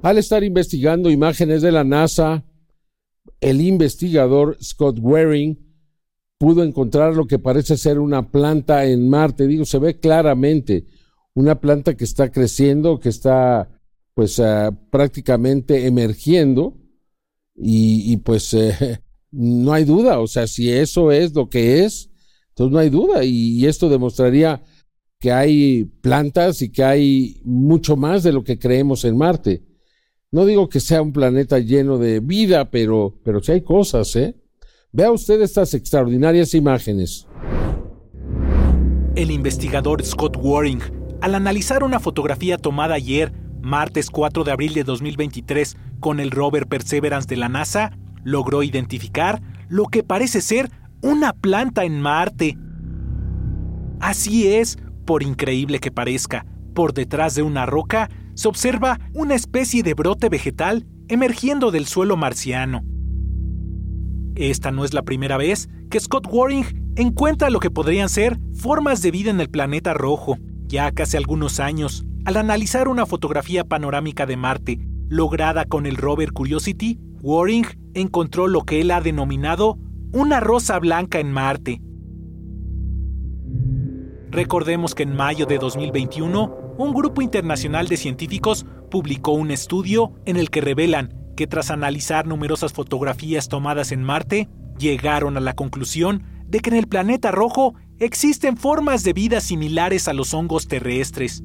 Al 0.00 0.16
estar 0.16 0.44
investigando 0.44 1.10
imágenes 1.10 1.60
de 1.60 1.72
la 1.72 1.82
NASA, 1.82 2.44
el 3.40 3.60
investigador 3.60 4.56
Scott 4.62 4.98
Waring 5.00 5.58
pudo 6.38 6.62
encontrar 6.62 7.16
lo 7.16 7.26
que 7.26 7.40
parece 7.40 7.76
ser 7.76 7.98
una 7.98 8.30
planta 8.30 8.84
en 8.84 9.10
Marte. 9.10 9.48
Digo, 9.48 9.64
se 9.64 9.80
ve 9.80 9.98
claramente 9.98 10.86
una 11.34 11.58
planta 11.58 11.96
que 11.96 12.04
está 12.04 12.30
creciendo, 12.30 13.00
que 13.00 13.08
está 13.08 13.73
pues 14.14 14.38
eh, 14.38 14.70
prácticamente 14.90 15.86
emergiendo 15.86 16.76
y, 17.56 18.16
pues 18.18 18.54
eh, 18.54 19.00
no 19.30 19.72
hay 19.72 19.84
duda, 19.84 20.20
o 20.20 20.26
sea, 20.26 20.46
si 20.46 20.70
eso 20.70 21.12
es 21.12 21.34
lo 21.34 21.48
que 21.48 21.84
es, 21.84 22.10
entonces 22.50 22.72
no 22.72 22.78
hay 22.78 22.90
duda 22.90 23.24
y 23.24 23.66
esto 23.66 23.88
demostraría 23.88 24.62
que 25.24 25.32
hay 25.32 25.84
plantas 26.02 26.60
y 26.60 26.70
que 26.70 26.84
hay 26.84 27.40
mucho 27.44 27.96
más 27.96 28.22
de 28.22 28.32
lo 28.32 28.44
que 28.44 28.58
creemos 28.58 29.06
en 29.06 29.16
Marte. 29.16 29.64
No 30.30 30.44
digo 30.44 30.68
que 30.68 30.80
sea 30.80 31.00
un 31.00 31.12
planeta 31.12 31.58
lleno 31.60 31.96
de 31.96 32.20
vida, 32.20 32.70
pero, 32.70 33.18
pero 33.24 33.42
sí 33.42 33.52
hay 33.52 33.62
cosas, 33.62 34.14
¿eh? 34.16 34.34
Vea 34.92 35.10
usted 35.10 35.40
estas 35.40 35.72
extraordinarias 35.72 36.54
imágenes. 36.54 37.26
El 39.16 39.30
investigador 39.30 40.04
Scott 40.04 40.36
Waring, 40.38 40.80
al 41.22 41.34
analizar 41.34 41.84
una 41.84 42.00
fotografía 42.00 42.58
tomada 42.58 42.94
ayer, 42.94 43.32
martes 43.64 44.10
4 44.10 44.44
de 44.44 44.52
abril 44.52 44.74
de 44.74 44.84
2023, 44.84 45.76
con 46.00 46.20
el 46.20 46.30
rover 46.30 46.66
Perseverance 46.66 47.28
de 47.28 47.36
la 47.36 47.48
NASA, 47.48 47.96
logró 48.22 48.62
identificar 48.62 49.42
lo 49.68 49.86
que 49.86 50.02
parece 50.02 50.40
ser 50.40 50.70
una 51.02 51.32
planta 51.32 51.84
en 51.84 52.00
Marte. 52.00 52.56
Así 54.00 54.46
es, 54.48 54.78
por 55.04 55.22
increíble 55.22 55.80
que 55.80 55.90
parezca, 55.90 56.46
por 56.74 56.92
detrás 56.92 57.34
de 57.34 57.42
una 57.42 57.66
roca 57.66 58.08
se 58.34 58.48
observa 58.48 58.98
una 59.14 59.34
especie 59.34 59.82
de 59.82 59.94
brote 59.94 60.28
vegetal 60.28 60.86
emergiendo 61.08 61.70
del 61.70 61.86
suelo 61.86 62.16
marciano. 62.16 62.82
Esta 64.34 64.72
no 64.72 64.84
es 64.84 64.92
la 64.92 65.02
primera 65.02 65.36
vez 65.36 65.68
que 65.90 66.00
Scott 66.00 66.26
Waring 66.30 66.92
encuentra 66.96 67.50
lo 67.50 67.60
que 67.60 67.70
podrían 67.70 68.08
ser 68.08 68.38
formas 68.54 69.00
de 69.02 69.10
vida 69.10 69.30
en 69.30 69.40
el 69.40 69.48
planeta 69.48 69.94
rojo. 69.94 70.38
Ya 70.66 70.90
casi 70.90 71.16
algunos 71.16 71.60
años, 71.60 72.04
al 72.24 72.36
analizar 72.36 72.88
una 72.88 73.06
fotografía 73.06 73.64
panorámica 73.64 74.24
de 74.26 74.36
Marte, 74.36 74.78
lograda 75.08 75.66
con 75.66 75.86
el 75.86 75.96
rover 75.96 76.32
Curiosity, 76.32 76.98
Waring 77.20 77.66
encontró 77.94 78.48
lo 78.48 78.62
que 78.62 78.80
él 78.80 78.90
ha 78.90 79.00
denominado 79.00 79.78
una 80.12 80.40
rosa 80.40 80.78
blanca 80.78 81.20
en 81.20 81.32
Marte. 81.32 81.82
Recordemos 84.30 84.94
que 84.94 85.04
en 85.04 85.14
mayo 85.14 85.46
de 85.46 85.58
2021, 85.58 86.74
un 86.78 86.92
grupo 86.92 87.22
internacional 87.22 87.88
de 87.88 87.96
científicos 87.96 88.66
publicó 88.90 89.32
un 89.32 89.50
estudio 89.50 90.12
en 90.24 90.36
el 90.36 90.50
que 90.50 90.60
revelan 90.60 91.14
que 91.36 91.46
tras 91.46 91.70
analizar 91.70 92.26
numerosas 92.26 92.72
fotografías 92.72 93.48
tomadas 93.48 93.92
en 93.92 94.02
Marte, 94.02 94.48
llegaron 94.78 95.36
a 95.36 95.40
la 95.40 95.54
conclusión 95.54 96.24
de 96.46 96.60
que 96.60 96.70
en 96.70 96.76
el 96.76 96.88
planeta 96.88 97.30
rojo 97.30 97.74
existen 97.98 98.56
formas 98.56 99.04
de 99.04 99.12
vida 99.12 99.40
similares 99.40 100.08
a 100.08 100.14
los 100.14 100.34
hongos 100.34 100.68
terrestres. 100.68 101.42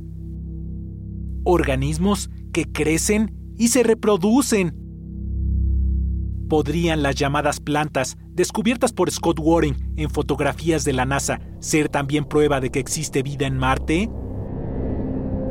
Organismos 1.44 2.30
que 2.54 2.66
crecen 2.66 3.36
y 3.58 3.70
se 3.70 3.84
reproducen. 3.84 4.76
¿Podrían 6.50 7.04
las 7.04 7.16
llamadas 7.16 7.60
plantas, 7.60 8.18
descubiertas 8.32 8.92
por 8.92 9.12
Scott 9.12 9.40
Waring 9.40 9.94
en 9.98 10.10
fotografías 10.10 10.84
de 10.84 10.94
la 10.94 11.06
NASA, 11.06 11.40
ser 11.60 11.90
también 11.90 12.26
prueba 12.26 12.60
de 12.60 12.72
que 12.72 12.80
existe 12.80 13.22
vida 13.22 13.46
en 13.46 13.58
Marte? 13.58 14.10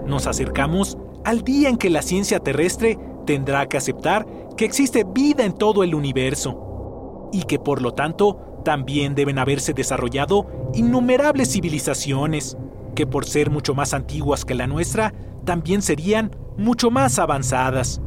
Nos 0.06 0.26
acercamos 0.26 0.98
al 1.24 1.42
día 1.42 1.68
en 1.68 1.76
que 1.76 1.90
la 1.90 2.02
ciencia 2.02 2.40
terrestre 2.40 2.98
tendrá 3.26 3.68
que 3.68 3.76
aceptar 3.76 4.26
que 4.56 4.64
existe 4.64 5.04
vida 5.04 5.44
en 5.44 5.52
todo 5.52 5.84
el 5.84 5.94
universo 5.94 7.28
y 7.32 7.42
que 7.42 7.58
por 7.58 7.82
lo 7.82 7.92
tanto 7.92 8.60
también 8.64 9.14
deben 9.14 9.38
haberse 9.38 9.74
desarrollado 9.74 10.46
innumerables 10.74 11.52
civilizaciones 11.52 12.56
que 12.94 13.06
por 13.06 13.26
ser 13.26 13.50
mucho 13.50 13.74
más 13.74 13.94
antiguas 13.94 14.44
que 14.44 14.54
la 14.54 14.66
nuestra, 14.66 15.14
también 15.48 15.80
serían 15.80 16.36
mucho 16.58 16.90
más 16.90 17.18
avanzadas. 17.18 18.02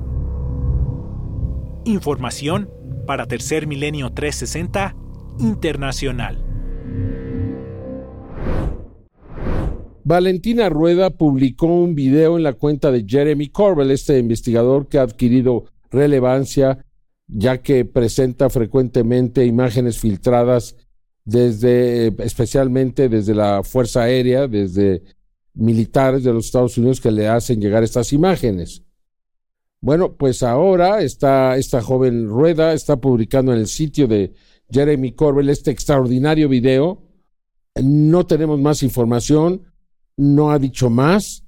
Información 1.85 2.69
para 3.07 3.25
Tercer 3.25 3.65
Milenio 3.65 4.11
360 4.11 4.95
Internacional. 5.39 6.45
Valentina 10.03 10.69
Rueda 10.69 11.09
publicó 11.09 11.65
un 11.65 11.95
video 11.95 12.37
en 12.37 12.43
la 12.43 12.53
cuenta 12.53 12.91
de 12.91 13.05
Jeremy 13.07 13.49
Corbell, 13.49 13.89
este 13.89 14.19
investigador 14.19 14.87
que 14.87 14.99
ha 14.99 15.01
adquirido 15.01 15.65
relevancia 15.89 16.85
ya 17.27 17.63
que 17.63 17.85
presenta 17.85 18.51
frecuentemente 18.51 19.47
imágenes 19.47 19.97
filtradas 19.97 20.75
desde 21.25 22.13
especialmente 22.23 23.09
desde 23.09 23.33
la 23.33 23.63
Fuerza 23.63 24.03
Aérea, 24.03 24.47
desde 24.47 25.01
militares 25.53 26.23
de 26.23 26.33
los 26.33 26.45
Estados 26.45 26.77
Unidos 26.77 27.01
que 27.01 27.11
le 27.11 27.27
hacen 27.27 27.59
llegar 27.59 27.83
estas 27.83 28.13
imágenes. 28.13 28.83
Bueno, 29.81 30.15
pues 30.15 30.43
ahora 30.43 31.01
está 31.01 31.57
esta 31.57 31.81
joven 31.81 32.27
Rueda 32.27 32.73
está 32.73 32.97
publicando 32.97 33.51
en 33.51 33.59
el 33.59 33.67
sitio 33.67 34.07
de 34.07 34.33
Jeremy 34.69 35.13
Corbell 35.13 35.49
este 35.49 35.71
extraordinario 35.71 36.47
video. 36.47 37.01
No 37.81 38.25
tenemos 38.27 38.59
más 38.59 38.83
información, 38.83 39.63
no 40.17 40.51
ha 40.51 40.59
dicho 40.59 40.89
más, 40.89 41.45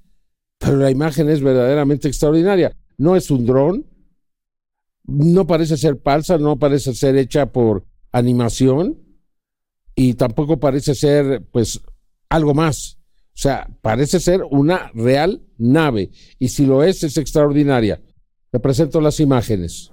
pero 0.58 0.76
la 0.76 0.90
imagen 0.90 1.28
es 1.28 1.40
verdaderamente 1.42 2.08
extraordinaria. 2.08 2.76
No 2.98 3.14
es 3.14 3.30
un 3.30 3.46
dron, 3.46 3.86
no 5.04 5.46
parece 5.46 5.76
ser 5.76 6.00
falsa, 6.02 6.38
no 6.38 6.58
parece 6.58 6.94
ser 6.94 7.16
hecha 7.16 7.52
por 7.52 7.84
animación 8.10 8.98
y 9.94 10.14
tampoco 10.14 10.58
parece 10.58 10.94
ser 10.94 11.44
pues 11.52 11.80
algo 12.28 12.54
más. 12.54 12.98
O 13.34 13.36
sea, 13.36 13.68
parece 13.82 14.20
ser 14.20 14.42
una 14.48 14.92
real 14.94 15.42
nave 15.58 16.10
y 16.38 16.48
si 16.48 16.66
lo 16.66 16.84
es, 16.84 17.02
es 17.02 17.16
extraordinaria. 17.16 18.00
Le 18.52 18.60
presento 18.60 19.00
las 19.00 19.18
imágenes. 19.18 19.90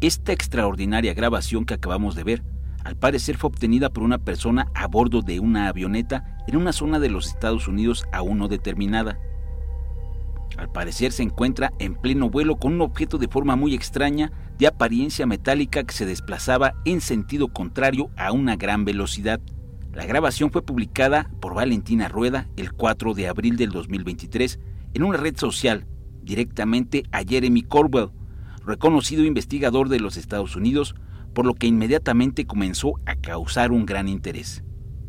Esta 0.00 0.32
extraordinaria 0.32 1.14
grabación 1.14 1.64
que 1.64 1.74
acabamos 1.74 2.16
de 2.16 2.24
ver, 2.24 2.42
al 2.82 2.96
parecer 2.96 3.36
fue 3.36 3.48
obtenida 3.48 3.90
por 3.90 4.02
una 4.02 4.18
persona 4.18 4.66
a 4.74 4.88
bordo 4.88 5.22
de 5.22 5.38
una 5.38 5.68
avioneta 5.68 6.36
en 6.48 6.56
una 6.56 6.72
zona 6.72 6.98
de 6.98 7.08
los 7.08 7.28
Estados 7.28 7.68
Unidos 7.68 8.04
aún 8.12 8.38
no 8.38 8.48
determinada. 8.48 9.18
Al 10.56 10.70
parecer 10.70 11.12
se 11.12 11.22
encuentra 11.22 11.72
en 11.78 11.94
pleno 11.94 12.30
vuelo 12.30 12.56
con 12.56 12.74
un 12.74 12.80
objeto 12.82 13.18
de 13.18 13.28
forma 13.28 13.56
muy 13.56 13.74
extraña, 13.74 14.32
de 14.58 14.66
apariencia 14.68 15.26
metálica 15.26 15.82
que 15.82 15.94
se 15.94 16.06
desplazaba 16.06 16.74
en 16.84 17.00
sentido 17.00 17.48
contrario 17.48 18.10
a 18.16 18.32
una 18.32 18.56
gran 18.56 18.84
velocidad. 18.84 19.40
La 19.92 20.06
grabación 20.06 20.50
fue 20.50 20.62
publicada 20.62 21.30
por 21.40 21.54
Valentina 21.54 22.08
Rueda 22.08 22.48
el 22.56 22.72
4 22.72 23.14
de 23.14 23.28
abril 23.28 23.56
del 23.56 23.70
2023 23.70 24.60
en 24.94 25.02
una 25.02 25.18
red 25.18 25.36
social, 25.36 25.86
directamente 26.22 27.02
a 27.10 27.22
Jeremy 27.24 27.62
Corbell, 27.62 28.10
reconocido 28.64 29.24
investigador 29.24 29.88
de 29.88 30.00
los 30.00 30.16
Estados 30.16 30.56
Unidos, 30.56 30.94
por 31.34 31.46
lo 31.46 31.54
que 31.54 31.66
inmediatamente 31.66 32.46
comenzó 32.46 32.94
a 33.06 33.16
causar 33.16 33.72
un 33.72 33.86
gran 33.86 34.08
interés. 34.08 34.62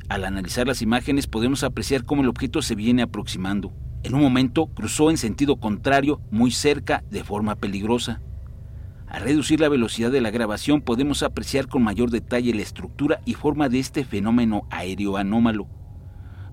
Al 0.09 0.23
analizar 0.23 0.67
las 0.67 0.81
imágenes 0.81 1.27
podemos 1.27 1.63
apreciar 1.63 2.03
cómo 2.03 2.23
el 2.23 2.29
objeto 2.29 2.61
se 2.61 2.75
viene 2.75 3.03
aproximando. 3.03 3.73
En 4.05 4.13
un 4.13 4.21
momento 4.21 4.67
cruzó 4.67 5.09
en 5.09 5.17
sentido 5.17 5.55
contrario, 5.55 6.21
muy 6.29 6.51
cerca, 6.51 7.03
de 7.09 7.23
forma 7.23 7.55
peligrosa. 7.55 8.21
Al 9.07 9.23
reducir 9.23 9.59
la 9.59 9.67
velocidad 9.67 10.11
de 10.11 10.21
la 10.21 10.29
grabación 10.29 10.83
podemos 10.83 11.23
apreciar 11.23 11.67
con 11.67 11.81
mayor 11.81 12.11
detalle 12.11 12.53
la 12.53 12.61
estructura 12.61 13.19
y 13.25 13.33
forma 13.33 13.67
de 13.67 13.79
este 13.79 14.05
fenómeno 14.05 14.67
aéreo 14.69 15.17
anómalo. 15.17 15.67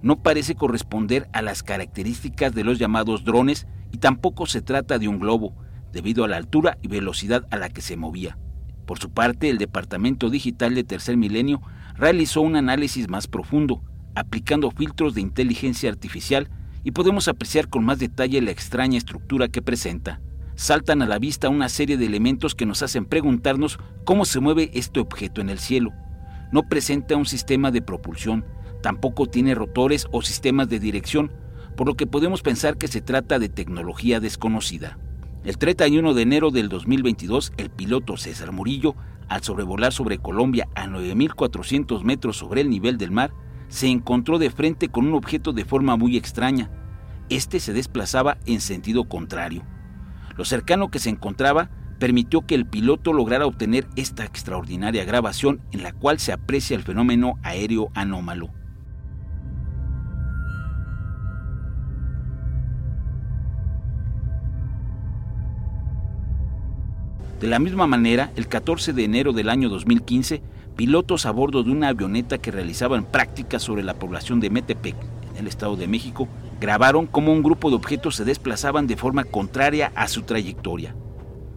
No 0.01 0.23
parece 0.23 0.55
corresponder 0.55 1.29
a 1.35 1.43
las 1.43 1.63
características 1.63 2.55
de 2.55 2.65
los 2.65 2.79
llamados 2.79 3.23
drones 3.23 3.67
y 3.91 3.99
tampoco 3.99 4.47
se 4.47 4.63
trata 4.63 4.99
de 4.99 5.09
un 5.09 5.19
globo, 5.19 5.55
debido 5.93 6.25
a 6.25 6.29
la 6.29 6.39
altura 6.39 6.79
y 6.81 6.89
velocidad 6.89 7.47
a 7.51 7.59
la 7.59 7.69
que 7.69 7.83
se 7.83 7.99
movía. 7.99 8.39
Por 8.87 8.99
su 8.99 9.11
parte, 9.11 9.51
el 9.51 9.59
Departamento 9.59 10.31
Digital 10.31 10.75
de 10.75 10.85
Tercer 10.85 11.19
Milenio 11.19 11.61
realizó 11.97 12.41
un 12.41 12.57
análisis 12.57 13.11
más 13.11 13.27
profundo, 13.27 13.83
aplicando 14.15 14.71
filtros 14.71 15.13
de 15.13 15.21
inteligencia 15.21 15.91
artificial 15.91 16.49
y 16.85 16.93
podemos 16.93 17.29
apreciar 17.29 17.69
con 17.69 17.85
más 17.85 17.99
detalle 17.99 18.41
la 18.41 18.51
extraña 18.51 18.99
estructura 18.99 19.49
que 19.49 19.63
presenta. 19.63 20.21
Saltan 20.55 21.03
a 21.03 21.07
la 21.07 21.19
vista 21.19 21.49
una 21.49 21.69
serie 21.69 21.97
de 21.97 22.07
elementos 22.07 22.55
que 22.55 22.67
nos 22.67 22.83
hacen 22.83 23.07
preguntarnos 23.07 23.79
cómo 24.05 24.25
se 24.25 24.41
mueve 24.41 24.71
este 24.75 25.01
objeto 25.01 25.41
en 25.41 25.51
el 25.51 25.59
cielo. 25.59 25.93
No 26.53 26.65
presenta 26.65 27.17
un 27.17 27.27
sistema 27.27 27.71
de 27.71 27.83
propulsión, 27.83 28.45
tampoco 28.83 29.27
tiene 29.27 29.55
rotores 29.55 30.07
o 30.13 30.23
sistemas 30.23 30.69
de 30.69 30.81
dirección, 30.81 31.33
por 31.77 31.87
lo 31.87 31.95
que 31.95 32.07
podemos 32.07 32.43
pensar 32.43 32.77
que 32.77 32.89
se 32.89 33.01
trata 33.01 33.39
de 33.39 33.49
tecnología 33.49 34.21
desconocida. 34.21 34.99
El 35.45 35.59
31 35.59 36.15
de 36.15 36.23
enero 36.23 36.51
del 36.51 36.69
2022, 36.69 37.53
el 37.57 37.71
piloto 37.71 38.17
César 38.17 38.53
Murillo, 38.53 38.95
al 39.29 39.43
sobrevolar 39.43 39.93
sobre 39.93 40.19
Colombia 40.19 40.69
a 40.75 40.87
9.400 40.87 42.03
metros 42.03 42.37
sobre 42.37 42.61
el 42.61 42.69
nivel 42.69 42.99
del 42.99 43.11
mar, 43.11 43.33
se 43.73 43.89
encontró 43.89 44.39
de 44.39 44.51
frente 44.51 44.91
con 44.91 45.07
un 45.07 45.15
objeto 45.15 45.55
de 45.55 45.65
forma 45.65 45.97
muy 45.97 46.19
extraña. 46.19 46.71
Este 47.31 47.59
se 47.59 47.73
desplazaba 47.73 48.37
en 48.45 48.61
sentido 48.61 49.09
contrario. 49.09 49.63
Lo 50.37 50.45
cercano 50.45 50.91
que 50.91 50.99
se 50.99 51.09
encontraba 51.09 51.71
permitió 51.99 52.43
que 52.43 52.55
el 52.55 52.67
piloto 52.67 53.15
lograra 53.15 53.47
obtener 53.47 53.87
esta 53.97 54.27
extraordinaria 54.27 55.07
grabación 55.07 55.63
en 55.73 55.83
la 55.83 55.95
cual 55.95 56.19
se 56.19 56.33
aprecia 56.33 56.77
el 56.77 56.83
fenómeno 56.83 57.39
aéreo 57.43 57.91
anómalo. 57.95 58.51
De 67.41 67.49
la 67.49 67.59
misma 67.59 67.87
manera, 67.87 68.33
el 68.37 68.49
14 68.49 68.93
de 68.93 69.05
enero 69.05 69.33
del 69.33 69.49
año 69.49 69.71
2015, 69.71 70.43
pilotos 70.77 71.27
a 71.27 71.31
bordo 71.31 71.63
de 71.63 71.71
una 71.71 71.89
avioneta 71.89 72.39
que 72.39 72.51
realizaban 72.51 73.05
prácticas 73.05 73.63
sobre 73.63 73.83
la 73.83 73.95
población 73.95 74.41
de 74.41 74.51
Metepec, 74.51 74.97
en 75.33 75.37
el 75.39 75.47
Estado 75.47 75.77
de 75.77 75.89
México, 75.89 76.29
grabaron 76.61 77.07
cómo 77.07 77.33
un 77.33 77.43
grupo 77.43 77.71
de 77.71 77.77
objetos 77.77 78.17
se 78.17 78.25
desplazaban 78.25 78.87
de 78.87 78.97
forma 78.97 79.25
contraria 79.25 79.93
a 79.95 80.09
su 80.09 80.23
trayectoria. 80.23 80.95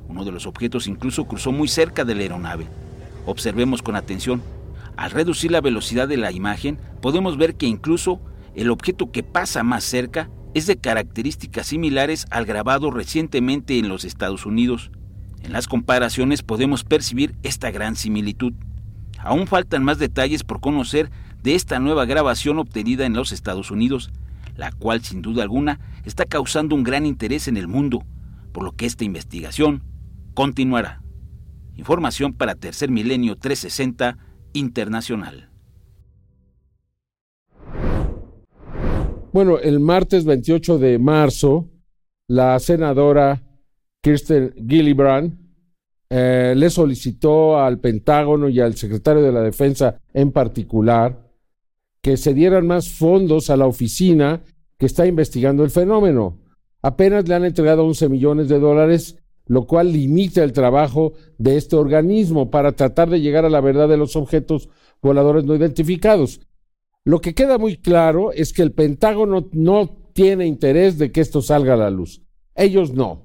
Uno 0.08 0.24
de 0.24 0.32
los 0.32 0.48
objetos 0.48 0.88
incluso 0.88 1.26
cruzó 1.26 1.52
muy 1.52 1.68
cerca 1.68 2.06
de 2.06 2.16
la 2.16 2.22
aeronave. 2.22 2.68
Observemos 3.26 3.82
con 3.82 3.96
atención. 3.96 4.42
Al 4.98 5.12
reducir 5.12 5.52
la 5.52 5.62
velocidad 5.62 6.08
de 6.08 6.18
la 6.18 6.32
imagen, 6.32 6.80
podemos 7.02 7.38
ver 7.38 7.56
que 7.56 7.66
incluso 7.66 8.22
el 8.56 8.72
objeto 8.72 9.12
que 9.12 9.24
pasa 9.24 9.64
más 9.64 9.84
cerca 9.84 10.30
es 10.54 10.68
de 10.68 10.78
características 10.78 11.68
similares 11.68 12.28
al 12.32 12.46
grabado 12.46 12.92
recientemente 12.92 13.78
en 13.78 13.90
los 13.90 14.06
Estados 14.06 14.46
Unidos. 14.46 14.90
En 15.44 15.52
las 15.52 15.68
comparaciones 15.68 16.44
podemos 16.44 16.84
percibir 16.84 17.36
esta 17.44 17.72
gran 17.72 17.96
similitud. 17.96 18.54
Aún 19.26 19.48
faltan 19.48 19.84
más 19.84 19.98
detalles 19.98 20.44
por 20.44 20.62
conocer 20.62 21.10
de 21.42 21.56
esta 21.56 21.80
nueva 21.80 22.06
grabación 22.06 22.60
obtenida 22.60 23.08
en 23.08 23.16
los 23.16 23.32
Estados 23.32 23.72
Unidos, 23.72 24.12
la 24.56 24.72
cual 24.72 25.02
sin 25.02 25.24
duda 25.24 25.42
alguna 25.42 25.80
está 26.06 26.26
causando 26.26 26.76
un 26.76 26.84
gran 26.84 27.08
interés 27.08 27.48
en 27.48 27.58
el 27.58 27.68
mundo, 27.68 28.06
por 28.52 28.64
lo 28.64 28.74
que 28.74 28.86
esta 28.86 29.04
investigación 29.04 29.84
continuará. 30.36 31.02
Información 31.76 32.34
para 32.34 32.54
Tercer 32.54 32.92
Milenio 32.92 33.36
360 33.36 34.20
Internacional. 34.54 35.50
Bueno, 39.34 39.58
el 39.58 39.80
martes 39.80 40.24
28 40.24 40.78
de 40.78 41.00
marzo, 41.00 41.68
la 42.28 42.60
senadora 42.60 43.42
Kirsten 44.04 44.54
Gillibrand 44.70 45.45
eh, 46.10 46.54
le 46.56 46.70
solicitó 46.70 47.60
al 47.60 47.80
Pentágono 47.80 48.48
y 48.50 48.60
al 48.60 48.76
secretario 48.76 49.22
de 49.22 49.32
la 49.32 49.42
Defensa 49.42 50.00
en 50.14 50.32
particular 50.32 51.26
que 52.02 52.18
se 52.18 52.34
dieran 52.34 52.68
más 52.68 52.90
fondos 52.90 53.50
a 53.50 53.58
la 53.58 53.66
oficina 53.66 54.44
que 54.78 54.86
está 54.86 55.08
investigando 55.08 55.64
el 55.64 55.72
fenómeno. 55.72 56.38
Apenas 56.84 57.28
le 57.28 57.34
han 57.34 57.46
entregado 57.46 57.84
11 57.86 58.10
millones 58.10 58.48
de 58.48 58.60
dólares, 58.60 59.18
lo 59.48 59.66
cual 59.66 59.92
limita 59.92 60.44
el 60.44 60.54
trabajo 60.54 61.14
de 61.40 61.58
este 61.58 61.76
organismo 61.76 62.52
para 62.52 62.74
tratar 62.74 63.10
de 63.10 63.22
llegar 63.22 63.44
a 63.46 63.50
la 63.50 63.62
verdad 63.62 63.90
de 63.90 63.98
los 63.98 64.16
objetos 64.16 64.70
voladores 65.02 65.46
no 65.46 65.56
identificados. 65.56 66.42
Lo 67.04 67.22
que 67.22 67.34
queda 67.34 67.58
muy 67.58 67.78
claro 67.78 68.32
es 68.32 68.54
que 68.54 68.62
el 68.62 68.72
Pentágono 68.72 69.50
no 69.52 69.90
tiene 70.14 70.46
interés 70.46 70.98
de 70.98 71.12
que 71.12 71.22
esto 71.22 71.42
salga 71.42 71.74
a 71.74 71.78
la 71.78 71.90
luz. 71.90 72.22
Ellos 72.56 72.94
no. 72.94 73.25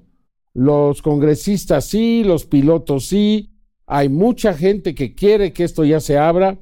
Los 0.55 1.03
congresistas 1.03 1.87
sí, 1.87 2.25
los 2.25 2.47
pilotos 2.47 3.07
sí. 3.07 3.57
Hay 3.87 4.09
mucha 4.09 4.55
gente 4.55 4.95
que 4.95 5.15
quiere 5.15 5.53
que 5.53 5.65
esto 5.65 5.85
ya 5.85 6.01
se 6.01 6.19
abra, 6.19 6.59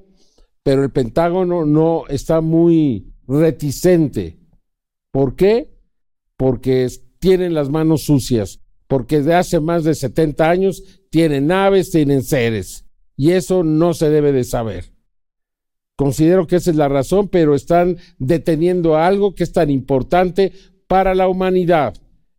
pero 0.62 0.82
el 0.82 0.90
Pentágono 0.90 1.64
no 1.64 2.04
está 2.08 2.40
muy 2.40 3.12
reticente. 3.26 4.38
¿Por 5.10 5.36
qué? 5.36 5.74
Porque 6.36 6.88
tienen 7.18 7.54
las 7.54 7.68
manos 7.70 8.02
sucias, 8.02 8.60
porque 8.86 9.18
desde 9.18 9.34
hace 9.34 9.60
más 9.60 9.84
de 9.84 9.94
70 9.94 10.48
años 10.48 10.82
tienen 11.10 11.46
naves, 11.46 11.90
tienen 11.90 12.22
seres, 12.22 12.84
y 13.16 13.32
eso 13.32 13.64
no 13.64 13.94
se 13.94 14.10
debe 14.10 14.32
de 14.32 14.44
saber. 14.44 14.92
Considero 15.96 16.46
que 16.46 16.56
esa 16.56 16.70
es 16.70 16.76
la 16.76 16.88
razón, 16.88 17.28
pero 17.28 17.54
están 17.54 17.96
deteniendo 18.18 18.96
algo 18.96 19.34
que 19.34 19.42
es 19.42 19.52
tan 19.52 19.68
importante 19.68 20.52
para 20.86 21.14
la 21.14 21.28
humanidad, 21.28 21.94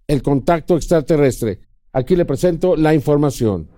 el 0.10 0.24
contacto 0.24 0.76
extraterrestre. 0.76 1.60
Aquí 1.94 2.16
le 2.16 2.26
presento 2.26 2.76
la 2.76 2.96
información. 2.96 3.70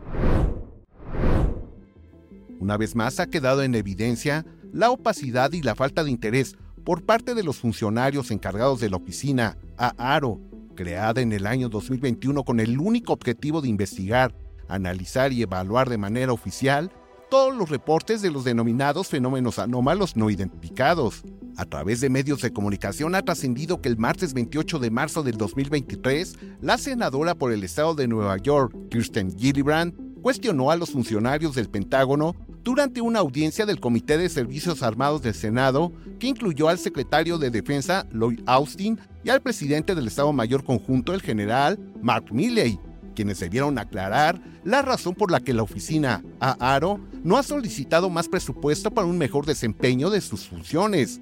Una 2.57 2.77
vez 2.77 2.95
más 2.95 3.19
ha 3.19 3.27
quedado 3.27 3.63
en 3.63 3.75
evidencia 3.75 4.45
la 4.71 4.91
opacidad 4.91 5.51
y 5.51 5.61
la 5.61 5.75
falta 5.75 6.05
de 6.05 6.09
interés 6.09 6.55
por 6.85 7.03
parte 7.03 7.35
de 7.35 7.43
los 7.43 7.57
funcionarios 7.57 8.31
encargados 8.31 8.79
de 8.79 8.89
la 8.89 8.95
oficina 8.95 9.57
AARO, 9.75 10.39
creada 10.73 11.19
en 11.19 11.33
el 11.33 11.45
año 11.45 11.67
2021 11.67 12.45
con 12.45 12.61
el 12.61 12.79
único 12.79 13.11
objetivo 13.11 13.61
de 13.61 13.67
investigar, 13.67 14.33
analizar 14.69 15.33
y 15.33 15.41
evaluar 15.41 15.89
de 15.89 15.97
manera 15.97 16.31
oficial 16.31 16.93
todos 17.31 17.55
los 17.55 17.69
reportes 17.69 18.21
de 18.21 18.29
los 18.29 18.43
denominados 18.43 19.07
fenómenos 19.07 19.57
anómalos 19.57 20.17
no 20.17 20.29
identificados. 20.29 21.23
A 21.55 21.63
través 21.63 22.01
de 22.01 22.09
medios 22.09 22.41
de 22.41 22.51
comunicación 22.51 23.15
ha 23.15 23.21
trascendido 23.21 23.81
que 23.81 23.87
el 23.87 23.97
martes 23.97 24.33
28 24.33 24.79
de 24.79 24.91
marzo 24.91 25.23
del 25.23 25.37
2023, 25.37 26.37
la 26.59 26.77
senadora 26.77 27.33
por 27.33 27.53
el 27.53 27.63
estado 27.63 27.95
de 27.95 28.09
Nueva 28.09 28.35
York, 28.35 28.75
Kirsten 28.89 29.33
Gillibrand, 29.39 30.21
cuestionó 30.21 30.71
a 30.71 30.75
los 30.75 30.91
funcionarios 30.91 31.55
del 31.55 31.69
Pentágono 31.69 32.35
durante 32.63 32.99
una 32.99 33.19
audiencia 33.19 33.65
del 33.65 33.79
Comité 33.79 34.17
de 34.17 34.27
Servicios 34.27 34.83
Armados 34.83 35.21
del 35.21 35.33
Senado, 35.33 35.93
que 36.19 36.27
incluyó 36.27 36.67
al 36.67 36.79
secretario 36.79 37.37
de 37.37 37.49
Defensa 37.49 38.05
Lloyd 38.11 38.41
Austin 38.45 38.99
y 39.23 39.29
al 39.29 39.41
presidente 39.41 39.95
del 39.95 40.07
Estado 40.07 40.33
Mayor 40.33 40.65
Conjunto, 40.65 41.13
el 41.13 41.21
general 41.21 41.79
Mark 42.01 42.25
Milley, 42.33 42.77
quienes 43.15 43.39
debieron 43.39 43.77
aclarar 43.77 44.41
la 44.63 44.81
razón 44.81 45.15
por 45.15 45.31
la 45.31 45.39
que 45.39 45.53
la 45.53 45.63
oficina 45.63 46.23
AARO 46.39 46.99
no 47.23 47.37
ha 47.37 47.43
solicitado 47.43 48.09
más 48.09 48.27
presupuesto 48.27 48.91
para 48.91 49.07
un 49.07 49.17
mejor 49.17 49.45
desempeño 49.45 50.09
de 50.09 50.21
sus 50.21 50.47
funciones. 50.47 51.21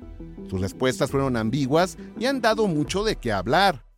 Sus 0.49 0.61
respuestas 0.61 1.11
fueron 1.11 1.37
ambiguas 1.37 1.97
y 2.19 2.25
han 2.25 2.41
dado 2.41 2.67
mucho 2.67 3.03
de 3.03 3.15
qué 3.15 3.31
hablar. 3.31 3.88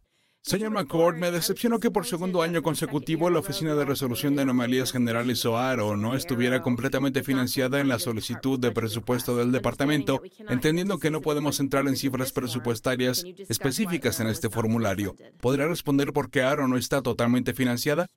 Señor 0.44 0.72
McCord, 0.72 1.18
me 1.18 1.30
decepcionó 1.30 1.80
que 1.80 1.92
por 1.92 2.08
segundo 2.08 2.42
año 2.42 2.64
consecutivo 2.64 3.30
la 3.30 3.40
Oficina 3.40 3.76
de 3.76 3.86
Resolución 3.86 4.36
de 4.36 4.42
Anomalías 4.42 4.92
Generales 4.92 5.46
OARO 5.46 5.96
no 5.96 6.16
estuviera 6.16 6.64
completamente 6.64 7.22
financiada 7.22 7.80
en 7.80 7.88
la 7.88 8.00
solicitud 8.00 8.60
de 8.60 8.72
presupuesto 8.72 9.38
del 9.38 9.52
departamento, 9.52 10.20
entendiendo 10.50 10.98
que 10.98 11.12
no 11.12 11.22
podemos 11.22 11.60
entrar 11.60 11.88
en 11.88 11.96
cifras 11.96 12.32
presupuestarias 12.32 13.24
específicas 13.50 14.20
en 14.20 14.28
este 14.28 14.50
formulario. 14.50 15.16
¿Podría 15.40 15.68
responder 15.68 16.12
por 16.12 16.32
qué 16.32 16.42
ARO 16.42 16.68
no 16.68 16.76
está 16.76 17.04
totalmente 17.04 17.54
financiada? 17.54 18.08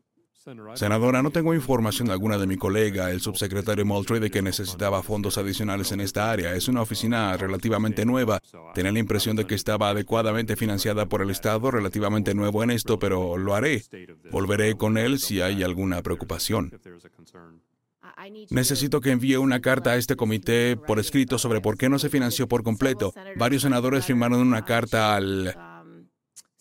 Senadora, 0.75 1.23
no 1.23 1.31
tengo 1.31 1.55
información 1.55 2.11
alguna 2.11 2.37
de 2.37 2.47
mi 2.47 2.59
colega, 2.59 3.11
el 3.11 3.23
subsecretario 3.23 3.87
Moultrie, 3.87 4.21
de 4.21 4.31
que 4.31 4.43
necesitaba 4.43 5.03
fondos 5.03 5.39
adicionales 5.39 5.91
en 5.93 6.01
esta 6.01 6.31
área. 6.31 6.55
Es 6.55 6.69
una 6.69 6.83
oficina 6.83 7.35
relativamente 7.39 8.05
nueva. 8.05 8.41
Tenía 8.75 8.93
la 8.93 8.99
impresión 8.99 9.37
de 9.37 9.47
que 9.47 9.55
estaba 9.55 9.89
adecuadamente 9.89 10.55
financiada 10.57 11.07
por 11.07 11.23
el 11.23 11.31
Estado, 11.31 11.71
relativamente 11.71 12.35
nuevo 12.35 12.63
en 12.63 12.71
esto, 12.71 12.99
pero 12.99 13.39
lo 13.39 13.55
haré. 13.55 13.85
Volveré 14.31 14.75
con 14.75 14.99
él 14.99 15.19
si 15.19 15.41
hay 15.41 15.63
alguna 15.63 16.03
preocupación. 16.03 16.79
Necesito 18.51 19.01
que 19.01 19.13
envíe 19.13 19.37
una 19.37 19.61
carta 19.61 19.93
a 19.93 19.97
este 19.97 20.15
comité 20.15 20.77
por 20.77 20.99
escrito 20.99 21.39
sobre 21.39 21.63
por 21.63 21.79
qué 21.79 21.89
no 21.89 21.99
se 21.99 22.11
financió 22.11 22.49
por 22.49 22.63
completo. 22.63 23.15
Varios 23.37 23.63
senadores 23.63 24.05
firmaron 24.05 24.41
una 24.41 24.65
carta 24.67 25.17
al 25.17 25.57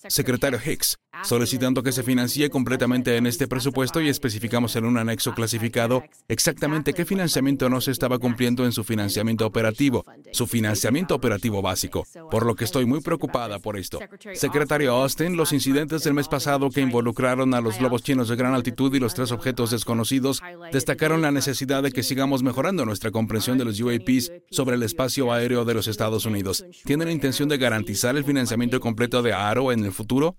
secretario 0.07 0.59
Hicks, 0.63 0.97
solicitando 1.23 1.83
que 1.83 1.91
se 1.91 2.03
financie 2.03 2.49
completamente 2.49 3.17
en 3.17 3.27
este 3.27 3.47
presupuesto 3.47 4.01
y 4.01 4.09
especificamos 4.09 4.75
en 4.75 4.85
un 4.85 4.97
anexo 4.97 5.33
clasificado 5.33 6.03
exactamente 6.27 6.93
qué 6.93 7.05
financiamiento 7.05 7.69
no 7.69 7.81
se 7.81 7.91
estaba 7.91 8.19
cumpliendo 8.19 8.65
en 8.65 8.71
su 8.71 8.83
financiamiento 8.83 9.45
operativo, 9.45 10.05
su 10.31 10.47
financiamiento 10.47 11.15
operativo 11.15 11.61
básico, 11.61 12.05
por 12.29 12.45
lo 12.45 12.55
que 12.55 12.65
estoy 12.65 12.85
muy 12.85 13.01
preocupada 13.01 13.59
por 13.59 13.77
esto. 13.77 13.99
Secretario 14.33 14.93
Austin, 14.93 15.37
los 15.37 15.53
incidentes 15.53 16.03
del 16.03 16.13
mes 16.13 16.27
pasado 16.27 16.69
que 16.69 16.81
involucraron 16.81 17.53
a 17.53 17.61
los 17.61 17.77
globos 17.77 18.03
chinos 18.03 18.29
de 18.29 18.35
gran 18.35 18.53
altitud 18.53 18.93
y 18.93 18.99
los 18.99 19.13
tres 19.13 19.31
objetos 19.31 19.71
desconocidos 19.71 20.41
destacaron 20.71 21.21
la 21.21 21.31
necesidad 21.31 21.83
de 21.83 21.91
que 21.91 22.03
sigamos 22.03 22.43
mejorando 22.43 22.85
nuestra 22.85 23.11
comprensión 23.11 23.57
de 23.57 23.65
los 23.65 23.79
UAPs 23.79 24.31
sobre 24.51 24.75
el 24.75 24.83
espacio 24.83 25.31
aéreo 25.31 25.65
de 25.65 25.73
los 25.73 25.87
Estados 25.87 26.25
Unidos. 26.25 26.65
¿Tienen 26.85 27.07
la 27.07 27.13
intención 27.13 27.49
de 27.49 27.57
garantizar 27.57 28.15
el 28.15 28.23
financiamiento 28.23 28.79
completo 28.79 29.21
de 29.21 29.33
ARO 29.33 29.71
en 29.71 29.85
el 29.85 29.91
futuro? 29.91 30.37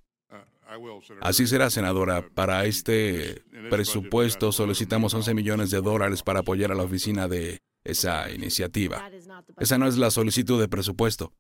Así 1.21 1.47
será, 1.47 1.71
senadora. 1.71 2.29
Para 2.35 2.65
este 2.65 3.43
presupuesto 3.71 4.53
solicitamos 4.53 5.15
11 5.15 5.35
millones 5.35 5.71
de 5.71 5.81
dólares 5.81 6.23
para 6.23 6.41
apoyar 6.41 6.73
a 6.73 6.75
la 6.75 6.83
oficina 6.83 7.29
de 7.29 7.61
esa 7.85 8.31
iniciativa. 8.31 9.11
Esa 9.59 9.79
no 9.79 9.87
es 9.87 9.97
la 9.99 10.11
solicitud 10.11 10.61
de 10.61 10.69
presupuesto. 10.69 11.33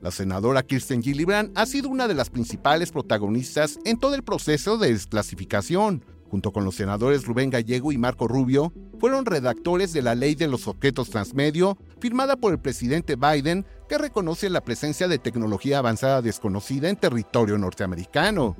La 0.00 0.12
senadora 0.12 0.62
Kirsten 0.62 1.02
Gillibrand 1.02 1.58
ha 1.58 1.66
sido 1.66 1.88
una 1.88 2.06
de 2.06 2.14
las 2.14 2.30
principales 2.30 2.92
protagonistas 2.92 3.78
en 3.84 3.98
todo 3.98 4.14
el 4.14 4.22
proceso 4.22 4.78
de 4.78 4.92
desclasificación. 4.92 6.04
Junto 6.30 6.52
con 6.52 6.64
los 6.64 6.74
senadores 6.74 7.24
Rubén 7.24 7.50
Gallego 7.50 7.90
y 7.90 7.98
Marco 7.98 8.28
Rubio, 8.28 8.72
fueron 8.98 9.24
redactores 9.24 9.92
de 9.92 10.02
la 10.02 10.14
Ley 10.14 10.34
de 10.34 10.48
los 10.48 10.68
Objetos 10.68 11.08
Transmedio, 11.08 11.78
firmada 12.00 12.36
por 12.36 12.52
el 12.52 12.58
presidente 12.58 13.16
Biden, 13.16 13.64
que 13.88 13.96
reconoce 13.96 14.50
la 14.50 14.60
presencia 14.60 15.08
de 15.08 15.18
tecnología 15.18 15.78
avanzada 15.78 16.20
desconocida 16.20 16.90
en 16.90 16.96
territorio 16.96 17.56
norteamericano. 17.56 18.56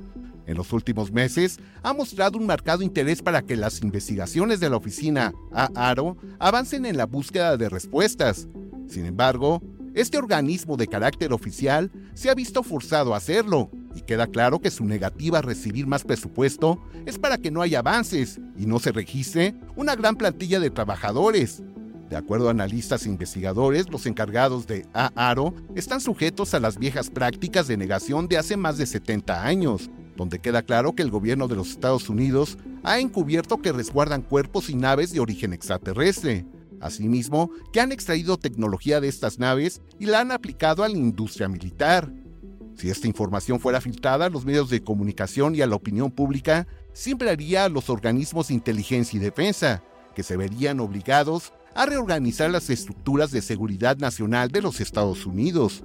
En 0.46 0.56
los 0.56 0.72
últimos 0.72 1.12
meses, 1.12 1.58
ha 1.82 1.92
mostrado 1.92 2.38
un 2.38 2.46
marcado 2.46 2.82
interés 2.82 3.20
para 3.20 3.42
que 3.42 3.54
las 3.54 3.82
investigaciones 3.82 4.60
de 4.60 4.70
la 4.70 4.78
oficina 4.78 5.34
AARO 5.52 6.16
avancen 6.38 6.86
en 6.86 6.96
la 6.96 7.04
búsqueda 7.04 7.58
de 7.58 7.68
respuestas. 7.68 8.48
Sin 8.88 9.04
embargo, 9.04 9.60
este 9.92 10.16
organismo 10.16 10.78
de 10.78 10.86
carácter 10.86 11.34
oficial 11.34 11.90
se 12.14 12.30
ha 12.30 12.34
visto 12.34 12.62
forzado 12.62 13.12
a 13.12 13.18
hacerlo 13.18 13.70
y 13.94 14.02
queda 14.02 14.26
claro 14.26 14.60
que 14.60 14.70
su 14.70 14.84
negativa 14.84 15.38
a 15.38 15.42
recibir 15.42 15.86
más 15.86 16.04
presupuesto 16.04 16.80
es 17.06 17.18
para 17.18 17.38
que 17.38 17.50
no 17.50 17.62
haya 17.62 17.80
avances 17.80 18.38
y 18.56 18.66
no 18.66 18.78
se 18.78 18.92
registre 18.92 19.54
una 19.76 19.94
gran 19.96 20.16
plantilla 20.16 20.60
de 20.60 20.70
trabajadores. 20.70 21.62
De 22.08 22.16
acuerdo 22.16 22.48
a 22.48 22.52
analistas 22.52 23.04
e 23.04 23.10
investigadores, 23.10 23.90
los 23.90 24.06
encargados 24.06 24.66
de 24.66 24.86
AARO 24.94 25.54
están 25.74 26.00
sujetos 26.00 26.54
a 26.54 26.60
las 26.60 26.78
viejas 26.78 27.10
prácticas 27.10 27.68
de 27.68 27.76
negación 27.76 28.28
de 28.28 28.38
hace 28.38 28.56
más 28.56 28.78
de 28.78 28.86
70 28.86 29.44
años, 29.44 29.90
donde 30.16 30.38
queda 30.38 30.62
claro 30.62 30.94
que 30.94 31.02
el 31.02 31.10
gobierno 31.10 31.48
de 31.48 31.56
los 31.56 31.70
Estados 31.70 32.08
Unidos 32.08 32.56
ha 32.82 32.98
encubierto 32.98 33.58
que 33.58 33.72
resguardan 33.72 34.22
cuerpos 34.22 34.70
y 34.70 34.74
naves 34.74 35.12
de 35.12 35.20
origen 35.20 35.52
extraterrestre. 35.52 36.46
Asimismo, 36.80 37.50
que 37.72 37.80
han 37.80 37.92
extraído 37.92 38.38
tecnología 38.38 39.00
de 39.00 39.08
estas 39.08 39.38
naves 39.38 39.82
y 39.98 40.06
la 40.06 40.20
han 40.20 40.32
aplicado 40.32 40.84
a 40.84 40.88
la 40.88 40.96
industria 40.96 41.48
militar. 41.48 42.10
Si 42.78 42.90
esta 42.90 43.08
información 43.08 43.58
fuera 43.58 43.80
filtrada 43.80 44.26
a 44.26 44.30
los 44.30 44.44
medios 44.44 44.70
de 44.70 44.84
comunicación 44.84 45.56
y 45.56 45.62
a 45.62 45.66
la 45.66 45.74
opinión 45.74 46.12
pública, 46.12 46.68
siempre 46.92 47.28
haría 47.28 47.64
a 47.64 47.68
los 47.68 47.90
organismos 47.90 48.48
de 48.48 48.54
inteligencia 48.54 49.16
y 49.16 49.20
defensa, 49.20 49.82
que 50.14 50.22
se 50.22 50.36
verían 50.36 50.78
obligados 50.78 51.52
a 51.74 51.86
reorganizar 51.86 52.52
las 52.52 52.70
estructuras 52.70 53.32
de 53.32 53.42
seguridad 53.42 53.96
nacional 53.96 54.50
de 54.52 54.62
los 54.62 54.80
Estados 54.80 55.26
Unidos. 55.26 55.82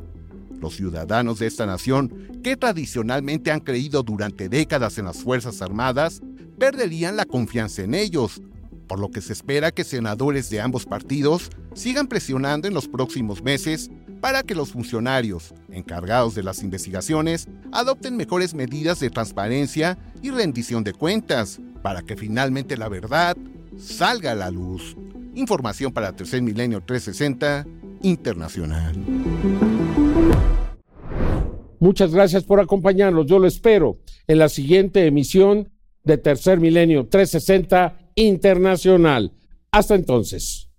Los 0.61 0.75
ciudadanos 0.75 1.39
de 1.39 1.47
esta 1.47 1.65
nación, 1.65 2.41
que 2.43 2.57
tradicionalmente 2.57 3.49
han 3.49 3.61
creído 3.61 4.03
durante 4.03 4.47
décadas 4.47 4.99
en 4.99 5.05
las 5.05 5.17
Fuerzas 5.17 5.63
Armadas, 5.63 6.21
perderían 6.59 7.15
la 7.15 7.25
confianza 7.25 7.81
en 7.81 7.95
ellos, 7.95 8.39
por 8.87 8.99
lo 8.99 9.09
que 9.09 9.21
se 9.21 9.33
espera 9.33 9.71
que 9.71 9.83
senadores 9.83 10.51
de 10.51 10.61
ambos 10.61 10.85
partidos 10.85 11.49
sigan 11.73 12.05
presionando 12.05 12.67
en 12.67 12.75
los 12.75 12.87
próximos 12.87 13.41
meses 13.41 13.89
para 14.23 14.41
que 14.41 14.55
los 14.55 14.71
funcionarios 14.71 15.53
encargados 15.69 16.33
de 16.33 16.43
las 16.43 16.63
investigaciones 16.63 17.49
adopten 17.73 18.15
mejores 18.15 18.53
medidas 18.53 19.01
de 19.01 19.09
transparencia 19.09 19.97
y 20.21 20.29
rendición 20.29 20.85
de 20.85 20.93
cuentas, 20.93 21.59
para 21.81 22.03
que 22.03 22.15
finalmente 22.15 22.77
la 22.77 22.87
verdad 22.87 23.35
salga 23.77 24.31
a 24.31 24.35
la 24.35 24.49
luz. 24.49 24.95
Información 25.35 25.91
para 25.91 26.15
Tercer 26.15 26.41
Milenio 26.41 26.79
360 26.79 27.67
Internacional. 28.03 28.95
Muchas 31.81 32.13
gracias 32.13 32.45
por 32.45 32.61
acompañarnos. 32.61 33.25
Yo 33.25 33.39
lo 33.39 33.47
espero 33.47 33.97
en 34.25 34.39
la 34.39 34.47
siguiente 34.47 35.05
emisión 35.05 35.69
de 36.05 36.17
Tercer 36.17 36.61
Milenio 36.61 37.09
360 37.09 37.97
Internacional. 38.15 39.33
Hasta 39.69 39.95
entonces. 39.95 40.69